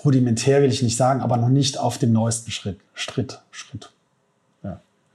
rudimentär 0.05 0.63
will 0.63 0.71
ich 0.71 0.83
nicht 0.83 0.97
sagen, 0.97 1.21
aber 1.21 1.37
noch 1.37 1.51
nicht 1.51 1.79
auf 1.79 1.99
dem 1.99 2.13
neuesten 2.13 2.51
Schritt. 2.51 2.81
Schritt, 2.95 3.43
Schritt. 3.51 3.91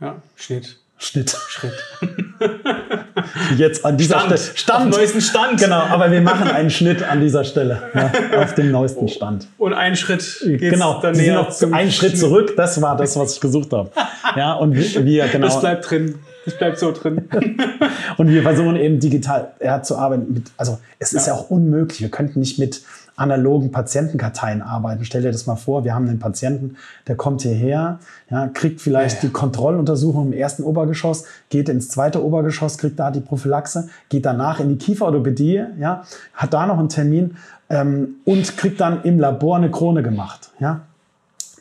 Ja, 0.01 0.21
Schnitt. 0.35 0.79
Schnitt. 0.97 1.37
Schritt. 1.47 1.73
Jetzt 3.57 3.85
an 3.85 3.97
dieser 3.97 4.19
Stand. 4.19 4.39
Stelle. 4.39 4.57
Stand. 4.57 4.93
Auf 4.93 4.97
neuesten 4.97 5.21
Stand. 5.21 5.59
Genau, 5.59 5.79
aber 5.79 6.11
wir 6.11 6.21
machen 6.21 6.49
einen 6.49 6.69
Schnitt 6.71 7.03
an 7.03 7.21
dieser 7.21 7.43
Stelle. 7.43 7.81
Ja, 7.93 8.11
auf 8.41 8.55
dem 8.55 8.71
neuesten 8.71 9.07
Stand. 9.07 9.47
Und 9.57 9.73
ein 9.73 9.95
Schritt 9.95 10.19
geht's 10.43 10.73
Genau, 10.73 10.99
dann 11.01 11.15
Sie 11.15 11.25
sind 11.25 11.35
noch 11.35 11.71
einen 11.71 11.91
Schritt 11.91 12.17
zurück. 12.17 12.53
Das 12.55 12.81
war 12.81 12.97
das, 12.97 13.17
was 13.17 13.35
ich 13.35 13.41
gesucht 13.41 13.71
habe. 13.73 13.91
Ja, 14.35 14.53
und 14.53 14.75
wir, 14.75 15.27
genau. 15.27 15.47
Das 15.47 15.59
bleibt 15.59 15.89
drin. 15.89 16.15
Das 16.45 16.57
bleibt 16.57 16.79
so 16.79 16.91
drin. 16.91 17.29
und 18.17 18.29
wir 18.29 18.41
versuchen 18.41 18.75
eben 18.75 18.99
digital 18.99 19.51
ja, 19.63 19.83
zu 19.83 19.95
arbeiten. 19.97 20.43
Also 20.57 20.79
es 20.97 21.13
ist 21.13 21.27
ja. 21.27 21.33
ja 21.33 21.39
auch 21.39 21.49
unmöglich. 21.49 22.01
Wir 22.01 22.09
könnten 22.09 22.39
nicht 22.39 22.57
mit 22.57 22.81
analogen 23.15 23.71
Patientenkarteien 23.71 24.61
arbeiten. 24.61 25.05
Stell 25.05 25.21
dir 25.21 25.31
das 25.31 25.45
mal 25.45 25.55
vor, 25.55 25.83
wir 25.83 25.93
haben 25.93 26.07
einen 26.07 26.19
Patienten, 26.19 26.77
der 27.07 27.15
kommt 27.15 27.41
hierher, 27.41 27.99
ja, 28.29 28.47
kriegt 28.47 28.81
vielleicht 28.81 29.17
ja, 29.17 29.23
ja. 29.23 29.27
die 29.27 29.33
Kontrolluntersuchung 29.33 30.27
im 30.27 30.33
ersten 30.33 30.63
Obergeschoss, 30.63 31.25
geht 31.49 31.69
ins 31.69 31.89
zweite 31.89 32.23
Obergeschoss, 32.23 32.77
kriegt 32.77 32.99
da 32.99 33.11
die 33.11 33.19
Prophylaxe, 33.19 33.89
geht 34.09 34.25
danach 34.25 34.59
in 34.59 34.69
die 34.69 34.77
Kieferorthopädie, 34.77 35.63
ja, 35.79 36.03
hat 36.33 36.53
da 36.53 36.65
noch 36.65 36.79
einen 36.79 36.89
Termin 36.89 37.37
ähm, 37.69 38.15
und 38.25 38.57
kriegt 38.57 38.81
dann 38.81 39.03
im 39.03 39.19
Labor 39.19 39.57
eine 39.57 39.71
Krone 39.71 40.03
gemacht. 40.03 40.51
Ja. 40.59 40.81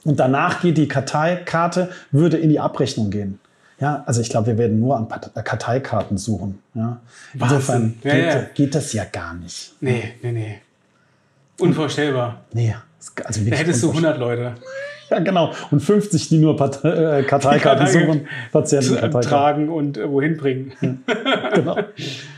Und 0.04 0.18
danach 0.18 0.62
geht 0.62 0.78
die 0.78 0.88
Karteikarte, 0.88 1.90
würde 2.10 2.38
in 2.38 2.48
die 2.48 2.60
Abrechnung 2.60 3.10
gehen. 3.10 3.38
Ja, 3.80 4.02
also 4.06 4.20
ich 4.20 4.28
glaube, 4.28 4.48
wir 4.48 4.58
werden 4.58 4.78
nur 4.78 4.96
an 4.96 5.08
Karteikarten 5.08 6.18
suchen. 6.18 6.58
Ja. 6.74 7.00
Insofern 7.32 7.96
geht, 8.02 8.14
ja, 8.14 8.42
geht, 8.54 8.74
das 8.74 8.92
ja 8.92 9.04
gar 9.04 9.34
nicht. 9.34 9.74
Nee, 9.80 10.14
nee, 10.22 10.32
nee. 10.32 10.58
Unvorstellbar. 11.60 12.44
Nee. 12.52 12.74
Also 13.24 13.44
da 13.44 13.56
hättest 13.56 13.82
du 13.82 13.90
100 13.90 14.18
Leute. 14.18 14.54
Ja, 15.10 15.18
genau. 15.18 15.52
Und 15.70 15.80
50, 15.80 16.28
die 16.28 16.38
nur 16.38 16.56
Part 16.56 16.84
äh, 16.84 17.22
Karteikarten 17.24 17.86
suchen, 17.86 18.28
Patienten 18.52 19.10
tragen 19.22 19.68
und 19.68 19.96
äh, 19.96 20.08
wohin 20.08 20.36
bringen. 20.36 20.72
Ja, 20.80 21.50
genau. 21.50 21.76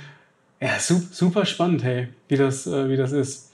ja, 0.61 0.79
super 0.79 1.45
spannend, 1.45 1.85
hey, 1.85 2.09
wie 2.29 2.37
das, 2.37 2.67
äh, 2.67 2.89
wie 2.89 2.97
das 2.97 3.13
ist. 3.13 3.53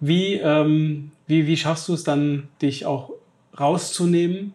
Wie, 0.00 0.34
ähm, 0.34 1.12
wie, 1.26 1.46
wie 1.46 1.56
schaffst 1.56 1.88
du 1.88 1.94
es 1.94 2.04
dann, 2.04 2.48
dich 2.60 2.84
auch 2.86 3.10
rauszunehmen 3.58 4.52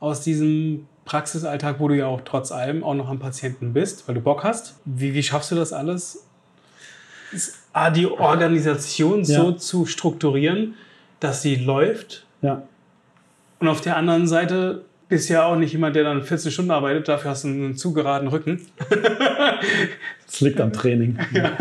aus 0.00 0.20
diesem 0.20 0.86
Praxisalltag, 1.06 1.80
wo 1.80 1.88
du 1.88 1.96
ja 1.96 2.06
auch 2.06 2.20
trotz 2.24 2.52
allem 2.52 2.84
auch 2.84 2.94
noch 2.94 3.08
am 3.08 3.18
Patienten 3.18 3.72
bist, 3.72 4.06
weil 4.06 4.16
du 4.16 4.20
Bock 4.20 4.44
hast? 4.44 4.74
Wie, 4.84 5.14
wie 5.14 5.22
schaffst 5.22 5.50
du 5.50 5.54
das 5.54 5.72
alles? 5.72 6.26
Ah, 7.32 7.38
die 7.92 8.06
Organisation 8.06 9.22
ja. 9.22 9.24
so 9.24 9.52
zu 9.52 9.86
strukturieren, 9.86 10.74
dass 11.20 11.42
sie 11.42 11.56
läuft. 11.56 12.24
Ja. 12.42 12.62
Und 13.58 13.68
auf 13.68 13.80
der 13.80 13.96
anderen 13.96 14.26
Seite 14.26 14.84
bist 15.08 15.28
ja 15.28 15.44
auch 15.44 15.56
nicht 15.56 15.72
jemand, 15.72 15.94
der 15.94 16.04
dann 16.04 16.22
14 16.22 16.50
Stunden 16.50 16.70
arbeitet, 16.70 17.08
dafür 17.08 17.30
hast 17.30 17.44
du 17.44 17.48
einen 17.48 17.76
zu 17.76 17.92
geraden 17.92 18.28
Rücken. 18.28 18.66
das 20.26 20.40
liegt 20.40 20.60
am 20.60 20.72
Training. 20.72 21.18
ja, 21.32 21.52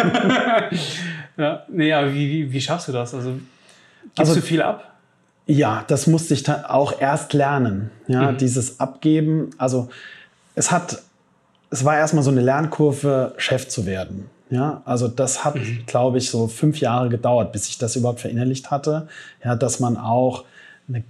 ja. 1.69 1.99
Aber 1.99 2.13
wie, 2.13 2.29
wie, 2.29 2.51
wie 2.51 2.61
schaffst 2.61 2.87
du 2.87 2.91
das? 2.91 3.13
Also 3.13 3.31
gibst 3.31 4.19
also, 4.19 4.35
du 4.35 4.41
viel 4.41 4.61
ab? 4.61 4.95
Ja, 5.47 5.83
das 5.87 6.07
musste 6.07 6.33
ich 6.33 6.49
auch 6.49 6.99
erst 6.99 7.33
lernen. 7.33 7.91
Ja, 8.07 8.31
mhm. 8.31 8.37
dieses 8.37 8.79
Abgeben. 8.79 9.51
Also 9.57 9.89
es 10.55 10.71
hat, 10.71 11.03
es 11.69 11.85
war 11.85 11.97
erstmal 11.97 12.23
so 12.23 12.31
eine 12.31 12.41
Lernkurve, 12.41 13.35
Chef 13.37 13.67
zu 13.67 13.85
werden. 13.85 14.29
Ja, 14.49 14.81
also 14.85 15.07
das 15.07 15.43
hat, 15.43 15.55
mhm. 15.55 15.83
glaube 15.87 16.19
ich, 16.19 16.29
so 16.29 16.47
fünf 16.47 16.79
Jahre 16.79 17.09
gedauert, 17.09 17.51
bis 17.51 17.67
ich 17.67 17.77
das 17.77 17.95
überhaupt 17.95 18.19
verinnerlicht 18.19 18.69
hatte. 18.69 19.07
Ja, 19.43 19.55
dass 19.55 19.79
man 19.79 19.97
auch 19.97 20.45
eine 20.87 21.03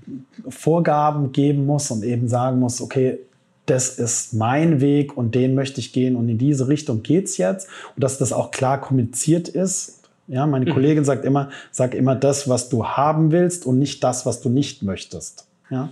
Vorgaben 0.48 1.32
geben 1.32 1.66
muss 1.66 1.92
und 1.92 2.04
eben 2.04 2.28
sagen 2.30 2.60
muss, 2.60 2.82
okay, 2.82 3.20
das 3.66 3.98
ist 3.98 4.34
mein 4.34 4.80
Weg 4.80 5.18
und 5.18 5.36
den 5.36 5.56
möchte 5.56 5.80
ich 5.80 5.92
gehen 5.92 6.16
und 6.16 6.30
in 6.30 6.38
diese 6.38 6.68
Richtung 6.68 7.04
geht's 7.04 7.38
jetzt 7.38 7.68
und 7.96 8.04
dass 8.04 8.18
das 8.18 8.32
auch 8.32 8.52
klar 8.52 8.80
kommuniziert 8.80 9.50
ist. 9.50 10.02
Ja, 10.28 10.46
meine 10.48 10.66
mhm. 10.66 10.74
Kollegin 10.74 11.06
sagt 11.06 11.26
immer, 11.26 11.50
sag 11.72 11.94
immer 11.94 12.16
das, 12.16 12.48
was 12.48 12.70
du 12.70 12.86
haben 12.86 13.32
willst 13.32 13.66
und 13.66 13.80
nicht 13.80 14.04
das, 14.04 14.26
was 14.26 14.42
du 14.42 14.50
nicht 14.50 14.82
möchtest. 14.82 15.46
Ja, 15.70 15.90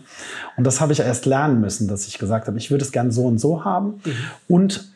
und 0.56 0.66
das 0.66 0.82
habe 0.82 0.94
ich 0.94 1.00
erst 1.00 1.26
lernen 1.26 1.60
müssen, 1.60 1.88
dass 1.88 2.08
ich 2.08 2.20
gesagt 2.20 2.48
habe, 2.48 2.58
ich 2.60 2.70
würde 2.70 2.84
es 2.84 2.92
gern 2.92 3.12
so 3.12 3.26
und 3.26 3.40
so 3.40 3.66
haben 3.66 4.02
mhm. 4.06 4.14
und 4.48 4.93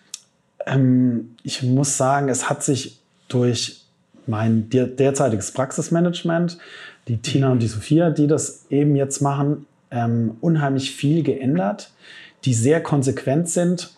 ähm, 0.67 1.35
ich 1.43 1.63
muss 1.63 1.97
sagen, 1.97 2.29
es 2.29 2.49
hat 2.49 2.63
sich 2.63 2.99
durch 3.27 3.83
mein 4.25 4.69
derzeitiges 4.69 5.51
Praxismanagement, 5.51 6.57
die 7.07 7.17
Tina 7.17 7.51
und 7.51 7.59
die 7.59 7.67
Sophia, 7.67 8.09
die 8.09 8.27
das 8.27 8.65
eben 8.69 8.95
jetzt 8.95 9.21
machen, 9.21 9.65
ähm, 9.89 10.35
unheimlich 10.41 10.91
viel 10.91 11.23
geändert, 11.23 11.91
die 12.43 12.53
sehr 12.53 12.83
konsequent 12.83 13.49
sind 13.49 13.91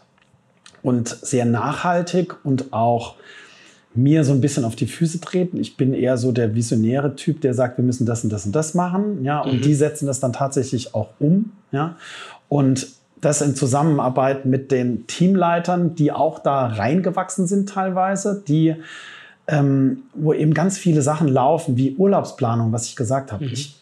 und 0.83 1.09
sehr 1.09 1.45
nachhaltig 1.45 2.35
und 2.45 2.71
auch 2.71 3.15
mir 3.95 4.23
so 4.23 4.33
ein 4.33 4.41
bisschen 4.41 4.65
auf 4.65 4.75
die 4.75 4.85
Füße 4.85 5.19
treten. 5.19 5.59
Ich 5.59 5.75
bin 5.75 5.93
eher 5.93 6.17
so 6.17 6.31
der 6.31 6.53
visionäre 6.53 7.15
Typ, 7.15 7.41
der 7.41 7.55
sagt, 7.55 7.77
wir 7.77 7.83
müssen 7.83 8.05
das 8.05 8.23
und 8.23 8.29
das 8.29 8.45
und 8.45 8.53
das 8.53 8.75
machen, 8.75 9.23
ja, 9.23 9.41
und 9.41 9.57
mhm. 9.57 9.61
die 9.61 9.73
setzen 9.73 10.05
das 10.05 10.19
dann 10.19 10.31
tatsächlich 10.31 10.93
auch 10.93 11.09
um, 11.19 11.51
ja. 11.71 11.97
Und 12.47 12.87
das 13.21 13.41
in 13.41 13.55
Zusammenarbeit 13.55 14.45
mit 14.45 14.71
den 14.71 15.07
Teamleitern, 15.07 15.95
die 15.95 16.11
auch 16.11 16.39
da 16.39 16.67
reingewachsen 16.67 17.47
sind 17.47 17.69
teilweise, 17.69 18.43
die 18.47 18.75
ähm, 19.47 20.03
wo 20.13 20.33
eben 20.33 20.53
ganz 20.53 20.77
viele 20.77 21.01
Sachen 21.01 21.27
laufen, 21.27 21.75
wie 21.75 21.95
Urlaubsplanung, 21.95 22.71
was 22.71 22.85
ich 22.85 22.95
gesagt 22.95 23.31
habe. 23.31 23.45
Mhm. 23.45 23.51
Ich, 23.51 23.75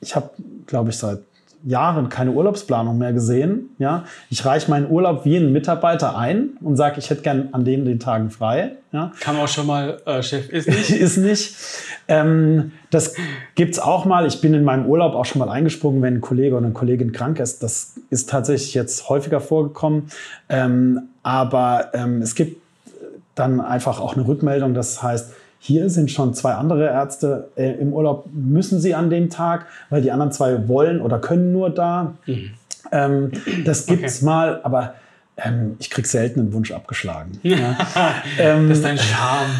ich 0.00 0.14
habe, 0.14 0.30
glaube 0.66 0.90
ich, 0.90 0.98
seit 0.98 1.20
Jahren 1.64 2.08
keine 2.08 2.30
Urlaubsplanung 2.32 2.98
mehr 2.98 3.12
gesehen. 3.12 3.70
Ja, 3.78 4.04
ich 4.30 4.44
reiche 4.44 4.70
meinen 4.70 4.90
Urlaub 4.90 5.24
wie 5.24 5.36
ein 5.36 5.52
Mitarbeiter 5.52 6.16
ein 6.16 6.50
und 6.60 6.76
sage, 6.76 6.98
ich 6.98 7.10
hätte 7.10 7.22
gern 7.22 7.48
an 7.52 7.64
den 7.64 7.84
den 7.84 7.98
Tagen 7.98 8.30
frei. 8.30 8.72
Ja. 8.92 9.12
Kann 9.20 9.36
auch 9.36 9.48
schon 9.48 9.66
mal, 9.66 10.00
äh, 10.06 10.22
Chef, 10.22 10.48
ist 10.48 10.68
nicht. 10.68 10.90
ist 11.00 11.16
nicht. 11.16 11.56
Ähm, 12.06 12.72
das 12.90 13.14
gibt's 13.54 13.78
auch 13.78 14.04
mal. 14.04 14.26
Ich 14.26 14.40
bin 14.40 14.54
in 14.54 14.64
meinem 14.64 14.86
Urlaub 14.86 15.14
auch 15.14 15.24
schon 15.24 15.40
mal 15.40 15.50
eingesprungen, 15.50 16.00
wenn 16.00 16.14
ein 16.14 16.20
Kollege 16.20 16.56
oder 16.56 16.64
eine 16.64 16.74
Kollegin 16.74 17.12
krank 17.12 17.38
ist. 17.40 17.62
Das 17.62 18.00
ist 18.08 18.30
tatsächlich 18.30 18.74
jetzt 18.74 19.08
häufiger 19.08 19.40
vorgekommen. 19.40 20.10
Ähm, 20.48 21.08
aber 21.22 21.90
ähm, 21.92 22.22
es 22.22 22.34
gibt 22.34 22.62
dann 23.34 23.60
einfach 23.60 24.00
auch 24.00 24.16
eine 24.16 24.26
Rückmeldung. 24.26 24.74
Das 24.74 25.02
heißt, 25.02 25.34
hier 25.60 25.90
sind 25.90 26.10
schon 26.10 26.34
zwei 26.34 26.54
andere 26.54 26.86
Ärzte 26.86 27.48
äh, 27.56 27.72
im 27.72 27.92
Urlaub, 27.92 28.28
müssen 28.32 28.80
sie 28.80 28.94
an 28.94 29.10
dem 29.10 29.28
Tag, 29.30 29.66
weil 29.90 30.02
die 30.02 30.12
anderen 30.12 30.32
zwei 30.32 30.68
wollen 30.68 31.00
oder 31.00 31.18
können 31.18 31.52
nur 31.52 31.70
da. 31.70 32.14
Mhm. 32.26 32.50
Ähm, 32.92 33.32
das 33.64 33.86
gibt's 33.86 34.18
okay. 34.18 34.24
mal, 34.24 34.60
aber 34.62 34.94
ähm, 35.36 35.76
ich 35.78 35.90
kriege 35.90 36.06
selten 36.06 36.40
einen 36.40 36.52
Wunsch 36.52 36.72
abgeschlagen. 36.72 37.32
Ja. 37.42 37.76
ähm, 38.38 38.68
das 38.68 38.78
ist 38.78 38.84
dein 38.84 38.98
Charme. 38.98 39.50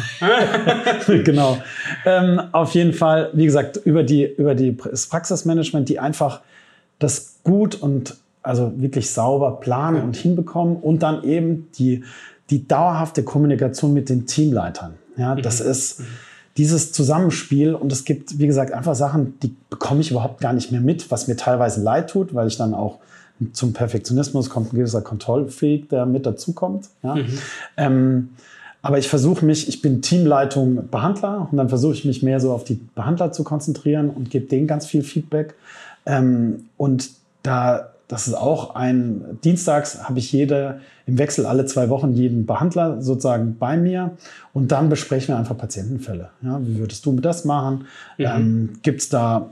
genau. 1.23 1.57
Ähm, 2.05 2.41
auf 2.51 2.73
jeden 2.73 2.93
Fall, 2.93 3.29
wie 3.33 3.45
gesagt, 3.45 3.77
über, 3.77 4.03
die, 4.03 4.25
über 4.25 4.55
die, 4.55 4.75
das 4.75 5.07
Praxismanagement, 5.07 5.89
die 5.89 5.99
einfach 5.99 6.41
das 6.99 7.39
gut 7.43 7.75
und 7.75 8.15
also 8.41 8.73
wirklich 8.77 9.11
sauber 9.11 9.59
planen 9.59 10.01
und 10.01 10.15
hinbekommen 10.15 10.77
und 10.77 11.03
dann 11.03 11.23
eben 11.23 11.69
die, 11.77 12.03
die 12.49 12.67
dauerhafte 12.67 13.23
Kommunikation 13.23 13.93
mit 13.93 14.09
den 14.09 14.25
Teamleitern. 14.27 14.95
Ja, 15.19 15.35
das 15.35 15.63
mhm. 15.63 15.69
ist 15.69 16.01
dieses 16.57 16.91
Zusammenspiel 16.91 17.73
und 17.75 17.91
es 17.91 18.05
gibt, 18.05 18.39
wie 18.39 18.47
gesagt, 18.47 18.73
einfach 18.73 18.95
Sachen, 18.95 19.39
die 19.41 19.55
bekomme 19.69 20.01
ich 20.01 20.11
überhaupt 20.11 20.41
gar 20.41 20.53
nicht 20.53 20.71
mehr 20.71 20.81
mit, 20.81 21.11
was 21.11 21.27
mir 21.27 21.37
teilweise 21.37 21.81
leid 21.81 22.09
tut, 22.09 22.33
weil 22.33 22.47
ich 22.47 22.57
dann 22.57 22.73
auch 22.73 22.99
zum 23.53 23.73
Perfektionismus 23.73 24.49
kommt 24.49 24.73
ein 24.73 24.77
gewisser 24.77 25.01
Kontrollfreak, 25.01 25.89
der 25.89 26.05
mit 26.05 26.25
dazukommt. 26.25 26.89
Ja. 27.03 27.15
Mhm. 27.15 27.39
Ähm, 27.77 28.29
aber 28.81 28.97
ich 28.97 29.09
versuche 29.09 29.45
mich, 29.45 29.67
ich 29.67 29.81
bin 29.81 30.01
Teamleitung 30.01 30.89
Behandler 30.89 31.47
und 31.51 31.57
dann 31.57 31.69
versuche 31.69 31.93
ich 31.93 32.05
mich 32.05 32.23
mehr 32.23 32.39
so 32.39 32.51
auf 32.51 32.63
die 32.63 32.79
Behandler 32.95 33.31
zu 33.31 33.43
konzentrieren 33.43 34.09
und 34.09 34.29
gebe 34.29 34.45
denen 34.45 34.67
ganz 34.67 34.85
viel 34.85 35.03
Feedback. 35.03 35.55
Ähm, 36.05 36.65
und 36.77 37.09
da 37.43 37.88
das 38.09 38.27
ist 38.27 38.33
auch 38.33 38.73
ein, 38.73 39.39
dienstags 39.43 40.03
habe 40.09 40.17
ich 40.17 40.31
jede, 40.31 40.81
im 41.05 41.19
Wechsel 41.19 41.45
alle 41.45 41.65
zwei 41.65 41.89
Wochen 41.89 42.11
jeden 42.13 42.47
Behandler 42.47 43.01
sozusagen 43.01 43.57
bei 43.57 43.77
mir 43.77 44.17
und 44.51 44.71
dann 44.71 44.89
besprechen 44.89 45.35
wir 45.35 45.37
einfach 45.37 45.55
Patientenfälle. 45.55 46.31
Ja, 46.41 46.59
wie 46.65 46.79
würdest 46.79 47.05
du 47.05 47.17
das 47.19 47.45
machen? 47.45 47.85
Mhm. 48.17 48.25
Ähm, 48.25 48.69
Gibt 48.81 49.01
es 49.01 49.09
da, 49.09 49.51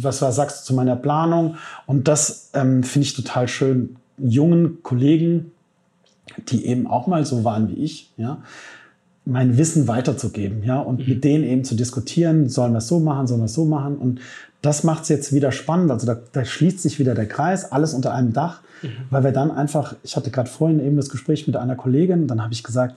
was, 0.00 0.22
was 0.22 0.36
sagst 0.36 0.62
du 0.62 0.66
zu 0.68 0.74
meiner 0.74 0.96
Planung? 0.96 1.56
Und 1.86 2.08
das 2.08 2.50
ähm, 2.54 2.82
finde 2.82 3.06
ich 3.06 3.14
total 3.14 3.48
schön, 3.48 3.96
jungen 4.16 4.82
Kollegen, 4.82 5.52
die 6.48 6.64
eben 6.64 6.86
auch 6.86 7.06
mal 7.06 7.26
so 7.26 7.44
waren 7.44 7.68
wie 7.68 7.84
ich, 7.84 8.12
ja, 8.16 8.38
mein 9.26 9.58
Wissen 9.58 9.88
weiterzugeben, 9.88 10.62
ja, 10.64 10.80
und 10.80 11.00
mhm. 11.00 11.14
mit 11.14 11.24
denen 11.24 11.44
eben 11.44 11.64
zu 11.64 11.74
diskutieren, 11.74 12.48
sollen 12.48 12.72
wir 12.72 12.78
es 12.78 12.88
so 12.88 12.98
machen, 12.98 13.26
sollen 13.26 13.40
wir 13.40 13.46
es 13.46 13.54
so 13.54 13.66
machen. 13.66 13.96
Und 13.96 14.20
das 14.64 14.84
macht 14.84 15.02
es 15.04 15.08
jetzt 15.10 15.32
wieder 15.32 15.52
spannend. 15.52 15.90
Also 15.90 16.06
da, 16.06 16.16
da, 16.32 16.44
schließt 16.44 16.80
sich 16.80 16.98
wieder 16.98 17.14
der 17.14 17.26
Kreis, 17.26 17.70
alles 17.70 17.92
unter 17.92 18.14
einem 18.14 18.32
Dach, 18.32 18.60
mhm. 18.82 18.88
weil 19.10 19.24
wir 19.24 19.32
dann 19.32 19.50
einfach, 19.50 19.94
ich 20.02 20.16
hatte 20.16 20.30
gerade 20.30 20.48
vorhin 20.48 20.80
eben 20.80 20.96
das 20.96 21.10
Gespräch 21.10 21.46
mit 21.46 21.56
einer 21.56 21.76
Kollegin, 21.76 22.26
dann 22.26 22.42
habe 22.42 22.54
ich 22.54 22.62
gesagt, 22.62 22.96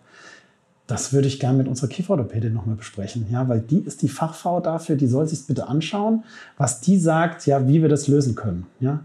das 0.88 1.12
würde 1.12 1.28
ich 1.28 1.42
gerne 1.42 1.58
mit 1.58 1.68
unserer 1.68 1.90
Kieferorthopädin 1.90 2.54
nochmal 2.54 2.78
besprechen, 2.78 3.28
ja, 3.30 3.50
weil 3.50 3.60
die 3.60 3.80
ist 3.80 4.02
die 4.02 4.08
Fachfrau 4.08 4.62
dafür, 4.62 4.96
die 4.96 5.08
soll 5.08 5.28
sich 5.28 5.46
bitte 5.46 5.68
anschauen, 5.68 6.24
was 6.58 6.80
die 6.80 6.98
sagt, 6.98 7.46
ja, 7.46 7.68
wie 7.68 7.82
wir 7.82 7.90
das 7.90 8.08
lösen 8.08 8.36
können, 8.36 8.66
ja. 8.80 9.02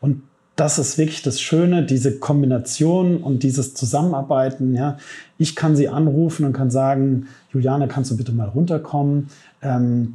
Und 0.00 0.22
das 0.56 0.78
ist 0.78 0.98
wirklich 0.98 1.22
das 1.22 1.40
Schöne, 1.40 1.84
diese 1.84 2.18
Kombination 2.18 3.18
und 3.18 3.44
dieses 3.44 3.74
Zusammenarbeiten. 3.74 4.74
Ja. 4.74 4.96
Ich 5.36 5.54
kann 5.54 5.76
sie 5.76 5.88
anrufen 5.88 6.44
und 6.44 6.52
kann 6.52 6.68
sagen, 6.68 7.28
Juliane, 7.52 7.86
kannst 7.86 8.10
du 8.10 8.16
bitte 8.16 8.32
mal 8.32 8.48
runterkommen? 8.48 9.28
Ähm, 9.62 10.14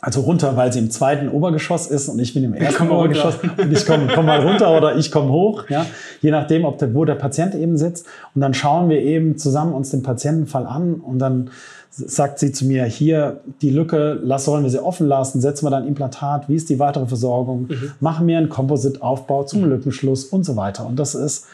also 0.00 0.20
runter, 0.20 0.56
weil 0.56 0.72
sie 0.72 0.78
im 0.78 0.90
zweiten 0.90 1.28
Obergeschoss 1.28 1.86
ist 1.88 2.08
und 2.08 2.18
ich 2.18 2.34
bin 2.34 2.44
im 2.44 2.54
ersten 2.54 2.88
Obergeschoss 2.90 3.36
und 3.56 3.72
ich 3.72 3.84
komme 3.84 4.08
komm 4.14 4.26
mal 4.26 4.40
runter 4.46 4.76
oder 4.76 4.96
ich 4.96 5.10
komme 5.10 5.30
hoch, 5.30 5.64
ja, 5.68 5.86
je 6.20 6.30
nachdem, 6.30 6.64
ob 6.64 6.78
der, 6.78 6.94
wo 6.94 7.04
der 7.04 7.16
Patient 7.16 7.54
eben 7.54 7.76
sitzt. 7.76 8.06
Und 8.34 8.40
dann 8.40 8.54
schauen 8.54 8.88
wir 8.88 9.00
eben 9.00 9.38
zusammen 9.38 9.72
uns 9.72 9.90
den 9.90 10.02
Patientenfall 10.02 10.66
an 10.66 10.94
und 10.94 11.18
dann 11.18 11.50
sagt 11.90 12.38
sie 12.38 12.52
zu 12.52 12.64
mir, 12.64 12.84
hier 12.84 13.40
die 13.60 13.70
Lücke, 13.70 14.20
lass, 14.22 14.44
sollen 14.44 14.62
wir 14.62 14.70
sie 14.70 14.82
offen 14.82 15.08
lassen, 15.08 15.40
setzen 15.40 15.66
wir 15.66 15.70
dann 15.70 15.86
Implantat, 15.86 16.48
wie 16.48 16.54
ist 16.54 16.68
die 16.68 16.78
weitere 16.78 17.06
Versorgung, 17.06 17.62
mhm. 17.68 17.92
machen 18.00 18.26
wir 18.26 18.38
einen 18.38 18.48
Composite-Aufbau 18.48 19.44
zum 19.44 19.62
mhm. 19.62 19.70
Lückenschluss 19.70 20.24
und 20.24 20.44
so 20.44 20.54
weiter. 20.54 20.86
Und 20.86 20.98
das 20.98 21.14
ist 21.14 21.46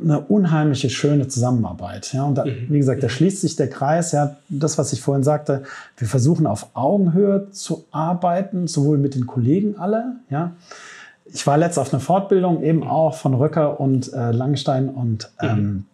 eine 0.00 0.20
unheimliche 0.20 0.90
schöne 0.90 1.28
Zusammenarbeit. 1.28 2.12
Ja, 2.12 2.24
und 2.24 2.36
da, 2.36 2.44
mhm. 2.44 2.66
wie 2.68 2.78
gesagt, 2.78 3.02
da 3.02 3.08
schließt 3.08 3.40
sich 3.40 3.56
der 3.56 3.68
Kreis. 3.68 4.12
Ja, 4.12 4.36
das, 4.48 4.78
was 4.78 4.92
ich 4.92 5.00
vorhin 5.00 5.24
sagte, 5.24 5.62
wir 5.96 6.06
versuchen 6.06 6.46
auf 6.46 6.68
Augenhöhe 6.74 7.50
zu 7.50 7.84
arbeiten, 7.90 8.68
sowohl 8.68 8.98
mit 8.98 9.14
den 9.14 9.26
Kollegen 9.26 9.76
alle. 9.78 10.16
Ja, 10.30 10.52
ich 11.24 11.46
war 11.46 11.58
letzt 11.58 11.78
auf 11.78 11.92
einer 11.92 12.00
Fortbildung 12.00 12.62
eben 12.62 12.84
auch 12.86 13.14
von 13.14 13.34
Röcker 13.34 13.80
und 13.80 14.12
äh, 14.12 14.30
Langenstein 14.30 14.88
und 14.88 15.30
mhm. 15.40 15.48
ähm, 15.48 15.84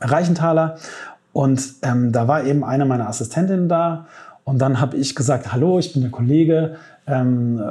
Reichenthaler. 0.00 0.76
Und 1.32 1.62
ähm, 1.82 2.12
da 2.12 2.26
war 2.28 2.44
eben 2.44 2.64
eine 2.64 2.84
meiner 2.84 3.08
Assistentinnen 3.08 3.68
da. 3.68 4.06
Und 4.44 4.58
dann 4.58 4.80
habe 4.80 4.96
ich 4.96 5.14
gesagt, 5.14 5.52
hallo, 5.52 5.78
ich 5.78 5.92
bin 5.92 6.02
der 6.02 6.10
Kollege 6.10 6.76
ähm, 7.06 7.62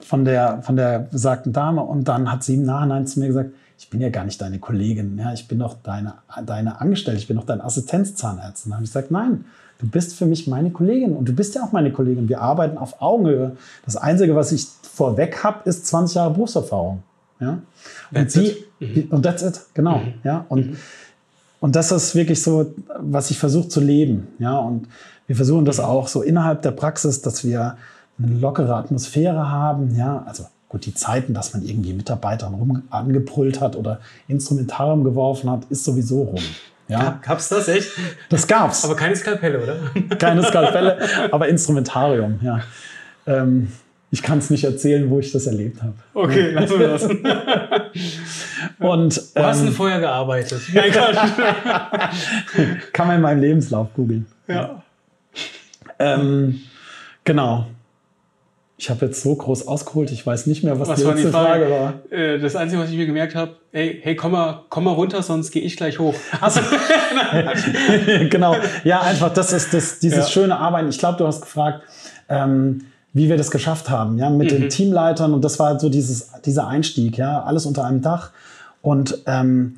von, 0.00 0.24
der, 0.24 0.62
von 0.62 0.76
der 0.76 1.00
besagten 1.00 1.52
Dame. 1.52 1.82
Und 1.82 2.08
dann 2.08 2.32
hat 2.32 2.42
sie 2.42 2.54
im 2.54 2.64
Nachhinein 2.64 3.06
zu 3.06 3.20
mir 3.20 3.26
gesagt, 3.26 3.50
ich 3.78 3.90
bin 3.90 4.00
ja 4.00 4.08
gar 4.08 4.24
nicht 4.24 4.40
deine 4.40 4.58
Kollegin, 4.58 5.18
ja, 5.18 5.32
ich 5.32 5.48
bin 5.48 5.58
doch 5.58 5.76
deine, 5.82 6.14
deine 6.46 6.80
Angestellte, 6.80 7.18
ich 7.18 7.28
bin 7.28 7.36
doch 7.36 7.46
dein 7.46 7.60
Assistenzzahnarzt. 7.60 8.66
Und 8.66 8.70
dann 8.70 8.76
habe 8.78 8.84
ich 8.84 8.90
gesagt, 8.90 9.10
nein, 9.10 9.44
du 9.78 9.88
bist 9.88 10.14
für 10.14 10.26
mich 10.26 10.46
meine 10.46 10.70
Kollegin 10.70 11.16
und 11.16 11.28
du 11.28 11.32
bist 11.32 11.54
ja 11.54 11.62
auch 11.64 11.72
meine 11.72 11.92
Kollegin. 11.92 12.28
Wir 12.28 12.40
arbeiten 12.40 12.78
auf 12.78 13.00
Augenhöhe. 13.02 13.56
Das 13.84 13.96
Einzige, 13.96 14.36
was 14.36 14.52
ich 14.52 14.66
vorweg 14.82 15.42
habe, 15.42 15.68
ist 15.68 15.86
20 15.86 16.16
Jahre 16.16 16.32
Berufserfahrung. 16.32 17.02
Ja? 17.40 17.50
Und, 17.50 17.62
that's 18.12 18.34
sie, 18.34 18.56
mhm. 18.80 19.08
und 19.10 19.22
that's 19.22 19.42
it, 19.42 19.60
genau. 19.74 19.98
Mhm. 19.98 20.14
Ja? 20.22 20.46
Und, 20.48 20.70
mhm. 20.70 20.76
und 21.60 21.76
das 21.76 21.90
ist 21.90 22.14
wirklich 22.14 22.42
so, 22.42 22.72
was 23.00 23.30
ich 23.30 23.38
versuche 23.38 23.68
zu 23.68 23.80
leben. 23.80 24.28
Ja? 24.38 24.56
Und 24.58 24.88
wir 25.26 25.36
versuchen 25.36 25.64
das 25.64 25.78
mhm. 25.78 25.84
auch 25.84 26.08
so 26.08 26.22
innerhalb 26.22 26.62
der 26.62 26.70
Praxis, 26.70 27.22
dass 27.22 27.44
wir 27.44 27.76
eine 28.18 28.38
lockere 28.38 28.74
Atmosphäre 28.76 29.50
haben. 29.50 29.96
Ja? 29.96 30.22
Also 30.26 30.46
Gut, 30.68 30.86
die 30.86 30.94
Zeiten, 30.94 31.34
dass 31.34 31.52
man 31.52 31.62
irgendwie 31.62 31.92
Mitarbeitern 31.92 32.54
rum 32.54 32.82
angebrüllt 32.90 33.60
hat 33.60 33.76
oder 33.76 34.00
Instrumentarium 34.26 35.04
geworfen 35.04 35.50
hat, 35.50 35.64
ist 35.70 35.84
sowieso 35.84 36.22
rum. 36.22 36.42
Ja. 36.88 37.20
Gab's 37.22 37.48
das 37.48 37.68
echt? 37.68 37.90
Das 38.28 38.46
gab's. 38.46 38.84
Aber 38.84 38.96
keine 38.96 39.16
Skalpelle, 39.16 39.62
oder? 39.62 40.16
Keine 40.16 40.42
Skalpelle, 40.42 40.98
aber 41.32 41.48
Instrumentarium, 41.48 42.40
ja. 42.42 42.60
Ähm, 43.26 43.68
ich 44.10 44.22
kann 44.22 44.38
es 44.38 44.48
nicht 44.48 44.62
erzählen, 44.62 45.10
wo 45.10 45.18
ich 45.18 45.32
das 45.32 45.48
erlebt 45.48 45.82
habe. 45.82 45.94
Okay, 46.12 46.50
lassen 46.50 46.78
wir 46.78 46.86
das. 46.86 47.02
Und, 48.78 49.20
ähm, 49.34 49.44
hast 49.44 49.60
du 49.60 49.64
denn 49.64 49.74
vorher 49.74 49.98
gearbeitet? 49.98 50.62
Nein, 50.72 50.92
kann 52.92 53.08
man 53.08 53.16
in 53.16 53.22
meinem 53.22 53.40
Lebenslauf 53.40 53.88
googeln. 53.94 54.26
Ja. 54.46 54.82
Ähm, 55.98 56.60
genau. 57.24 57.66
Ich 58.76 58.90
habe 58.90 59.06
jetzt 59.06 59.22
so 59.22 59.34
groß 59.34 59.68
ausgeholt, 59.68 60.10
ich 60.10 60.26
weiß 60.26 60.46
nicht 60.46 60.64
mehr, 60.64 60.80
was, 60.80 60.88
was 60.88 61.00
die 61.00 61.06
letzte 61.06 61.30
Frage, 61.30 61.66
Frage 61.66 61.70
war. 61.70 62.18
Äh, 62.18 62.40
das 62.40 62.56
Einzige, 62.56 62.82
was 62.82 62.90
ich 62.90 62.96
mir 62.96 63.06
gemerkt 63.06 63.36
habe, 63.36 63.56
hey, 63.70 64.00
hey, 64.02 64.16
komm 64.16 64.32
mal, 64.32 64.64
komm 64.68 64.84
mal 64.84 64.92
runter, 64.92 65.22
sonst 65.22 65.52
gehe 65.52 65.62
ich 65.62 65.76
gleich 65.76 66.00
hoch. 66.00 66.14
Also, 66.40 66.60
genau, 68.30 68.56
ja, 68.82 69.00
einfach, 69.02 69.32
das 69.32 69.52
ist 69.52 69.72
das, 69.72 70.00
dieses 70.00 70.26
ja. 70.26 70.30
schöne 70.30 70.58
Arbeiten. 70.58 70.88
Ich 70.88 70.98
glaube, 70.98 71.18
du 71.18 71.26
hast 71.26 71.42
gefragt, 71.42 71.82
ähm, 72.28 72.86
wie 73.12 73.28
wir 73.28 73.36
das 73.36 73.52
geschafft 73.52 73.90
haben, 73.90 74.18
ja, 74.18 74.28
mit 74.28 74.52
mhm. 74.52 74.62
den 74.62 74.68
Teamleitern 74.70 75.34
und 75.34 75.44
das 75.44 75.60
war 75.60 75.78
so 75.78 75.88
dieses, 75.88 76.32
dieser 76.44 76.66
Einstieg, 76.66 77.16
ja, 77.16 77.44
alles 77.44 77.66
unter 77.66 77.84
einem 77.84 78.02
Dach 78.02 78.32
und 78.82 79.22
ähm, 79.26 79.76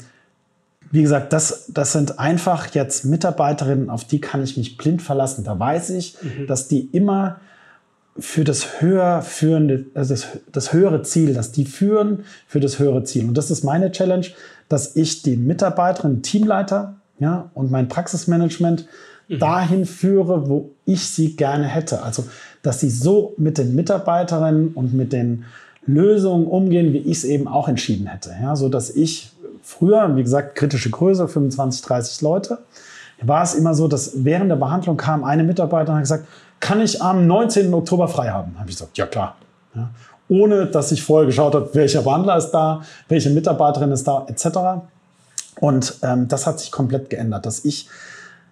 wie 0.91 1.03
gesagt, 1.03 1.33
das, 1.33 1.67
das 1.69 1.93
sind 1.93 2.19
einfach 2.19 2.75
jetzt 2.75 3.05
Mitarbeiterinnen, 3.05 3.91
auf 3.91 4.05
die 4.05 4.21
kann 4.21 4.43
ich 4.43 4.57
mich 4.57 4.77
blind 4.77 5.03
verlassen. 5.03 5.45
Da 5.45 5.59
weiß 5.59 5.91
ich, 5.91 6.17
mhm. 6.23 6.47
dass 6.47 6.69
die 6.69 6.81
immer 6.81 7.41
für 8.19 8.45
das 8.45 8.81
höher 8.81 9.23
führende, 9.23 9.87
also 9.95 10.15
das, 10.15 10.27
das 10.51 10.73
höhere 10.73 11.03
Ziel, 11.03 11.35
dass 11.35 11.53
die 11.53 11.65
führen 11.65 12.25
für 12.47 12.61
das 12.61 12.79
höhere 12.79 13.05
Ziel. 13.05 13.29
Und 13.29 13.37
das 13.37 13.51
ist 13.51 13.65
meine 13.65 13.91
Challenge, 13.91 14.27
dass 14.69 14.97
ich 14.97 15.23
die 15.23 15.37
Mitarbeiterin, 15.37 16.23
Teamleiter 16.23 16.97
ja, 17.19 17.51
und 17.55 17.71
mein 17.71 17.89
Praxismanagement 17.89 18.87
mhm. 19.29 19.39
dahin 19.39 19.87
führe, 19.87 20.49
wo 20.49 20.71
ich 20.85 21.09
sie 21.09 21.37
gerne 21.37 21.65
hätte. 21.65 22.03
Also, 22.03 22.25
dass 22.63 22.81
sie 22.81 22.91
so 22.91 23.35
mit 23.37 23.59
den 23.59 23.75
Mitarbeiterinnen 23.75 24.69
und 24.69 24.95
mit 24.95 25.13
den 25.13 25.45
Lösungen 25.87 26.47
umgehen, 26.47 26.93
wie 26.93 26.99
ich 26.99 27.19
es 27.19 27.25
eben 27.25 27.47
auch 27.47 27.69
entschieden 27.69 28.07
hätte. 28.07 28.35
Ja, 28.43 28.57
so 28.57 28.69
dass 28.69 28.91
ich 28.91 29.31
früher, 29.63 30.17
wie 30.17 30.23
gesagt, 30.23 30.57
kritische 30.57 30.91
Größe, 30.91 31.29
25, 31.29 31.83
30 31.83 32.23
Leute, 32.23 32.59
war 33.23 33.43
es 33.43 33.55
immer 33.55 33.75
so, 33.75 33.89
dass 33.89 34.25
während 34.25 34.51
der 34.51 34.57
Behandlung 34.57 34.97
kam 34.97 35.25
eine 35.25 35.43
Mitarbeiterin 35.43 35.95
und 35.95 35.99
hat 35.99 36.05
gesagt, 36.05 36.27
kann 36.61 36.81
ich 36.81 37.03
am 37.03 37.27
19. 37.27 37.73
Oktober 37.73 38.09
frei 38.09 38.31
haben? 38.31 38.59
Habe 38.59 38.71
ich 38.71 38.77
gesagt, 38.77 38.97
ja 38.99 39.07
klar. 39.07 39.37
Ja, 39.75 39.91
ohne 40.29 40.67
dass 40.67 40.91
ich 40.93 41.03
vorher 41.03 41.27
geschaut 41.27 41.55
habe, 41.55 41.71
welcher 41.75 42.03
Behandler 42.03 42.37
ist 42.37 42.51
da, 42.51 42.83
welche 43.09 43.31
Mitarbeiterin 43.31 43.93
ist 43.93 44.09
da, 44.09 44.27
etc. 44.29 44.47
Und 45.61 45.99
ähm, 46.03 46.29
das 46.29 46.47
hat 46.47 46.59
sich 46.59 46.73
komplett 46.73 47.11
geändert, 47.11 47.47
dass 47.47 47.65
ich 47.65 47.89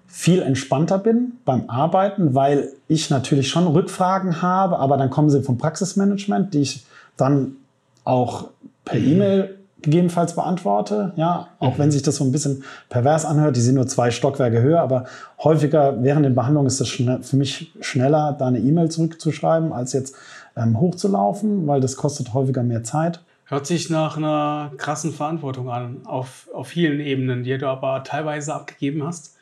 viel 0.07 0.43
entspannter 0.43 0.99
bin 0.99 1.33
beim 1.45 1.69
Arbeiten, 1.69 2.35
weil 2.35 2.73
ich 2.87 3.11
natürlich 3.11 3.49
schon 3.49 3.67
Rückfragen 3.67 4.43
habe, 4.43 4.79
aber 4.79 4.97
dann 4.97 5.11
kommen 5.11 5.29
sie 5.29 5.43
vom 5.43 5.59
Praxismanagement, 5.59 6.55
die 6.55 6.63
ich 6.63 6.87
dann 7.17 7.57
auch 8.05 8.49
per. 8.85 9.01
E-Mail 9.01 9.54
gegebenenfalls 9.85 10.35
beantworte. 10.35 11.13
Ja, 11.17 11.49
auch 11.59 11.75
mhm. 11.75 11.79
wenn 11.79 11.91
sich 11.91 12.03
das 12.03 12.17
so 12.17 12.25
ein 12.25 12.33
bisschen 12.33 12.65
pervers 12.89 13.25
anhört, 13.25 13.57
die 13.57 13.61
sind 13.61 13.77
nur 13.77 13.87
zwei 13.87 14.11
Stockwerke 14.11 14.61
höher, 14.61 14.81
aber 14.81 15.05
häufiger 15.43 16.03
während 16.03 16.25
der 16.25 16.31
Behandlung 16.31 16.67
ist 16.67 16.81
es 16.81 16.91
für 16.91 17.37
mich 17.37 17.73
schneller, 17.81 18.35
da 18.39 18.47
eine 18.47 18.59
E-Mail 18.59 18.91
zurückzuschreiben, 18.91 19.73
als 19.73 19.93
jetzt 19.93 20.17
ähm, 20.57 20.81
hochzulaufen, 20.81 21.67
weil 21.67 21.81
das 21.81 21.97
kostet 21.97 22.35
häufiger 22.35 22.63
mehr 22.63 22.83
Zeit. 22.83 23.21
Hört 23.47 23.67
sich 23.67 23.91
nach 23.91 24.17
einer 24.17 24.73
krassen 24.79 25.13
Verantwortung 25.13 25.71
an, 25.71 26.07
auf, 26.07 26.49
auf 26.55 26.69
vielen 26.69 27.01
Ebenen, 27.01 27.45
die 27.45 27.57
du 27.59 27.69
aber 27.69 28.03
teilweise 28.03 28.55
abgegeben 28.55 29.07
hast. 29.07 29.37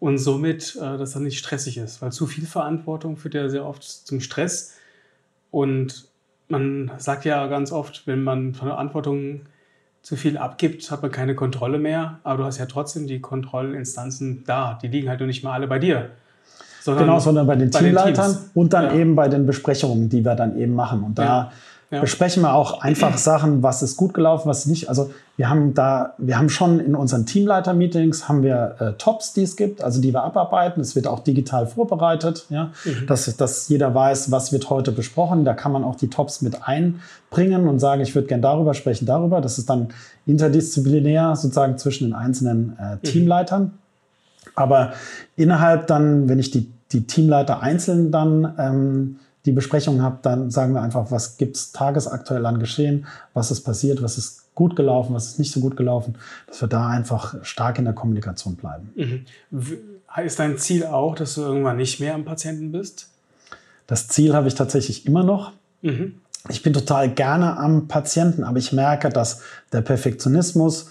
Und 0.00 0.18
somit, 0.18 0.76
äh, 0.76 0.98
dass 0.98 1.12
das 1.12 1.16
nicht 1.16 1.38
stressig 1.38 1.76
ist, 1.76 2.02
weil 2.02 2.10
zu 2.10 2.26
viel 2.26 2.46
Verantwortung 2.46 3.16
führt 3.16 3.34
ja 3.34 3.48
sehr 3.48 3.66
oft 3.66 3.84
zum 3.84 4.20
Stress. 4.20 4.74
Und 5.50 6.10
man 6.48 6.90
sagt 6.98 7.24
ja 7.24 7.46
ganz 7.46 7.70
oft, 7.70 8.06
wenn 8.06 8.22
man 8.24 8.54
Verantwortung 8.54 9.42
zu 10.02 10.16
viel 10.16 10.38
abgibt, 10.38 10.90
hat 10.90 11.02
man 11.02 11.10
keine 11.10 11.34
Kontrolle 11.34 11.78
mehr. 11.78 12.18
Aber 12.22 12.38
du 12.38 12.44
hast 12.44 12.58
ja 12.58 12.66
trotzdem 12.66 13.06
die 13.06 13.20
Kontrollinstanzen 13.20 14.44
da. 14.46 14.78
Die 14.82 14.88
liegen 14.88 15.08
halt 15.08 15.20
nur 15.20 15.26
nicht 15.26 15.44
mal 15.44 15.52
alle 15.52 15.66
bei 15.66 15.78
dir. 15.78 16.10
Sondern 16.80 17.04
genau, 17.04 17.18
sondern 17.18 17.46
bei 17.46 17.56
den 17.56 17.70
bei 17.70 17.78
Teamleitern 17.80 18.32
den 18.32 18.50
und 18.54 18.72
dann 18.72 18.84
ja. 18.84 18.94
eben 18.94 19.14
bei 19.14 19.28
den 19.28 19.44
Besprechungen, 19.44 20.08
die 20.08 20.24
wir 20.24 20.34
dann 20.34 20.58
eben 20.58 20.74
machen. 20.74 21.02
Und 21.02 21.18
da 21.18 21.24
ja 21.24 21.52
ja. 21.90 22.00
besprechen 22.00 22.42
wir 22.42 22.54
auch 22.54 22.82
einfach 22.82 23.18
Sachen, 23.18 23.62
was 23.62 23.82
ist 23.82 23.96
gut 23.96 24.14
gelaufen, 24.14 24.48
was 24.48 24.66
nicht. 24.66 24.88
Also 24.88 25.10
wir 25.36 25.50
haben 25.50 25.74
da, 25.74 26.14
wir 26.18 26.38
haben 26.38 26.48
schon 26.48 26.78
in 26.78 26.94
unseren 26.94 27.26
Teamleiter-Meetings 27.26 28.28
haben 28.28 28.42
wir 28.42 28.76
äh, 28.78 28.92
Tops, 28.92 29.32
die 29.32 29.42
es 29.42 29.56
gibt, 29.56 29.82
also 29.82 30.00
die 30.00 30.12
wir 30.12 30.22
abarbeiten. 30.22 30.80
Es 30.80 30.94
wird 30.94 31.08
auch 31.08 31.20
digital 31.20 31.66
vorbereitet, 31.66 32.46
ja, 32.48 32.70
mhm. 32.84 33.06
dass, 33.06 33.36
dass 33.36 33.68
jeder 33.68 33.92
weiß, 33.92 34.30
was 34.30 34.52
wird 34.52 34.70
heute 34.70 34.92
besprochen. 34.92 35.44
Da 35.44 35.54
kann 35.54 35.72
man 35.72 35.82
auch 35.82 35.96
die 35.96 36.10
Tops 36.10 36.42
mit 36.42 36.58
einbringen 36.62 37.66
und 37.66 37.80
sagen, 37.80 38.02
ich 38.02 38.14
würde 38.14 38.28
gern 38.28 38.42
darüber 38.42 38.74
sprechen, 38.74 39.06
darüber. 39.06 39.40
Das 39.40 39.58
ist 39.58 39.68
dann 39.68 39.88
interdisziplinär 40.26 41.34
sozusagen 41.34 41.76
zwischen 41.76 42.08
den 42.08 42.14
einzelnen 42.14 42.78
äh, 42.78 42.94
mhm. 42.94 43.02
Teamleitern. 43.02 43.62
Mhm. 43.62 43.70
Aber 44.54 44.92
innerhalb 45.36 45.88
dann, 45.88 46.28
wenn 46.28 46.38
ich 46.38 46.52
die, 46.52 46.70
die 46.92 47.06
Teamleiter 47.06 47.60
einzeln 47.60 48.12
dann 48.12 48.54
ähm, 48.58 49.16
die 49.46 49.52
Besprechung 49.52 50.02
habe, 50.02 50.18
dann 50.22 50.50
sagen 50.50 50.74
wir 50.74 50.82
einfach, 50.82 51.10
was 51.10 51.38
gibt 51.38 51.56
es 51.56 51.72
tagesaktuell 51.72 52.44
an 52.44 52.58
Geschehen, 52.58 53.06
was 53.32 53.50
ist 53.50 53.62
passiert, 53.62 54.02
was 54.02 54.18
ist 54.18 54.54
gut 54.54 54.76
gelaufen, 54.76 55.14
was 55.14 55.26
ist 55.26 55.38
nicht 55.38 55.52
so 55.52 55.60
gut 55.60 55.76
gelaufen, 55.76 56.16
dass 56.46 56.60
wir 56.60 56.68
da 56.68 56.88
einfach 56.88 57.34
stark 57.42 57.78
in 57.78 57.84
der 57.86 57.94
Kommunikation 57.94 58.56
bleiben. 58.56 58.90
Mhm. 58.94 59.26
Ist 60.24 60.38
dein 60.38 60.58
Ziel 60.58 60.84
auch, 60.84 61.14
dass 61.14 61.36
du 61.36 61.42
irgendwann 61.42 61.78
nicht 61.78 62.00
mehr 62.00 62.14
am 62.14 62.24
Patienten 62.24 62.72
bist? 62.72 63.08
Das 63.86 64.08
Ziel 64.08 64.34
habe 64.34 64.48
ich 64.48 64.54
tatsächlich 64.54 65.06
immer 65.06 65.24
noch. 65.24 65.52
Mhm. 65.82 66.20
Ich 66.48 66.62
bin 66.62 66.72
total 66.72 67.10
gerne 67.10 67.56
am 67.58 67.88
Patienten, 67.88 68.44
aber 68.44 68.58
ich 68.58 68.72
merke, 68.72 69.08
dass 69.08 69.42
der 69.72 69.80
Perfektionismus, 69.82 70.90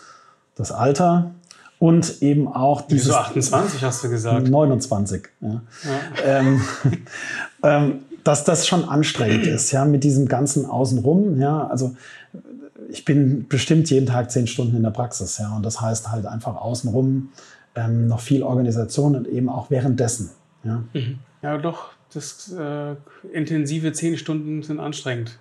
das 0.56 0.72
Alter 0.72 1.32
und 1.80 2.22
eben 2.22 2.48
auch 2.48 2.82
dieses... 2.82 3.08
Wieso 3.08 3.18
28 3.18 3.84
hast 3.84 4.04
du 4.04 4.10
gesagt? 4.10 4.50
29. 4.50 5.30
Ja. 5.40 5.50
ja. 5.50 5.62
Ähm, 6.24 6.62
ähm, 7.64 8.00
dass 8.30 8.44
das 8.44 8.68
schon 8.68 8.88
anstrengend 8.88 9.48
ist, 9.56 9.72
ja, 9.72 9.86
mit 9.86 10.04
diesem 10.04 10.28
ganzen 10.28 10.68
Außenrum, 10.68 11.40
ja, 11.40 11.66
also 11.66 11.96
ich 12.88 13.04
bin 13.04 13.48
bestimmt 13.48 13.90
jeden 13.90 14.06
Tag 14.06 14.30
zehn 14.30 14.46
Stunden 14.46 14.78
in 14.78 14.84
der 14.84 14.92
Praxis, 14.92 15.40
ja, 15.40 15.56
und 15.56 15.66
das 15.66 15.82
heißt 15.82 16.12
halt 16.12 16.28
einfach 16.28 16.56
außenrum 16.56 17.30
ähm, 17.74 18.08
noch 18.08 18.20
viel 18.20 18.44
Organisation 18.44 19.16
und 19.16 19.28
eben 19.28 19.50
auch 19.50 19.72
währenddessen, 19.72 20.30
ja. 20.64 20.84
Mhm. 20.94 21.18
Ja, 21.42 21.58
doch, 21.58 21.90
das 22.14 22.54
äh, 22.54 22.96
intensive 23.34 23.94
zehn 23.94 24.16
Stunden 24.16 24.62
sind 24.62 24.80
anstrengend. 24.80 25.40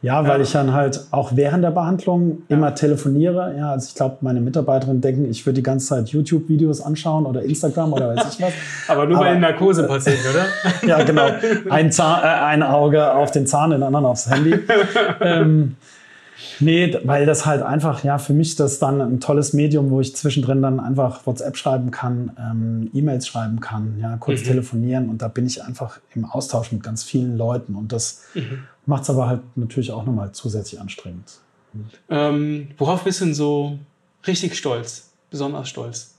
Ja, 0.00 0.22
weil 0.22 0.36
ja. 0.36 0.44
ich 0.44 0.52
dann 0.52 0.72
halt 0.72 1.06
auch 1.10 1.32
während 1.34 1.64
der 1.64 1.72
Behandlung 1.72 2.42
ja. 2.48 2.56
immer 2.56 2.74
telefoniere. 2.74 3.54
Ja, 3.56 3.72
also 3.72 3.88
ich 3.88 3.96
glaube, 3.96 4.18
meine 4.20 4.40
Mitarbeiterinnen 4.40 5.00
denken, 5.00 5.28
ich 5.28 5.44
würde 5.44 5.54
die 5.54 5.62
ganze 5.62 5.88
Zeit 5.88 6.08
YouTube-Videos 6.10 6.80
anschauen 6.80 7.26
oder 7.26 7.42
Instagram 7.42 7.92
oder 7.92 8.14
weiß 8.14 8.34
ich 8.34 8.42
was. 8.44 8.52
Aber 8.88 9.06
nur 9.06 9.18
bei 9.18 9.32
den 9.32 9.40
Narkosepatienten, 9.40 10.24
oder? 10.30 10.88
ja, 10.88 11.02
genau. 11.02 11.28
Ein, 11.68 11.90
Zahn, 11.90 12.22
äh, 12.22 12.26
ein 12.26 12.62
Auge 12.62 13.12
auf 13.12 13.32
den 13.32 13.46
Zahn, 13.48 13.70
den 13.70 13.82
anderen 13.82 14.06
aufs 14.06 14.30
Handy. 14.30 14.56
ähm, 15.20 15.74
Nee, 16.60 16.96
weil 17.04 17.26
das 17.26 17.46
halt 17.46 17.62
einfach, 17.62 18.04
ja, 18.04 18.18
für 18.18 18.32
mich 18.32 18.56
das 18.56 18.78
dann 18.78 19.00
ein 19.00 19.20
tolles 19.20 19.52
Medium, 19.52 19.90
wo 19.90 20.00
ich 20.00 20.14
zwischendrin 20.14 20.62
dann 20.62 20.78
einfach 20.80 21.26
WhatsApp 21.26 21.56
schreiben 21.56 21.90
kann, 21.90 22.32
ähm, 22.38 22.90
E-Mails 22.94 23.26
schreiben 23.26 23.60
kann, 23.60 23.98
ja, 24.00 24.16
kurz 24.18 24.42
mhm. 24.42 24.46
telefonieren 24.46 25.08
und 25.08 25.22
da 25.22 25.28
bin 25.28 25.46
ich 25.46 25.62
einfach 25.62 25.98
im 26.14 26.24
Austausch 26.24 26.72
mit 26.72 26.82
ganz 26.82 27.02
vielen 27.02 27.36
Leuten 27.36 27.74
und 27.74 27.92
das 27.92 28.24
mhm. 28.34 28.64
macht 28.86 29.02
es 29.02 29.10
aber 29.10 29.28
halt 29.28 29.40
natürlich 29.56 29.90
auch 29.90 30.04
nochmal 30.06 30.32
zusätzlich 30.32 30.80
anstrengend. 30.80 31.40
Ähm, 32.08 32.68
worauf 32.78 33.04
bist 33.04 33.20
du 33.20 33.26
denn 33.26 33.34
so 33.34 33.78
richtig 34.26 34.56
stolz, 34.56 35.10
besonders 35.30 35.68
stolz? 35.68 36.14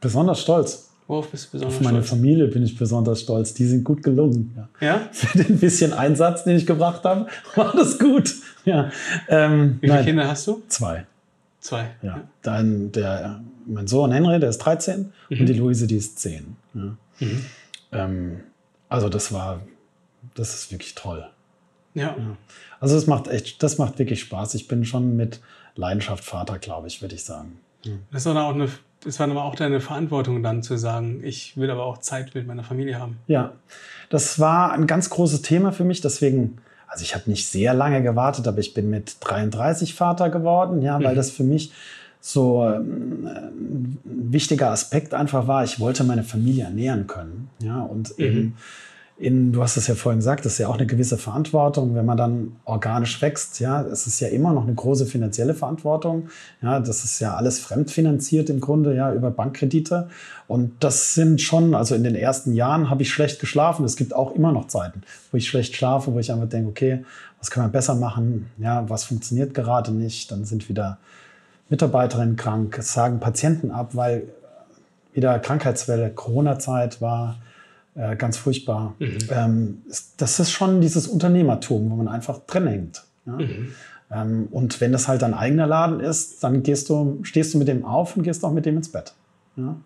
Besonders 0.00 0.40
stolz? 0.40 0.88
Worauf 1.06 1.30
bist 1.30 1.46
du 1.46 1.52
besonders 1.52 1.76
Auf 1.76 1.82
meine 1.82 1.98
stolz? 1.98 2.10
Familie 2.10 2.48
bin 2.48 2.64
ich 2.64 2.76
besonders 2.76 3.20
stolz. 3.20 3.54
Die 3.54 3.64
sind 3.64 3.84
gut 3.84 4.02
gelungen. 4.02 4.56
Ja? 4.80 4.86
ja? 4.86 5.08
Für 5.12 5.38
den 5.38 5.58
bisschen 5.58 5.92
Einsatz, 5.92 6.44
den 6.44 6.56
ich 6.56 6.66
gebracht 6.66 7.04
habe, 7.04 7.26
war 7.54 7.72
das 7.72 7.98
gut. 7.98 8.34
Ja. 8.64 8.90
Ähm, 9.28 9.76
Wie 9.80 9.86
viele 9.86 9.94
nein, 9.94 10.04
Kinder 10.04 10.28
hast 10.28 10.46
du? 10.48 10.62
Zwei. 10.68 11.06
Zwei. 11.60 11.90
Ja. 12.02 12.16
ja. 12.16 12.20
Dann 12.42 12.90
der, 12.92 13.40
mein 13.66 13.86
Sohn 13.86 14.10
Henry, 14.12 14.40
der 14.40 14.50
ist 14.50 14.58
13 14.58 15.12
mhm. 15.30 15.40
und 15.40 15.46
die 15.46 15.52
Luise, 15.52 15.86
die 15.86 15.96
ist 15.96 16.18
10. 16.18 16.56
Ja. 16.74 16.80
Mhm. 17.20 17.44
Ähm, 17.92 18.40
also 18.88 19.08
das 19.08 19.32
war, 19.32 19.60
das 20.34 20.54
ist 20.54 20.72
wirklich 20.72 20.94
toll. 20.96 21.26
Ja. 21.94 22.16
ja. 22.18 22.36
Also 22.80 22.96
das 22.96 23.06
macht 23.06 23.28
echt, 23.28 23.62
das 23.62 23.78
macht 23.78 23.98
wirklich 23.98 24.20
Spaß. 24.20 24.54
Ich 24.54 24.66
bin 24.66 24.84
schon 24.84 25.16
mit 25.16 25.40
Leidenschaft 25.76 26.24
Vater, 26.24 26.58
glaube 26.58 26.88
ich, 26.88 27.00
würde 27.00 27.14
ich 27.14 27.24
sagen. 27.24 27.60
Das 28.10 28.22
ist 28.22 28.26
auch 28.26 28.54
eine 28.54 28.68
es 29.06 29.20
war 29.20 29.30
aber 29.30 29.44
auch 29.44 29.54
deine 29.54 29.80
Verantwortung 29.80 30.42
dann 30.42 30.62
zu 30.62 30.76
sagen, 30.76 31.20
ich 31.22 31.56
will 31.56 31.70
aber 31.70 31.84
auch 31.84 31.98
Zeit 31.98 32.34
mit 32.34 32.46
meiner 32.46 32.64
Familie 32.64 32.98
haben. 32.98 33.18
Ja, 33.26 33.52
das 34.10 34.38
war 34.38 34.72
ein 34.72 34.86
ganz 34.86 35.10
großes 35.10 35.42
Thema 35.42 35.72
für 35.72 35.84
mich. 35.84 36.00
Deswegen, 36.00 36.58
also 36.88 37.02
ich 37.02 37.14
habe 37.14 37.30
nicht 37.30 37.48
sehr 37.48 37.74
lange 37.74 38.02
gewartet, 38.02 38.48
aber 38.48 38.58
ich 38.58 38.74
bin 38.74 38.90
mit 38.90 39.16
33 39.20 39.94
Vater 39.94 40.30
geworden, 40.30 40.82
ja, 40.82 41.02
weil 41.02 41.12
mhm. 41.12 41.16
das 41.16 41.30
für 41.30 41.44
mich 41.44 41.72
so 42.20 42.64
ähm, 42.64 43.26
ein 43.26 43.98
wichtiger 44.04 44.70
Aspekt 44.70 45.14
einfach 45.14 45.46
war. 45.46 45.62
Ich 45.64 45.78
wollte 45.78 46.04
meine 46.04 46.24
Familie 46.24 46.64
ernähren 46.64 47.06
können, 47.06 47.50
ja, 47.60 47.82
und 47.82 48.18
mhm. 48.18 48.54
In, 49.18 49.52
du 49.52 49.62
hast 49.62 49.78
es 49.78 49.86
ja 49.86 49.94
vorhin 49.94 50.18
gesagt, 50.18 50.44
das 50.44 50.52
ist 50.52 50.58
ja 50.58 50.68
auch 50.68 50.76
eine 50.76 50.86
gewisse 50.86 51.16
Verantwortung, 51.16 51.94
wenn 51.94 52.04
man 52.04 52.18
dann 52.18 52.56
organisch 52.66 53.22
wächst. 53.22 53.60
Ja, 53.60 53.80
es 53.82 54.06
ist 54.06 54.20
ja 54.20 54.28
immer 54.28 54.52
noch 54.52 54.64
eine 54.64 54.74
große 54.74 55.06
finanzielle 55.06 55.54
Verantwortung. 55.54 56.28
Ja, 56.60 56.80
das 56.80 57.02
ist 57.02 57.20
ja 57.20 57.34
alles 57.34 57.58
fremdfinanziert 57.58 58.50
im 58.50 58.60
Grunde, 58.60 58.94
ja, 58.94 59.14
über 59.14 59.30
Bankkredite. 59.30 60.08
Und 60.48 60.72
das 60.80 61.14
sind 61.14 61.40
schon, 61.40 61.74
also 61.74 61.94
in 61.94 62.04
den 62.04 62.14
ersten 62.14 62.52
Jahren 62.52 62.90
habe 62.90 63.02
ich 63.02 63.10
schlecht 63.10 63.40
geschlafen. 63.40 63.86
Es 63.86 63.96
gibt 63.96 64.14
auch 64.14 64.34
immer 64.34 64.52
noch 64.52 64.66
Zeiten, 64.66 65.00
wo 65.30 65.38
ich 65.38 65.48
schlecht 65.48 65.74
schlafe, 65.74 66.12
wo 66.12 66.18
ich 66.18 66.30
einfach 66.30 66.48
denke, 66.48 66.68
okay, 66.68 67.04
was 67.38 67.50
kann 67.50 67.64
man 67.64 67.72
besser 67.72 67.94
machen? 67.94 68.50
Ja, 68.58 68.88
was 68.90 69.04
funktioniert 69.04 69.54
gerade 69.54 69.92
nicht? 69.92 70.30
Dann 70.30 70.44
sind 70.44 70.68
wieder 70.68 70.98
Mitarbeiterinnen 71.70 72.36
krank, 72.36 72.76
es 72.78 72.92
sagen 72.92 73.18
Patienten 73.18 73.70
ab, 73.70 73.90
weil 73.94 74.24
wieder 75.14 75.38
Krankheitswelle, 75.38 76.10
Corona-Zeit 76.10 77.00
war 77.00 77.36
äh, 77.96 78.16
ganz 78.16 78.36
furchtbar. 78.36 78.94
Mhm. 78.98 79.18
Ähm, 79.30 79.82
das 80.16 80.38
ist 80.38 80.50
schon 80.50 80.80
dieses 80.80 81.08
Unternehmertum, 81.08 81.90
wo 81.90 81.96
man 81.96 82.08
einfach 82.08 82.40
drin 82.46 82.66
hängt. 82.66 83.04
Ja? 83.24 83.32
Mhm. 83.32 83.72
Ähm, 84.10 84.48
und 84.50 84.80
wenn 84.80 84.92
das 84.92 85.08
halt 85.08 85.22
dein 85.22 85.34
eigener 85.34 85.66
Laden 85.66 86.00
ist, 86.00 86.44
dann 86.44 86.62
gehst 86.62 86.88
du, 86.90 87.20
stehst 87.22 87.54
du 87.54 87.58
mit 87.58 87.68
dem 87.68 87.84
auf 87.84 88.16
und 88.16 88.22
gehst 88.22 88.44
auch 88.44 88.52
mit 88.52 88.66
dem 88.66 88.76
ins 88.76 88.92
Bett. 88.92 89.14
Ja? 89.56 89.76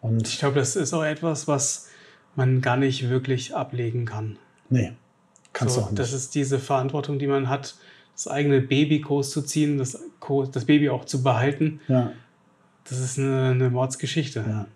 Und 0.00 0.28
ich 0.28 0.38
glaube, 0.38 0.56
das 0.56 0.76
ist 0.76 0.92
auch 0.92 1.04
etwas, 1.04 1.48
was 1.48 1.88
man 2.36 2.60
gar 2.60 2.76
nicht 2.76 3.08
wirklich 3.08 3.54
ablegen 3.54 4.04
kann. 4.04 4.36
Nee, 4.68 4.92
kannst 5.52 5.76
so, 5.76 5.80
du 5.80 5.86
auch 5.86 5.90
nicht. 5.90 6.00
Das 6.00 6.12
ist 6.12 6.34
diese 6.34 6.58
Verantwortung, 6.58 7.18
die 7.18 7.26
man 7.26 7.48
hat, 7.48 7.76
das 8.14 8.28
eigene 8.28 8.60
Baby 8.60 9.00
groß 9.00 9.30
zu 9.30 9.42
ziehen, 9.42 9.78
das, 9.78 9.98
das 10.52 10.64
Baby 10.64 10.90
auch 10.90 11.04
zu 11.04 11.22
behalten. 11.22 11.80
Ja. 11.88 12.12
Das 12.88 12.98
ist 12.98 13.18
eine, 13.18 13.50
eine 13.50 13.70
Mordsgeschichte. 13.70 14.44
Ja, 14.46 14.66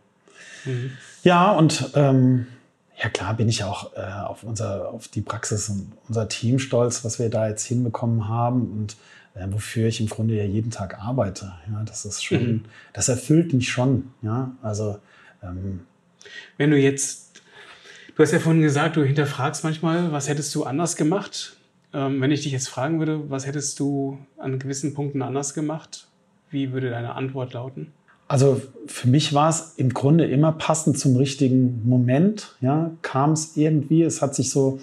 mhm. 0.64 0.90
ja 1.24 1.52
und 1.52 1.90
ähm, 1.94 2.46
Ja, 3.00 3.08
klar 3.08 3.34
bin 3.34 3.48
ich 3.48 3.62
auch 3.62 3.96
äh, 3.96 4.00
auf, 4.00 4.42
unser, 4.42 4.88
auf 4.88 5.08
die 5.08 5.20
Praxis 5.20 5.68
und 5.68 5.92
unser 6.08 6.28
Team 6.28 6.58
stolz, 6.58 7.04
was 7.04 7.18
wir 7.18 7.30
da 7.30 7.48
jetzt 7.48 7.64
hinbekommen 7.64 8.28
haben 8.28 8.72
und 8.72 8.96
äh, 9.34 9.46
wofür 9.52 9.86
ich 9.86 10.00
im 10.00 10.08
Grunde 10.08 10.34
ja 10.34 10.44
jeden 10.44 10.70
Tag 10.70 10.98
arbeite. 10.98 11.52
Ja, 11.70 11.82
das 11.84 12.04
ist 12.04 12.24
schon, 12.24 12.46
mhm. 12.46 12.64
das 12.92 13.08
erfüllt 13.08 13.52
mich 13.52 13.68
schon. 13.68 14.10
Ja, 14.22 14.52
also 14.62 14.98
ähm, 15.42 15.80
wenn 16.56 16.70
du 16.70 16.76
jetzt, 16.76 17.40
du 18.16 18.22
hast 18.22 18.32
ja 18.32 18.40
vorhin 18.40 18.62
gesagt, 18.62 18.96
du 18.96 19.04
hinterfragst 19.04 19.62
manchmal, 19.62 20.10
was 20.10 20.28
hättest 20.28 20.52
du 20.56 20.64
anders 20.64 20.96
gemacht? 20.96 21.56
Ähm, 21.94 22.20
wenn 22.20 22.32
ich 22.32 22.42
dich 22.42 22.52
jetzt 22.52 22.68
fragen 22.68 22.98
würde, 22.98 23.30
was 23.30 23.46
hättest 23.46 23.78
du 23.78 24.18
an 24.38 24.58
gewissen 24.58 24.94
Punkten 24.94 25.22
anders 25.22 25.54
gemacht? 25.54 26.08
Wie 26.50 26.72
würde 26.72 26.90
deine 26.90 27.14
Antwort 27.14 27.52
lauten? 27.52 27.92
Also 28.28 28.60
für 28.86 29.08
mich 29.08 29.32
war 29.32 29.48
es 29.48 29.74
im 29.76 29.92
Grunde 29.92 30.26
immer 30.26 30.52
passend 30.52 30.98
zum 30.98 31.16
richtigen 31.16 31.82
Moment. 31.88 32.54
Ja, 32.60 32.90
kam 33.02 33.32
es 33.32 33.56
irgendwie, 33.56 34.02
es 34.02 34.22
hat 34.22 34.34
sich 34.34 34.50
so 34.50 34.78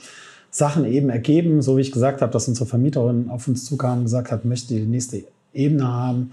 Sachen 0.50 0.86
eben 0.86 1.10
ergeben, 1.10 1.62
so 1.62 1.78
wie 1.78 1.82
ich 1.82 1.92
gesagt 1.92 2.22
habe, 2.22 2.32
dass 2.32 2.48
unsere 2.48 2.66
Vermieterin 2.66 3.30
auf 3.30 3.48
uns 3.48 3.66
zukam 3.66 4.00
und 4.00 4.04
gesagt 4.06 4.32
hat, 4.32 4.46
möchte 4.46 4.74
die 4.74 4.86
nächste 4.86 5.26
Ebene 5.54 5.88
haben. 5.88 6.32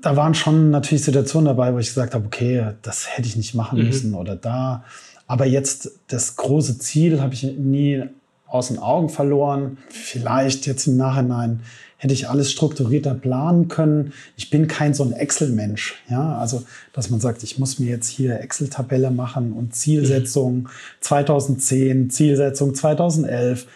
Da 0.00 0.16
waren 0.16 0.34
schon 0.34 0.70
natürlich 0.70 1.04
Situationen 1.04 1.46
dabei, 1.46 1.72
wo 1.72 1.78
ich 1.78 1.88
gesagt 1.88 2.14
habe, 2.14 2.26
okay, 2.26 2.72
das 2.82 3.16
hätte 3.16 3.28
ich 3.28 3.36
nicht 3.36 3.54
machen 3.54 3.78
mhm. 3.78 3.86
müssen 3.86 4.14
oder 4.14 4.34
da. 4.34 4.84
Aber 5.26 5.46
jetzt 5.46 6.00
das 6.08 6.36
große 6.36 6.78
Ziel 6.78 7.20
habe 7.20 7.34
ich 7.34 7.42
nie 7.42 8.04
aus 8.46 8.68
den 8.68 8.78
Augen 8.78 9.08
verloren. 9.08 9.78
Vielleicht 9.90 10.66
jetzt 10.66 10.86
im 10.86 10.96
Nachhinein 10.96 11.60
hätte 11.98 12.14
ich 12.14 12.28
alles 12.28 12.50
strukturierter 12.50 13.14
planen 13.14 13.68
können. 13.68 14.12
Ich 14.36 14.50
bin 14.50 14.68
kein 14.68 14.94
so 14.94 15.02
ein 15.02 15.12
Excel-Mensch. 15.12 15.96
Ja, 16.08 16.38
also, 16.38 16.62
dass 16.92 17.10
man 17.10 17.20
sagt, 17.20 17.42
ich 17.42 17.58
muss 17.58 17.78
mir 17.78 17.90
jetzt 17.90 18.08
hier 18.08 18.40
Excel-Tabelle 18.40 19.10
machen 19.10 19.52
und 19.52 19.74
Zielsetzung 19.74 20.68
2010, 21.00 22.10
Zielsetzung 22.10 22.74
2011. 22.74 23.66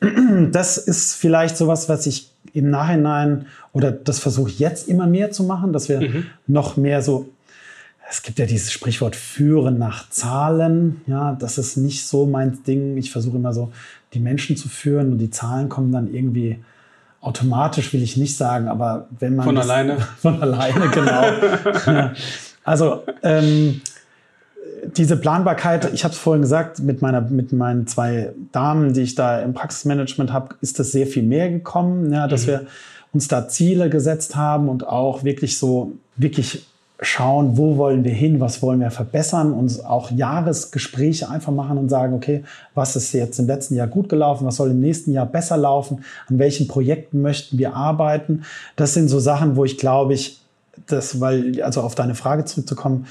Das 0.50 0.78
ist 0.78 1.14
vielleicht 1.14 1.58
sowas, 1.58 1.90
was 1.90 2.06
ich 2.06 2.30
im 2.54 2.70
Nachhinein 2.70 3.44
oder 3.74 3.92
das 3.92 4.18
versuche 4.18 4.48
ich 4.48 4.58
jetzt 4.58 4.88
immer 4.88 5.06
mehr 5.06 5.30
zu 5.30 5.44
machen, 5.44 5.74
dass 5.74 5.90
wir 5.90 6.00
mhm. 6.00 6.26
noch 6.46 6.78
mehr 6.78 7.02
so 7.02 7.28
es 8.10 8.22
gibt 8.22 8.40
ja 8.40 8.46
dieses 8.46 8.72
Sprichwort 8.72 9.14
führen 9.14 9.78
nach 9.78 10.10
Zahlen. 10.10 11.00
Ja, 11.06 11.36
das 11.38 11.58
ist 11.58 11.76
nicht 11.76 12.04
so 12.04 12.26
mein 12.26 12.64
Ding. 12.64 12.96
Ich 12.96 13.12
versuche 13.12 13.36
immer 13.36 13.52
so, 13.52 13.72
die 14.14 14.18
Menschen 14.18 14.56
zu 14.56 14.68
führen 14.68 15.12
und 15.12 15.18
die 15.18 15.30
Zahlen 15.30 15.68
kommen 15.68 15.92
dann 15.92 16.12
irgendwie 16.12 16.58
automatisch 17.20 17.92
will 17.92 18.02
ich 18.02 18.16
nicht 18.16 18.36
sagen, 18.36 18.68
aber 18.68 19.08
wenn 19.18 19.36
man. 19.36 19.44
Von 19.44 19.58
alleine? 19.58 19.98
Von 20.18 20.42
alleine, 20.42 20.88
genau. 20.88 22.10
also, 22.64 23.02
ähm, 23.22 23.82
diese 24.96 25.16
Planbarkeit, 25.16 25.92
ich 25.92 26.04
habe 26.04 26.14
es 26.14 26.18
vorhin 26.18 26.42
gesagt, 26.42 26.78
mit, 26.78 27.02
meiner, 27.02 27.20
mit 27.20 27.52
meinen 27.52 27.86
zwei 27.86 28.32
Damen, 28.52 28.94
die 28.94 29.02
ich 29.02 29.14
da 29.14 29.40
im 29.40 29.52
Praxismanagement 29.52 30.32
habe, 30.32 30.54
ist 30.62 30.78
das 30.78 30.92
sehr 30.92 31.06
viel 31.06 31.22
mehr 31.22 31.50
gekommen, 31.50 32.12
ja, 32.12 32.26
dass 32.26 32.44
mhm. 32.44 32.48
wir 32.48 32.66
uns 33.12 33.28
da 33.28 33.48
Ziele 33.48 33.90
gesetzt 33.90 34.36
haben 34.36 34.68
und 34.68 34.86
auch 34.86 35.24
wirklich 35.24 35.58
so, 35.58 35.92
wirklich 36.16 36.64
schauen, 37.02 37.56
wo 37.56 37.76
wollen 37.78 38.04
wir 38.04 38.12
hin, 38.12 38.40
was 38.40 38.60
wollen 38.60 38.80
wir 38.80 38.90
verbessern 38.90 39.52
und 39.52 39.84
auch 39.86 40.10
Jahresgespräche 40.10 41.30
einfach 41.30 41.52
machen 41.52 41.78
und 41.78 41.88
sagen, 41.88 42.14
okay, 42.14 42.44
was 42.74 42.94
ist 42.94 43.12
jetzt 43.12 43.38
im 43.38 43.46
letzten 43.46 43.74
Jahr 43.74 43.86
gut 43.86 44.08
gelaufen, 44.08 44.46
was 44.46 44.56
soll 44.56 44.70
im 44.70 44.80
nächsten 44.80 45.12
Jahr 45.12 45.26
besser 45.26 45.56
laufen, 45.56 46.04
an 46.28 46.38
welchen 46.38 46.68
Projekten 46.68 47.22
möchten 47.22 47.56
wir 47.56 47.74
arbeiten. 47.74 48.42
Das 48.76 48.92
sind 48.92 49.08
so 49.08 49.18
Sachen, 49.18 49.56
wo 49.56 49.64
ich 49.64 49.78
glaube 49.78 50.12
ich, 50.12 50.40
das, 50.86 51.20
weil, 51.20 51.62
also 51.62 51.80
auf 51.80 51.94
deine 51.94 52.14
Frage 52.14 52.44
zurückzukommen, 52.44 53.06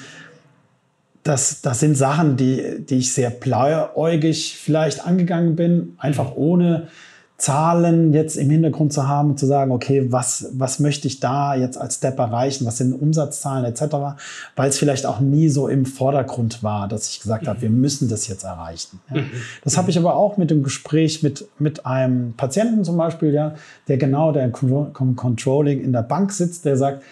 das, 1.23 1.61
das 1.61 1.79
sind 1.79 1.95
Sachen, 1.95 2.37
die, 2.37 2.85
die 2.87 2.97
ich 2.97 3.13
sehr 3.13 3.29
blauäugig 3.29 4.57
vielleicht 4.57 5.05
angegangen 5.05 5.55
bin, 5.55 5.95
einfach 5.97 6.35
ohne 6.35 6.87
Zahlen 7.39 8.13
jetzt 8.13 8.35
im 8.35 8.49
Hintergrund 8.49 8.91
zu 8.91 9.07
haben 9.07 9.31
und 9.31 9.39
zu 9.39 9.45
sagen, 9.45 9.71
okay, 9.71 10.11
was, 10.11 10.49
was 10.53 10.79
möchte 10.79 11.07
ich 11.07 11.21
da 11.21 11.55
jetzt 11.55 11.77
als 11.77 11.95
Step 11.95 12.19
erreichen, 12.19 12.65
was 12.65 12.77
sind 12.77 12.93
Umsatzzahlen 12.93 13.63
etc., 13.63 14.19
weil 14.57 14.69
es 14.69 14.77
vielleicht 14.77 15.05
auch 15.05 15.21
nie 15.21 15.47
so 15.47 15.69
im 15.69 15.85
Vordergrund 15.85 16.63
war, 16.63 16.89
dass 16.89 17.09
ich 17.09 17.21
gesagt 17.21 17.47
habe, 17.47 17.61
wir 17.61 17.69
müssen 17.69 18.09
das 18.09 18.27
jetzt 18.27 18.43
erreichen. 18.43 18.99
Ja. 19.09 19.21
Mhm. 19.21 19.31
Das 19.63 19.77
habe 19.77 19.89
ich 19.89 19.97
aber 19.97 20.15
auch 20.15 20.35
mit 20.35 20.51
dem 20.51 20.63
Gespräch 20.63 21.23
mit, 21.23 21.47
mit 21.59 21.85
einem 21.85 22.33
Patienten 22.33 22.83
zum 22.83 22.97
Beispiel, 22.97 23.33
ja, 23.33 23.55
der 23.87 23.97
genau 23.97 24.33
der 24.33 24.43
im 24.43 25.15
Controlling 25.15 25.81
in 25.81 25.93
der 25.93 26.03
Bank 26.03 26.33
sitzt, 26.33 26.65
der 26.65 26.75
sagt, 26.75 27.03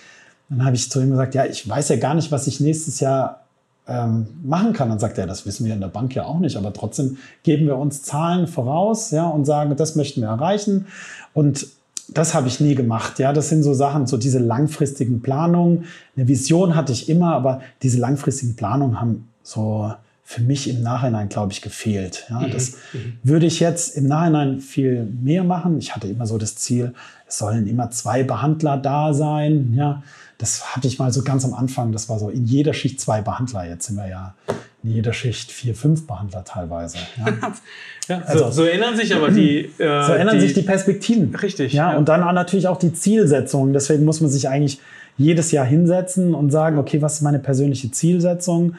dann 0.50 0.66
habe 0.66 0.76
ich 0.76 0.92
zu 0.92 1.02
ihm 1.02 1.12
gesagt, 1.12 1.36
ja, 1.36 1.46
ich 1.46 1.68
weiß 1.68 1.88
ja 1.90 1.96
gar 1.96 2.16
nicht, 2.16 2.34
was 2.34 2.48
ich 2.48 2.60
nächstes 2.60 3.00
Jahr 3.00 3.47
ähm, 3.88 4.28
machen 4.44 4.74
kann. 4.74 4.90
Dann 4.90 5.00
sagt 5.00 5.18
er, 5.18 5.28
das 5.28 5.46
wissen 5.46 5.66
wir 5.66 5.74
in 5.74 5.80
der 5.80 5.88
Bank 5.88 6.14
ja 6.16 6.26
auch 6.26 6.40
nicht, 6.40 6.58
aber 6.58 6.74
trotzdem 6.74 7.18
geben 7.44 7.66
wir 7.68 7.78
uns 7.78 8.04
Zahlen 8.04 8.48
voraus 8.48 9.12
ja, 9.12 9.28
und 9.28 9.46
sagen, 9.46 9.76
das 9.76 9.96
möchten 9.96 10.22
wir 10.22 10.28
erreichen. 10.28 10.88
Und 11.34 11.68
das 12.10 12.34
habe 12.34 12.48
ich 12.48 12.60
nie 12.60 12.76
gemacht. 12.76 13.20
Ja, 13.20 13.34
das 13.34 13.50
sind 13.50 13.64
so 13.64 13.74
Sachen, 13.74 14.08
so 14.08 14.18
diese 14.18 14.40
langfristigen 14.40 15.22
Planungen. 15.22 15.86
Eine 16.16 16.28
Vision 16.28 16.76
hatte 16.76 16.94
ich 16.94 17.10
immer, 17.10 17.34
aber 17.34 17.62
diese 17.84 18.00
langfristigen 18.00 18.56
Planungen 18.56 19.00
haben 19.02 19.28
so 19.44 19.92
für 20.24 20.42
mich 20.42 20.70
im 20.70 20.84
Nachhinein, 20.84 21.30
glaube 21.30 21.54
ich, 21.54 21.62
gefehlt. 21.62 22.26
Ja, 22.30 22.42
mhm. 22.42 22.52
Das 22.52 22.74
mhm. 22.92 23.18
würde 23.24 23.46
ich 23.46 23.62
jetzt 23.62 23.96
im 23.96 24.08
Nachhinein 24.08 24.60
viel 24.60 25.06
mehr 25.06 25.46
machen. 25.46 25.78
Ich 25.78 25.96
hatte 25.96 26.08
immer 26.08 26.28
so 26.28 26.38
das 26.38 26.56
Ziel, 26.56 26.94
es 27.28 27.38
sollen 27.38 27.66
immer 27.68 27.92
zwei 27.92 28.24
Behandler 28.24 28.78
da 28.78 29.14
sein. 29.14 29.74
Ja, 29.74 30.04
das 30.38 30.76
hatte 30.76 30.88
ich 30.88 31.00
mal 31.00 31.12
so 31.12 31.24
ganz 31.24 31.46
am 31.46 31.54
Anfang. 31.54 31.92
Das 31.92 32.10
war 32.10 32.20
so 32.20 32.30
in 32.30 32.46
jeder 32.46 32.74
Schicht 32.74 33.02
zwei 33.02 33.22
Behandler. 33.22 33.68
Jetzt 33.68 33.88
sind 33.88 33.96
wir 33.96 34.08
ja 34.08 34.36
in 34.84 34.92
jeder 34.92 35.14
Schicht 35.14 35.52
vier, 35.52 35.74
fünf 35.74 36.06
Behandler 36.06 36.44
teilweise. 36.44 36.98
Ja. 37.18 37.26
ja 38.08 38.22
also, 38.26 38.46
so, 38.46 38.52
so, 38.52 38.66
ändern 38.66 38.96
sich 38.96 39.16
aber 39.16 39.32
die. 39.32 39.72
Äh, 39.80 40.04
so 40.04 40.14
ändern 40.14 40.36
die, 40.36 40.42
sich 40.42 40.54
die 40.54 40.62
Perspektiven. 40.62 41.34
Richtig. 41.36 41.74
Ja, 41.74 41.92
ja, 41.92 41.98
und 41.98 42.08
dann 42.10 42.22
natürlich 42.34 42.68
auch 42.68 42.78
die 42.78 42.94
Zielsetzung. 42.94 43.74
Deswegen 43.74 44.06
muss 44.06 44.22
man 44.22 44.30
sich 44.30 44.48
eigentlich 44.48 44.80
jedes 45.18 45.52
Jahr 45.52 45.66
hinsetzen 45.66 46.34
und 46.34 46.52
sagen, 46.52 46.78
okay, 46.78 47.02
was 47.02 47.16
ist 47.16 47.22
meine 47.22 47.40
persönliche 47.40 47.92
Zielsetzung? 47.92 48.76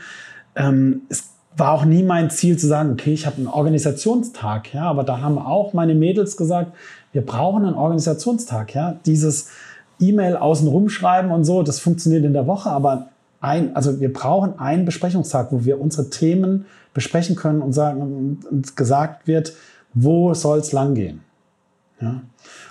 Ähm, 0.54 1.02
es 1.08 1.24
war 1.56 1.72
auch 1.72 1.84
nie 1.84 2.02
mein 2.02 2.30
Ziel 2.30 2.56
zu 2.56 2.66
sagen, 2.66 2.92
okay, 2.92 3.12
ich 3.12 3.26
habe 3.26 3.36
einen 3.36 3.48
Organisationstag, 3.48 4.72
ja, 4.72 4.84
aber 4.84 5.02
da 5.02 5.20
haben 5.20 5.38
auch 5.38 5.72
meine 5.72 5.94
Mädels 5.94 6.36
gesagt, 6.36 6.72
wir 7.12 7.22
brauchen 7.22 7.64
einen 7.64 7.74
Organisationstag, 7.74 8.74
ja, 8.74 8.98
dieses 9.04 9.48
E-Mail 10.00 10.36
außen 10.36 10.68
rumschreiben 10.68 11.30
und 11.30 11.44
so, 11.44 11.62
das 11.62 11.80
funktioniert 11.80 12.24
in 12.24 12.32
der 12.32 12.46
Woche, 12.46 12.70
aber 12.70 13.08
ein, 13.40 13.74
also 13.76 14.00
wir 14.00 14.12
brauchen 14.12 14.58
einen 14.58 14.84
Besprechungstag, 14.84 15.48
wo 15.52 15.64
wir 15.64 15.80
unsere 15.80 16.10
Themen 16.10 16.66
besprechen 16.94 17.36
können 17.36 17.62
und 17.62 17.72
sagen 17.72 18.40
und 18.50 18.76
gesagt 18.76 19.26
wird, 19.26 19.52
wo 19.94 20.34
soll 20.34 20.58
es 20.58 20.72
lang 20.72 20.94
gehen. 20.94 21.22
Ja. 22.00 22.22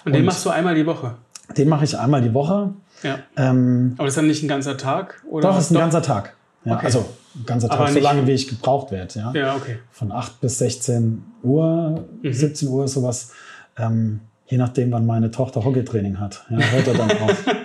Und 0.05 0.13
den 0.13 0.25
machst 0.25 0.45
du 0.45 0.49
einmal 0.49 0.75
die 0.75 0.85
Woche? 0.85 1.15
Den 1.55 1.69
mache 1.69 1.85
ich 1.85 1.97
einmal 1.97 2.21
die 2.21 2.33
Woche. 2.33 2.73
Ja. 3.03 3.19
Ähm, 3.35 3.93
aber 3.97 4.05
das 4.05 4.13
ist 4.13 4.17
dann 4.17 4.27
nicht 4.27 4.43
ein 4.43 4.47
ganzer 4.47 4.77
Tag? 4.77 5.23
Oder 5.29 5.49
doch, 5.49 5.57
ist 5.57 5.71
ein 5.71 5.75
doch? 5.75 5.81
ganzer 5.81 6.01
Tag. 6.01 6.35
Ja, 6.65 6.75
okay. 6.75 6.85
Also 6.85 7.05
ein 7.35 7.45
ganzer 7.45 7.69
Tag, 7.69 7.89
so 7.89 7.99
lange 7.99 8.27
wie 8.27 8.31
ich 8.31 8.47
gebraucht 8.47 8.91
werde. 8.91 9.19
Ja? 9.19 9.31
ja, 9.33 9.55
okay. 9.55 9.79
Von 9.91 10.11
8 10.11 10.41
bis 10.41 10.57
16 10.59 11.23
Uhr, 11.43 12.05
mhm. 12.21 12.33
17 12.33 12.67
Uhr 12.67 12.85
ist 12.85 12.93
sowas. 12.93 13.31
Ähm, 13.77 14.21
je 14.47 14.57
nachdem, 14.57 14.91
wann 14.91 15.05
meine 15.05 15.31
Tochter 15.31 15.63
Hockeytraining 15.63 16.19
hat. 16.19 16.45
Ja, 16.49 16.57
hört 16.57 16.87
er 16.87 16.93
dann 16.93 17.11
auf. 17.11 17.45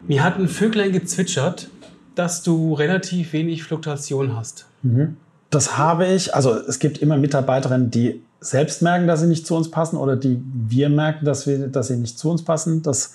Ja. 0.00 0.06
Mir 0.06 0.22
hat 0.22 0.38
ein 0.38 0.46
Vöglein 0.46 0.92
gezwitschert, 0.92 1.68
dass 2.14 2.44
du 2.44 2.74
relativ 2.74 3.32
wenig 3.32 3.64
Fluktuation 3.64 4.36
hast. 4.36 4.66
Mhm. 4.82 5.16
Das 5.50 5.76
habe 5.76 6.06
ich. 6.06 6.34
Also 6.34 6.54
es 6.54 6.78
gibt 6.78 6.98
immer 6.98 7.16
Mitarbeiterinnen, 7.16 7.90
die 7.90 8.22
selbst 8.40 8.80
merken, 8.80 9.06
dass 9.06 9.20
sie 9.20 9.26
nicht 9.26 9.46
zu 9.46 9.56
uns 9.56 9.70
passen 9.70 9.96
oder 9.96 10.16
die 10.16 10.40
wir 10.68 10.88
merken, 10.88 11.24
dass, 11.24 11.46
wir, 11.46 11.68
dass 11.68 11.88
sie 11.88 11.96
nicht 11.96 12.18
zu 12.18 12.30
uns 12.30 12.44
passen. 12.44 12.82
Das, 12.82 13.14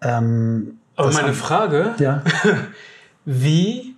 ähm, 0.00 0.78
Aber 0.94 1.08
das 1.08 1.16
meine 1.16 1.28
haben, 1.28 1.34
Frage, 1.34 1.94
ja? 1.98 2.22
wie 3.24 3.94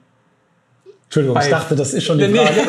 Entschuldigung, 1.14 1.42
ich 1.42 1.50
dachte, 1.50 1.76
das 1.76 1.92
ist 1.92 2.04
schon 2.04 2.18
die 2.18 2.24
Frage. 2.24 2.50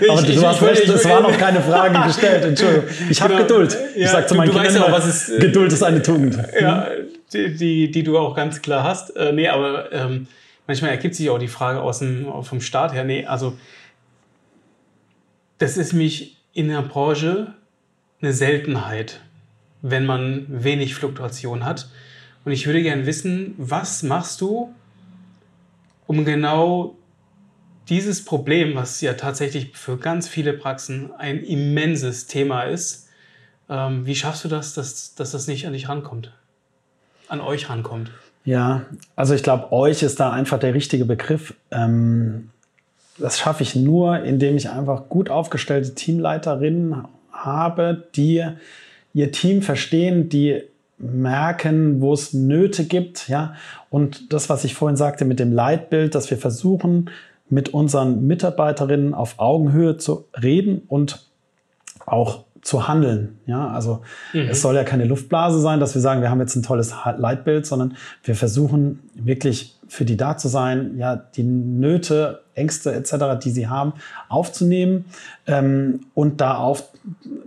Nee. 0.00 0.10
Aber 0.10 0.20
ich, 0.20 0.36
du 0.36 0.46
hast 0.46 0.62
recht, 0.62 0.86
es 0.86 1.08
war 1.08 1.22
noch 1.22 1.38
keine 1.38 1.62
Frage 1.62 1.98
gestellt. 2.06 2.44
Entschuldigung. 2.44 2.84
Ich 3.08 3.22
habe 3.22 3.32
genau. 3.32 3.46
Geduld. 3.46 3.78
Ich 3.94 4.02
ja, 4.02 4.08
sage 4.08 4.26
zu 4.26 4.34
meinen 4.34 4.52
Kindern, 4.52 4.82
auch, 4.82 4.92
was 4.92 5.06
ist, 5.06 5.30
äh, 5.30 5.38
Geduld 5.38 5.72
ist 5.72 5.82
eine 5.82 6.02
Tugend. 6.02 6.38
Ja, 6.60 6.88
die, 7.32 7.56
die, 7.56 7.90
die 7.90 8.02
du 8.02 8.18
auch 8.18 8.36
ganz 8.36 8.60
klar 8.60 8.84
hast. 8.84 9.16
Äh, 9.16 9.32
nee, 9.32 9.48
aber 9.48 9.90
ähm, 9.94 10.26
manchmal 10.66 10.90
ergibt 10.90 11.14
sich 11.14 11.30
auch 11.30 11.38
die 11.38 11.48
Frage 11.48 11.80
aus 11.80 12.00
dem, 12.00 12.26
vom 12.42 12.60
Start 12.60 12.92
her. 12.92 13.04
Nee, 13.04 13.24
also 13.24 13.56
das 15.56 15.78
ist 15.78 15.94
mich 15.94 16.36
in 16.52 16.68
der 16.68 16.82
Branche 16.82 17.54
eine 18.20 18.34
Seltenheit, 18.34 19.20
wenn 19.80 20.04
man 20.04 20.44
wenig 20.50 20.94
Fluktuation 20.94 21.64
hat. 21.64 21.88
Und 22.44 22.52
ich 22.52 22.66
würde 22.66 22.82
gerne 22.82 23.06
wissen, 23.06 23.54
was 23.56 24.02
machst 24.02 24.42
du, 24.42 24.74
um 26.06 26.26
genau 26.26 26.97
dieses 27.88 28.24
Problem, 28.24 28.74
was 28.74 29.00
ja 29.00 29.14
tatsächlich 29.14 29.76
für 29.76 29.96
ganz 29.96 30.28
viele 30.28 30.52
Praxen 30.52 31.10
ein 31.18 31.42
immenses 31.42 32.26
Thema 32.26 32.62
ist, 32.62 33.08
ähm, 33.68 34.06
wie 34.06 34.14
schaffst 34.14 34.44
du 34.44 34.48
das, 34.48 34.74
dass, 34.74 35.14
dass 35.14 35.32
das 35.32 35.46
nicht 35.46 35.66
an 35.66 35.72
dich 35.72 35.88
rankommt? 35.88 36.32
An 37.28 37.40
euch 37.40 37.68
rankommt? 37.68 38.10
Ja, 38.44 38.86
also 39.16 39.34
ich 39.34 39.42
glaube, 39.42 39.72
euch 39.72 40.02
ist 40.02 40.20
da 40.20 40.30
einfach 40.30 40.58
der 40.58 40.74
richtige 40.74 41.04
Begriff. 41.04 41.54
Ähm, 41.70 42.50
das 43.18 43.38
schaffe 43.38 43.62
ich 43.62 43.74
nur, 43.74 44.22
indem 44.22 44.56
ich 44.56 44.70
einfach 44.70 45.08
gut 45.08 45.28
aufgestellte 45.28 45.94
Teamleiterinnen 45.94 47.04
habe, 47.32 48.08
die 48.14 48.44
ihr 49.12 49.32
Team 49.32 49.62
verstehen, 49.62 50.28
die 50.28 50.62
merken, 50.98 52.00
wo 52.00 52.12
es 52.12 52.32
Nöte 52.32 52.84
gibt, 52.84 53.28
ja. 53.28 53.54
Und 53.90 54.32
das, 54.32 54.48
was 54.48 54.64
ich 54.64 54.74
vorhin 54.74 54.96
sagte 54.96 55.24
mit 55.24 55.38
dem 55.38 55.52
Leitbild, 55.52 56.14
dass 56.14 56.30
wir 56.30 56.38
versuchen, 56.38 57.10
mit 57.50 57.70
unseren 57.70 58.26
Mitarbeiterinnen 58.26 59.14
auf 59.14 59.38
Augenhöhe 59.38 59.96
zu 59.96 60.26
reden 60.40 60.82
und 60.88 61.26
auch 62.06 62.44
zu 62.62 62.88
handeln. 62.88 63.38
Ja, 63.46 63.68
also 63.68 64.02
mhm. 64.32 64.48
es 64.50 64.60
soll 64.60 64.74
ja 64.74 64.84
keine 64.84 65.04
Luftblase 65.04 65.60
sein, 65.60 65.80
dass 65.80 65.94
wir 65.94 66.02
sagen, 66.02 66.20
wir 66.20 66.30
haben 66.30 66.40
jetzt 66.40 66.56
ein 66.56 66.62
tolles 66.62 66.94
Leitbild, 67.16 67.66
sondern 67.66 67.96
wir 68.24 68.34
versuchen 68.34 69.00
wirklich 69.14 69.76
für 69.88 70.04
die 70.04 70.16
da 70.16 70.36
zu 70.36 70.48
sein, 70.48 70.98
ja, 70.98 71.16
die 71.16 71.44
Nöte, 71.44 72.42
Ängste 72.54 72.92
etc., 72.92 73.42
die 73.42 73.50
sie 73.50 73.68
haben, 73.68 73.94
aufzunehmen 74.28 75.06
ähm, 75.46 76.00
und 76.14 76.40
da 76.40 76.56
auf 76.56 76.90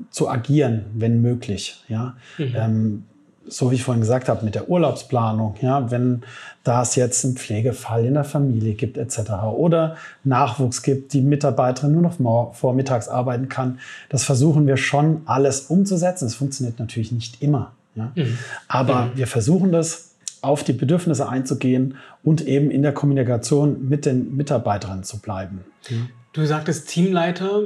zu 0.09 0.27
agieren, 0.27 0.85
wenn 0.95 1.21
möglich. 1.21 1.83
Ja, 1.87 2.15
mhm. 2.37 2.55
ähm, 2.55 3.03
so 3.47 3.69
wie 3.69 3.75
ich 3.75 3.83
vorhin 3.83 4.01
gesagt 4.01 4.29
habe, 4.29 4.45
mit 4.45 4.55
der 4.55 4.69
Urlaubsplanung, 4.69 5.55
ja, 5.61 5.91
wenn 5.91 6.23
da 6.63 6.83
es 6.83 6.95
jetzt 6.95 7.25
einen 7.25 7.35
Pflegefall 7.35 8.05
in 8.05 8.13
der 8.13 8.23
Familie 8.23 8.73
gibt 8.73 8.97
etc. 8.97 9.31
oder 9.55 9.97
Nachwuchs 10.23 10.83
gibt, 10.83 11.13
die 11.13 11.21
Mitarbeiterin 11.21 11.93
nur 11.93 12.01
noch 12.01 12.53
vormittags 12.53 13.07
arbeiten 13.07 13.49
kann, 13.49 13.79
das 14.09 14.23
versuchen 14.23 14.67
wir 14.67 14.77
schon 14.77 15.21
alles 15.25 15.61
umzusetzen. 15.61 16.25
Es 16.25 16.35
funktioniert 16.35 16.79
natürlich 16.79 17.11
nicht 17.11 17.41
immer, 17.41 17.73
ja. 17.95 18.11
Mhm. 18.15 18.37
aber 18.67 19.05
mhm. 19.05 19.17
wir 19.17 19.27
versuchen 19.27 19.71
das 19.71 20.11
auf 20.41 20.63
die 20.63 20.73
Bedürfnisse 20.73 21.27
einzugehen 21.27 21.97
und 22.23 22.45
eben 22.47 22.71
in 22.71 22.81
der 22.81 22.93
Kommunikation 22.93 23.87
mit 23.89 24.05
den 24.05 24.35
Mitarbeiterinnen 24.35 25.03
zu 25.03 25.19
bleiben. 25.19 25.61
Du 26.33 26.45
sagtest 26.45 26.89
Teamleiter. 26.89 27.63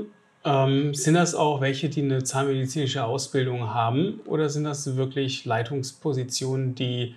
Ähm, 0.47 0.93
sind 0.93 1.15
das 1.15 1.33
auch 1.33 1.59
welche, 1.59 1.89
die 1.89 2.03
eine 2.03 2.23
zahnmedizinische 2.23 3.03
Ausbildung 3.03 3.73
haben 3.73 4.19
oder 4.25 4.47
sind 4.47 4.63
das 4.63 4.95
wirklich 4.95 5.43
Leitungspositionen, 5.43 6.75
die 6.75 7.15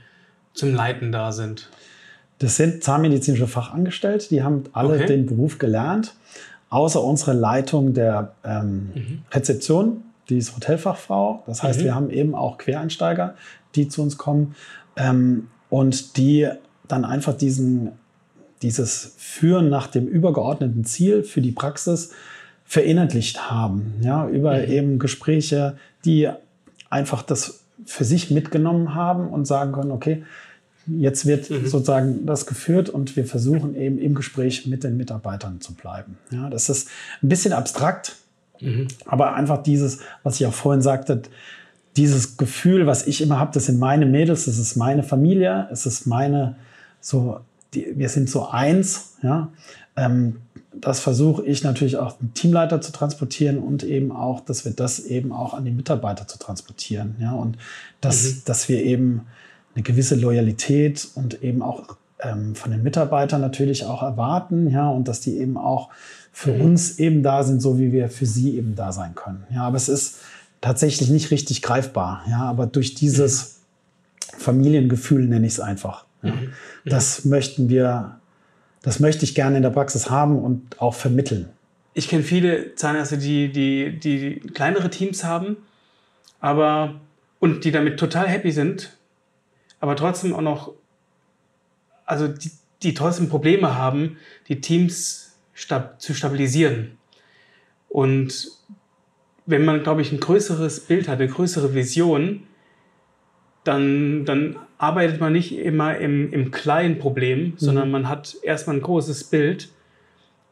zum 0.58 0.74
Leiten 0.74 1.12
da 1.12 1.32
sind? 1.32 1.68
Das 2.38 2.56
sind 2.56 2.84
zahnmedizinische 2.84 3.46
Fachangestellte, 3.46 4.28
die 4.28 4.42
haben 4.42 4.64
alle 4.72 4.94
okay. 4.94 5.06
den 5.06 5.26
Beruf 5.26 5.58
gelernt, 5.58 6.14
außer 6.70 7.02
unsere 7.02 7.32
Leitung 7.32 7.94
der 7.94 8.32
ähm, 8.44 8.90
mhm. 8.94 9.22
Rezeption, 9.32 10.04
die 10.28 10.38
ist 10.38 10.54
Hotelfachfrau. 10.54 11.42
Das 11.46 11.62
heißt, 11.62 11.80
mhm. 11.80 11.84
wir 11.84 11.94
haben 11.94 12.10
eben 12.10 12.34
auch 12.34 12.58
Quereinsteiger, 12.58 13.34
die 13.74 13.88
zu 13.88 14.02
uns 14.02 14.18
kommen 14.18 14.54
ähm, 14.96 15.48
und 15.68 16.16
die 16.16 16.48
dann 16.86 17.04
einfach 17.04 17.34
diesen, 17.34 17.92
dieses 18.62 19.14
Führen 19.18 19.68
nach 19.68 19.88
dem 19.88 20.06
übergeordneten 20.06 20.84
Ziel 20.84 21.24
für 21.24 21.40
die 21.40 21.52
Praxis 21.52 22.12
verinnerlichtigt 22.64 23.50
haben, 23.50 23.94
ja, 24.02 24.28
über 24.28 24.58
mhm. 24.58 24.70
eben 24.70 24.98
Gespräche, 24.98 25.76
die 26.04 26.28
einfach 26.90 27.22
das 27.22 27.64
für 27.84 28.04
sich 28.04 28.30
mitgenommen 28.30 28.94
haben 28.94 29.28
und 29.28 29.46
sagen 29.46 29.72
können, 29.72 29.90
okay, 29.90 30.24
jetzt 30.96 31.26
wird 31.26 31.50
mhm. 31.50 31.66
sozusagen 31.66 32.26
das 32.26 32.46
geführt 32.46 32.88
und 32.88 33.16
wir 33.16 33.24
versuchen 33.24 33.74
eben 33.74 33.98
im 33.98 34.14
Gespräch 34.14 34.66
mit 34.66 34.84
den 34.84 34.96
Mitarbeitern 34.96 35.60
zu 35.60 35.74
bleiben. 35.74 36.18
Ja, 36.30 36.48
das 36.50 36.68
ist 36.68 36.88
ein 37.22 37.28
bisschen 37.28 37.52
abstrakt, 37.52 38.16
mhm. 38.60 38.88
aber 39.04 39.34
einfach 39.34 39.62
dieses, 39.62 40.00
was 40.22 40.40
ich 40.40 40.46
auch 40.46 40.54
vorhin 40.54 40.82
sagte, 40.82 41.22
dieses 41.96 42.36
Gefühl, 42.36 42.86
was 42.86 43.06
ich 43.06 43.20
immer 43.20 43.38
habe, 43.38 43.50
das 43.52 43.66
sind 43.66 43.78
meine 43.78 44.06
Mädels, 44.06 44.44
das 44.44 44.58
ist 44.58 44.76
meine 44.76 45.02
Familie, 45.02 45.68
es 45.72 45.84
ist 45.84 46.06
meine, 46.06 46.56
so, 47.00 47.40
die, 47.74 47.92
wir 47.96 48.08
sind 48.08 48.30
so 48.30 48.48
eins, 48.48 49.16
ja. 49.22 49.48
Ähm, 49.96 50.36
das 50.80 51.00
versuche 51.00 51.44
ich 51.44 51.64
natürlich 51.64 51.96
auch 51.96 52.12
dem 52.18 52.34
Teamleiter 52.34 52.80
zu 52.80 52.92
transportieren 52.92 53.58
und 53.58 53.82
eben 53.82 54.12
auch, 54.12 54.40
dass 54.40 54.64
wir 54.64 54.72
das 54.72 55.00
eben 55.00 55.32
auch 55.32 55.54
an 55.54 55.64
die 55.64 55.72
Mitarbeiter 55.72 56.28
zu 56.28 56.38
transportieren. 56.38 57.16
Ja, 57.18 57.32
und 57.32 57.56
dass, 58.00 58.22
mhm. 58.22 58.42
dass 58.44 58.68
wir 58.68 58.84
eben 58.84 59.22
eine 59.78 59.84
gewisse 59.84 60.16
Loyalität 60.16 61.08
und 61.14 61.42
eben 61.42 61.62
auch 61.62 61.96
ähm, 62.20 62.56
von 62.56 62.72
den 62.72 62.82
Mitarbeitern 62.82 63.40
natürlich 63.40 63.84
auch 63.84 64.02
erwarten, 64.02 64.68
ja, 64.70 64.88
und 64.90 65.06
dass 65.06 65.20
die 65.20 65.38
eben 65.38 65.56
auch 65.56 65.90
für 66.32 66.52
mhm. 66.52 66.60
uns 66.62 66.98
eben 66.98 67.22
da 67.22 67.44
sind, 67.44 67.62
so 67.62 67.78
wie 67.78 67.92
wir 67.92 68.08
für 68.08 68.26
sie 68.26 68.56
eben 68.56 68.74
da 68.74 68.90
sein 68.90 69.14
können. 69.14 69.44
Ja, 69.54 69.62
aber 69.62 69.76
es 69.76 69.88
ist 69.88 70.18
tatsächlich 70.60 71.10
nicht 71.10 71.30
richtig 71.30 71.62
greifbar, 71.62 72.24
ja, 72.28 72.40
aber 72.40 72.66
durch 72.66 72.94
dieses 72.94 73.60
mhm. 74.34 74.40
Familiengefühl 74.40 75.28
nenne 75.28 75.46
ich 75.46 75.52
es 75.54 75.60
einfach. 75.60 76.06
Ja. 76.22 76.32
Mhm. 76.32 76.52
Das 76.84 77.24
möchten 77.24 77.68
wir 77.68 78.18
das 78.82 79.00
möchte 79.00 79.24
ich 79.24 79.34
gerne 79.34 79.56
in 79.56 79.62
der 79.62 79.70
Praxis 79.70 80.08
haben 80.08 80.38
und 80.38 80.80
auch 80.80 80.94
vermitteln. 80.94 81.48
Ich 81.94 82.08
kenne 82.08 82.22
viele 82.22 82.74
Zahnärzte, 82.76 83.18
die, 83.18 83.50
die, 83.50 83.98
die 83.98 84.40
kleinere 84.54 84.88
Teams 84.88 85.24
haben, 85.24 85.56
aber 86.40 86.94
und 87.40 87.64
die 87.64 87.72
damit 87.72 87.98
total 87.98 88.28
happy 88.28 88.52
sind, 88.52 88.97
aber 89.80 89.96
trotzdem 89.96 90.34
auch 90.34 90.40
noch, 90.40 90.72
also 92.04 92.28
die, 92.28 92.50
die 92.82 92.94
trotzdem 92.94 93.28
Probleme 93.28 93.76
haben, 93.76 94.18
die 94.48 94.60
Teams 94.60 95.38
stab 95.54 96.00
zu 96.00 96.14
stabilisieren. 96.14 96.98
Und 97.88 98.48
wenn 99.46 99.64
man, 99.64 99.82
glaube 99.82 100.02
ich, 100.02 100.12
ein 100.12 100.20
größeres 100.20 100.80
Bild 100.80 101.08
hat, 101.08 101.20
eine 101.20 101.28
größere 101.28 101.74
Vision, 101.74 102.44
dann, 103.64 104.24
dann 104.24 104.56
arbeitet 104.78 105.20
man 105.20 105.32
nicht 105.32 105.56
immer 105.56 105.98
im, 105.98 106.32
im 106.32 106.50
kleinen 106.50 106.98
Problem, 106.98 107.40
mhm. 107.40 107.54
sondern 107.56 107.90
man 107.90 108.08
hat 108.08 108.36
erstmal 108.42 108.76
ein 108.76 108.82
großes 108.82 109.24
Bild 109.24 109.70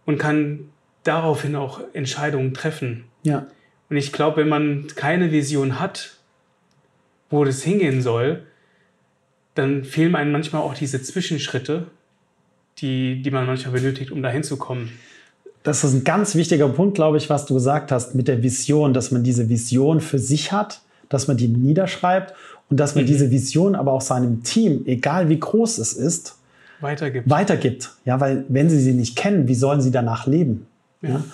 und 0.05 0.19
kann 0.19 0.71
daraufhin 1.05 1.57
auch 1.57 1.81
Entscheidungen 1.93 2.53
treffen. 2.53 3.05
Ja. 3.23 3.47
Und 3.89 3.97
ich 3.97 4.13
glaube, 4.13 4.39
wenn 4.39 4.49
man 4.49 4.89
keine 4.97 5.31
Vision 5.31 5.79
hat, 5.79 6.17
wo 7.31 7.45
das 7.45 7.63
hingehen 7.63 8.03
soll, 8.03 8.47
dann 9.57 9.85
fehlen 9.85 10.15
einem 10.15 10.33
manchmal 10.33 10.63
auch 10.63 10.75
diese 10.75 11.03
Zwischenschritte, 11.03 11.87
die, 12.79 13.23
die 13.23 13.31
man 13.31 13.47
manchmal 13.47 13.75
benötigt, 13.75 14.11
um 14.11 14.23
dahin 14.23 14.43
zu 14.43 14.57
kommen. 14.57 14.91
Das 15.63 15.83
ist 15.83 15.95
ein 15.95 16.05
ganz 16.05 16.35
wichtiger 16.35 16.69
Punkt, 16.69 16.95
glaube 16.95 17.17
ich, 17.17 17.29
was 17.29 17.47
du 17.47 17.55
gesagt 17.55 17.91
hast 17.91 18.15
mit 18.15 18.29
der 18.29 18.43
Vision, 18.43 18.95
dass 18.95 19.11
man 19.11 19.25
diese 19.25 19.49
Vision 19.49 20.01
für 20.01 20.19
sich 20.19 20.53
hat, 20.53 20.81
dass 21.09 21.27
man 21.27 21.37
die 21.37 21.49
niederschreibt 21.49 22.35
und 22.69 22.79
dass 22.79 22.95
man 22.95 23.05
mhm. 23.05 23.09
diese 23.09 23.31
Vision 23.31 23.75
aber 23.75 23.93
auch 23.93 24.01
seinem 24.01 24.43
Team, 24.43 24.83
egal 24.87 25.29
wie 25.29 25.41
groß 25.41 25.79
es 25.79 25.95
ist, 25.95 26.37
weitergibt. 26.81 27.29
weitergibt. 27.29 27.91
Ja, 28.05 28.21
weil 28.21 28.45
wenn 28.49 28.69
sie 28.71 28.81
sie 28.81 28.93
nicht 28.93 29.17
kennen, 29.17 29.49
wie 29.49 29.55
sollen 29.55 29.81
sie 29.81 29.91
danach 29.91 30.27
leben? 30.27 30.67
Ja. 31.03 31.09
ja? 31.09 31.25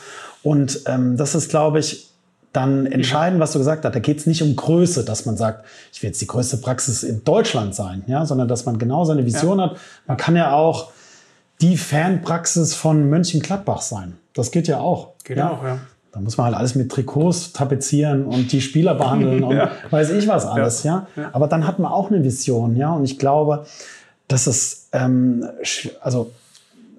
Und 0.42 0.82
ähm, 0.86 1.16
das 1.16 1.34
ist, 1.34 1.50
glaube 1.50 1.80
ich, 1.80 2.11
dann 2.52 2.86
entscheidend, 2.86 3.40
was 3.40 3.52
du 3.52 3.58
gesagt 3.58 3.84
hast. 3.84 3.94
Da 3.94 3.98
geht 3.98 4.18
es 4.18 4.26
nicht 4.26 4.42
um 4.42 4.54
Größe, 4.54 5.04
dass 5.04 5.24
man 5.24 5.36
sagt, 5.36 5.64
ich 5.92 6.02
will 6.02 6.08
jetzt 6.08 6.20
die 6.20 6.26
größte 6.26 6.58
Praxis 6.58 7.02
in 7.02 7.24
Deutschland 7.24 7.74
sein, 7.74 8.04
ja, 8.06 8.26
sondern 8.26 8.48
dass 8.48 8.66
man 8.66 8.78
genau 8.78 9.04
seine 9.04 9.24
Vision 9.24 9.58
ja. 9.58 9.70
hat. 9.70 9.76
Man 10.06 10.16
kann 10.16 10.36
ja 10.36 10.52
auch 10.52 10.92
die 11.60 11.76
Fanpraxis 11.76 12.74
von 12.74 13.08
Mönchengladbach 13.08 13.80
sein. 13.80 14.14
Das 14.34 14.50
geht 14.50 14.68
ja 14.68 14.80
auch. 14.80 15.12
Geht 15.24 15.38
ja? 15.38 15.50
auch, 15.50 15.64
ja. 15.64 15.78
Da 16.12 16.20
muss 16.20 16.36
man 16.36 16.46
halt 16.46 16.56
alles 16.56 16.74
mit 16.74 16.92
Trikots 16.92 17.52
tapezieren 17.52 18.26
und 18.26 18.52
die 18.52 18.60
Spieler 18.60 18.94
behandeln 18.94 19.44
und 19.44 19.56
ja. 19.56 19.70
weiß 19.90 20.10
ich 20.10 20.28
was 20.28 20.44
alles, 20.44 20.82
ja. 20.82 21.06
ja. 21.16 21.30
Aber 21.32 21.48
dann 21.48 21.66
hat 21.66 21.78
man 21.78 21.90
auch 21.90 22.10
eine 22.10 22.22
Vision, 22.22 22.76
ja. 22.76 22.92
Und 22.92 23.04
ich 23.04 23.18
glaube, 23.18 23.64
dass 24.28 24.46
es, 24.46 24.88
ähm, 24.92 25.46
also 26.00 26.32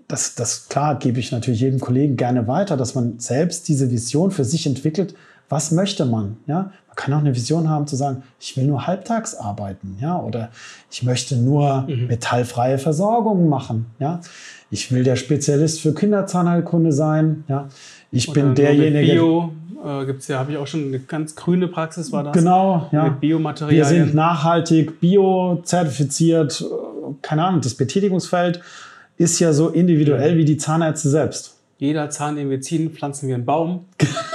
das, 0.07 0.35
das 0.35 0.67
klar 0.67 0.97
gebe 0.97 1.19
ich 1.19 1.31
natürlich 1.31 1.61
jedem 1.61 1.79
Kollegen 1.79 2.17
gerne 2.17 2.47
weiter, 2.47 2.75
dass 2.75 2.95
man 2.95 3.19
selbst 3.19 3.67
diese 3.67 3.91
Vision 3.91 4.31
für 4.31 4.45
sich 4.45 4.65
entwickelt. 4.65 5.13
Was 5.53 5.69
möchte 5.69 6.07
man? 6.07 6.37
Ja, 6.47 6.71
man 6.87 6.95
kann 6.95 7.13
auch 7.13 7.19
eine 7.19 7.35
Vision 7.35 7.69
haben 7.69 7.85
zu 7.85 7.95
sagen, 7.95 8.23
ich 8.39 8.57
will 8.57 8.63
nur 8.63 8.87
halbtags 8.87 9.35
arbeiten, 9.35 9.97
ja, 10.01 10.19
oder 10.19 10.49
ich 10.89 11.03
möchte 11.03 11.35
nur 11.37 11.85
mhm. 11.87 12.07
metallfreie 12.07 12.79
Versorgung 12.79 13.49
machen, 13.49 13.85
ja. 13.99 14.19
Ich 14.71 14.91
will 14.91 15.03
der 15.03 15.15
Spezialist 15.15 15.81
für 15.81 15.93
Kinderzahnheilkunde 15.93 16.91
sein, 16.91 17.43
ja. 17.47 17.67
Ich 18.09 18.29
Oder 18.29 18.41
bin 18.41 18.55
derjenige. 18.55 19.13
Bio 19.13 19.53
äh, 19.85 20.05
gibt's 20.07 20.27
ja, 20.27 20.39
habe 20.39 20.53
ich 20.53 20.57
auch 20.57 20.65
schon 20.65 20.87
eine 20.87 20.97
ganz 20.97 21.35
grüne 21.35 21.67
Praxis 21.67 22.11
war 22.11 22.23
das. 22.23 22.33
Genau, 22.33 22.89
ja. 22.91 23.03
Mit 23.03 23.19
Biomaterialien. 23.19 23.77
Wir 23.77 23.85
sind 23.85 24.15
nachhaltig, 24.15 24.99
bio-zertifiziert. 24.99 26.65
Keine 27.21 27.43
Ahnung, 27.43 27.61
das 27.61 27.75
Betätigungsfeld 27.75 28.59
ist 29.17 29.37
ja 29.37 29.53
so 29.53 29.69
individuell 29.69 30.35
wie 30.35 30.45
die 30.45 30.57
Zahnärzte 30.57 31.09
selbst. 31.09 31.57
Jeder 31.77 32.09
Zahn, 32.09 32.37
den 32.37 32.49
wir 32.49 32.59
ziehen, 32.59 32.89
pflanzen 32.89 33.27
wir 33.27 33.35
einen 33.35 33.45
Baum. 33.45 33.85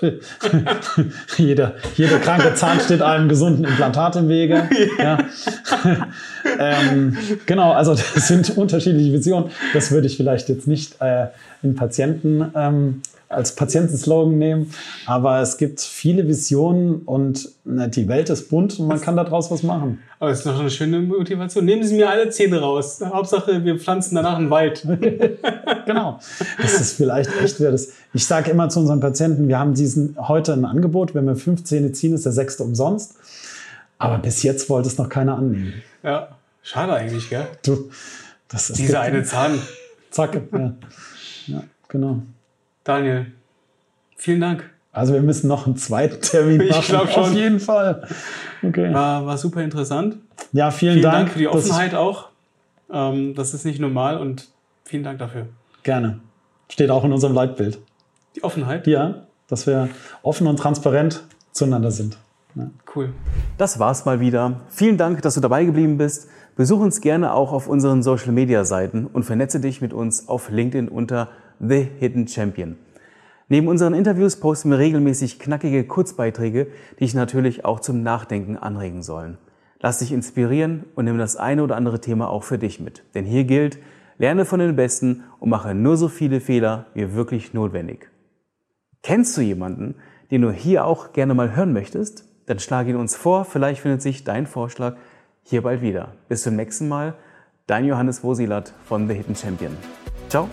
jeder, 1.36 1.74
jeder 1.96 2.18
kranke 2.18 2.54
Zahn 2.54 2.80
steht 2.80 3.02
einem 3.02 3.28
gesunden 3.28 3.64
Implantat 3.64 4.16
im 4.16 4.28
Wege. 4.28 4.68
Ja. 4.98 5.18
ähm, 6.58 7.16
genau, 7.46 7.72
also 7.72 7.94
das 7.94 8.28
sind 8.28 8.56
unterschiedliche 8.56 9.12
Visionen. 9.12 9.50
Das 9.72 9.90
würde 9.90 10.06
ich 10.06 10.16
vielleicht 10.16 10.48
jetzt 10.48 10.66
nicht 10.66 11.00
äh, 11.00 11.26
in 11.62 11.74
Patienten 11.74 12.52
ähm, 12.54 13.02
als 13.34 13.54
Patientenslogan 13.54 14.38
nehmen. 14.38 14.70
Aber 15.06 15.40
es 15.40 15.56
gibt 15.56 15.80
viele 15.80 16.26
Visionen 16.28 17.02
und 17.04 17.50
na, 17.64 17.86
die 17.86 18.08
Welt 18.08 18.30
ist 18.30 18.48
bunt 18.48 18.78
und 18.78 18.86
man 18.86 19.00
kann 19.00 19.16
daraus 19.16 19.50
was 19.50 19.62
machen. 19.62 20.00
Aber 20.18 20.30
es 20.30 20.40
ist 20.40 20.46
noch 20.46 20.58
eine 20.58 20.70
schöne 20.70 21.00
Motivation. 21.00 21.64
Nehmen 21.64 21.84
Sie 21.84 21.96
mir 21.96 22.08
alle 22.08 22.30
Zähne 22.30 22.60
raus. 22.60 23.00
Hauptsache, 23.04 23.64
wir 23.64 23.78
pflanzen 23.78 24.14
danach 24.14 24.36
einen 24.36 24.50
Wald. 24.50 24.86
genau. 25.86 26.18
Das 26.60 26.80
ist 26.80 26.96
vielleicht 26.96 27.30
echt 27.42 27.60
das. 27.60 27.92
Ich 28.12 28.26
sage 28.26 28.50
immer 28.50 28.68
zu 28.68 28.80
unseren 28.80 29.00
Patienten, 29.00 29.48
wir 29.48 29.58
haben 29.58 29.74
diesen 29.74 30.16
heute 30.18 30.52
ein 30.52 30.64
Angebot, 30.64 31.14
wenn 31.14 31.26
wir 31.26 31.36
fünf 31.36 31.64
Zähne 31.64 31.92
ziehen, 31.92 32.14
ist 32.14 32.24
der 32.24 32.32
sechste 32.32 32.62
umsonst. 32.62 33.16
Aber 33.98 34.18
bis 34.18 34.42
jetzt 34.42 34.68
wollte 34.68 34.88
es 34.88 34.98
noch 34.98 35.08
keiner 35.08 35.36
annehmen. 35.36 35.74
Ja, 36.02 36.28
schade 36.62 36.94
eigentlich, 36.94 37.30
gell? 37.30 37.46
Du, 37.64 37.90
das 38.48 38.70
ist 38.70 38.78
Dieser 38.78 39.00
eine 39.02 39.24
Zahn. 39.24 39.58
Zack. 40.10 40.40
Ja. 40.52 40.74
ja, 41.46 41.64
genau. 41.88 42.22
Daniel, 42.84 43.26
vielen 44.16 44.40
Dank. 44.40 44.70
Also 44.92 45.12
wir 45.12 45.22
müssen 45.22 45.48
noch 45.48 45.66
einen 45.66 45.76
zweiten 45.76 46.20
Termin 46.20 46.58
machen. 46.68 46.80
Ich 46.80 46.86
glaube 46.86 47.08
schon. 47.08 47.24
Auf 47.24 47.32
jeden 47.32 47.58
Fall. 47.58 48.06
Okay. 48.62 48.94
War, 48.94 49.26
war 49.26 49.36
super 49.36 49.62
interessant. 49.62 50.16
Ja, 50.52 50.70
vielen, 50.70 50.94
vielen 50.94 51.02
Dank. 51.02 51.14
Dank 51.16 51.30
für 51.30 51.38
die 51.40 51.48
Offenheit 51.48 51.94
auch. 51.94 52.28
Ähm, 52.92 53.34
das 53.34 53.54
ist 53.54 53.64
nicht 53.64 53.80
normal 53.80 54.18
und 54.18 54.48
vielen 54.84 55.02
Dank 55.02 55.18
dafür. 55.18 55.46
Gerne. 55.82 56.20
Steht 56.70 56.90
auch 56.90 57.04
in 57.04 57.12
unserem 57.12 57.34
Leitbild. 57.34 57.78
Die 58.36 58.44
Offenheit? 58.44 58.86
Ja, 58.86 59.26
dass 59.48 59.66
wir 59.66 59.88
offen 60.22 60.46
und 60.46 60.58
transparent 60.58 61.24
zueinander 61.52 61.90
sind. 61.90 62.16
Ja. 62.54 62.70
Cool. 62.94 63.12
Das 63.58 63.78
war's 63.78 64.04
mal 64.04 64.20
wieder. 64.20 64.60
Vielen 64.68 64.96
Dank, 64.96 65.22
dass 65.22 65.34
du 65.34 65.40
dabei 65.40 65.64
geblieben 65.64 65.98
bist. 65.98 66.28
Besuch 66.56 66.78
uns 66.78 67.00
gerne 67.00 67.32
auch 67.34 67.52
auf 67.52 67.66
unseren 67.66 68.02
Social 68.04 68.30
Media 68.30 68.64
Seiten 68.64 69.06
und 69.06 69.24
vernetze 69.24 69.58
dich 69.58 69.80
mit 69.80 69.92
uns 69.92 70.28
auf 70.28 70.50
LinkedIn 70.50 70.88
unter 70.88 71.28
The 71.66 71.88
Hidden 71.98 72.28
Champion. 72.28 72.76
Neben 73.48 73.68
unseren 73.68 73.94
Interviews 73.94 74.36
posten 74.36 74.70
wir 74.70 74.78
regelmäßig 74.78 75.38
knackige 75.38 75.84
Kurzbeiträge, 75.84 76.68
die 76.98 77.04
dich 77.04 77.14
natürlich 77.14 77.64
auch 77.64 77.80
zum 77.80 78.02
Nachdenken 78.02 78.56
anregen 78.56 79.02
sollen. 79.02 79.38
Lass 79.80 79.98
dich 79.98 80.12
inspirieren 80.12 80.84
und 80.94 81.04
nimm 81.04 81.18
das 81.18 81.36
eine 81.36 81.62
oder 81.62 81.76
andere 81.76 82.00
Thema 82.00 82.28
auch 82.28 82.42
für 82.42 82.58
dich 82.58 82.80
mit. 82.80 83.02
Denn 83.14 83.24
hier 83.24 83.44
gilt, 83.44 83.78
lerne 84.18 84.44
von 84.44 84.60
den 84.60 84.76
Besten 84.76 85.24
und 85.40 85.50
mache 85.50 85.74
nur 85.74 85.96
so 85.96 86.08
viele 86.08 86.40
Fehler 86.40 86.86
wie 86.94 87.14
wirklich 87.14 87.52
notwendig. 87.52 88.10
Kennst 89.02 89.36
du 89.36 89.42
jemanden, 89.42 89.96
den 90.30 90.42
du 90.42 90.50
hier 90.50 90.86
auch 90.86 91.12
gerne 91.12 91.34
mal 91.34 91.54
hören 91.54 91.72
möchtest? 91.72 92.24
Dann 92.46 92.58
schlage 92.58 92.90
ihn 92.90 92.96
uns 92.96 93.14
vor, 93.14 93.44
vielleicht 93.44 93.80
findet 93.80 94.02
sich 94.02 94.24
dein 94.24 94.46
Vorschlag 94.46 94.96
hier 95.42 95.62
bald 95.62 95.82
wieder. 95.82 96.14
Bis 96.28 96.42
zum 96.42 96.56
nächsten 96.56 96.88
Mal, 96.88 97.14
dein 97.66 97.84
Johannes 97.84 98.24
Wosilat 98.24 98.72
von 98.84 99.08
The 99.08 99.14
Hidden 99.14 99.36
Champion. 99.36 99.76
Ciao. 100.28 100.48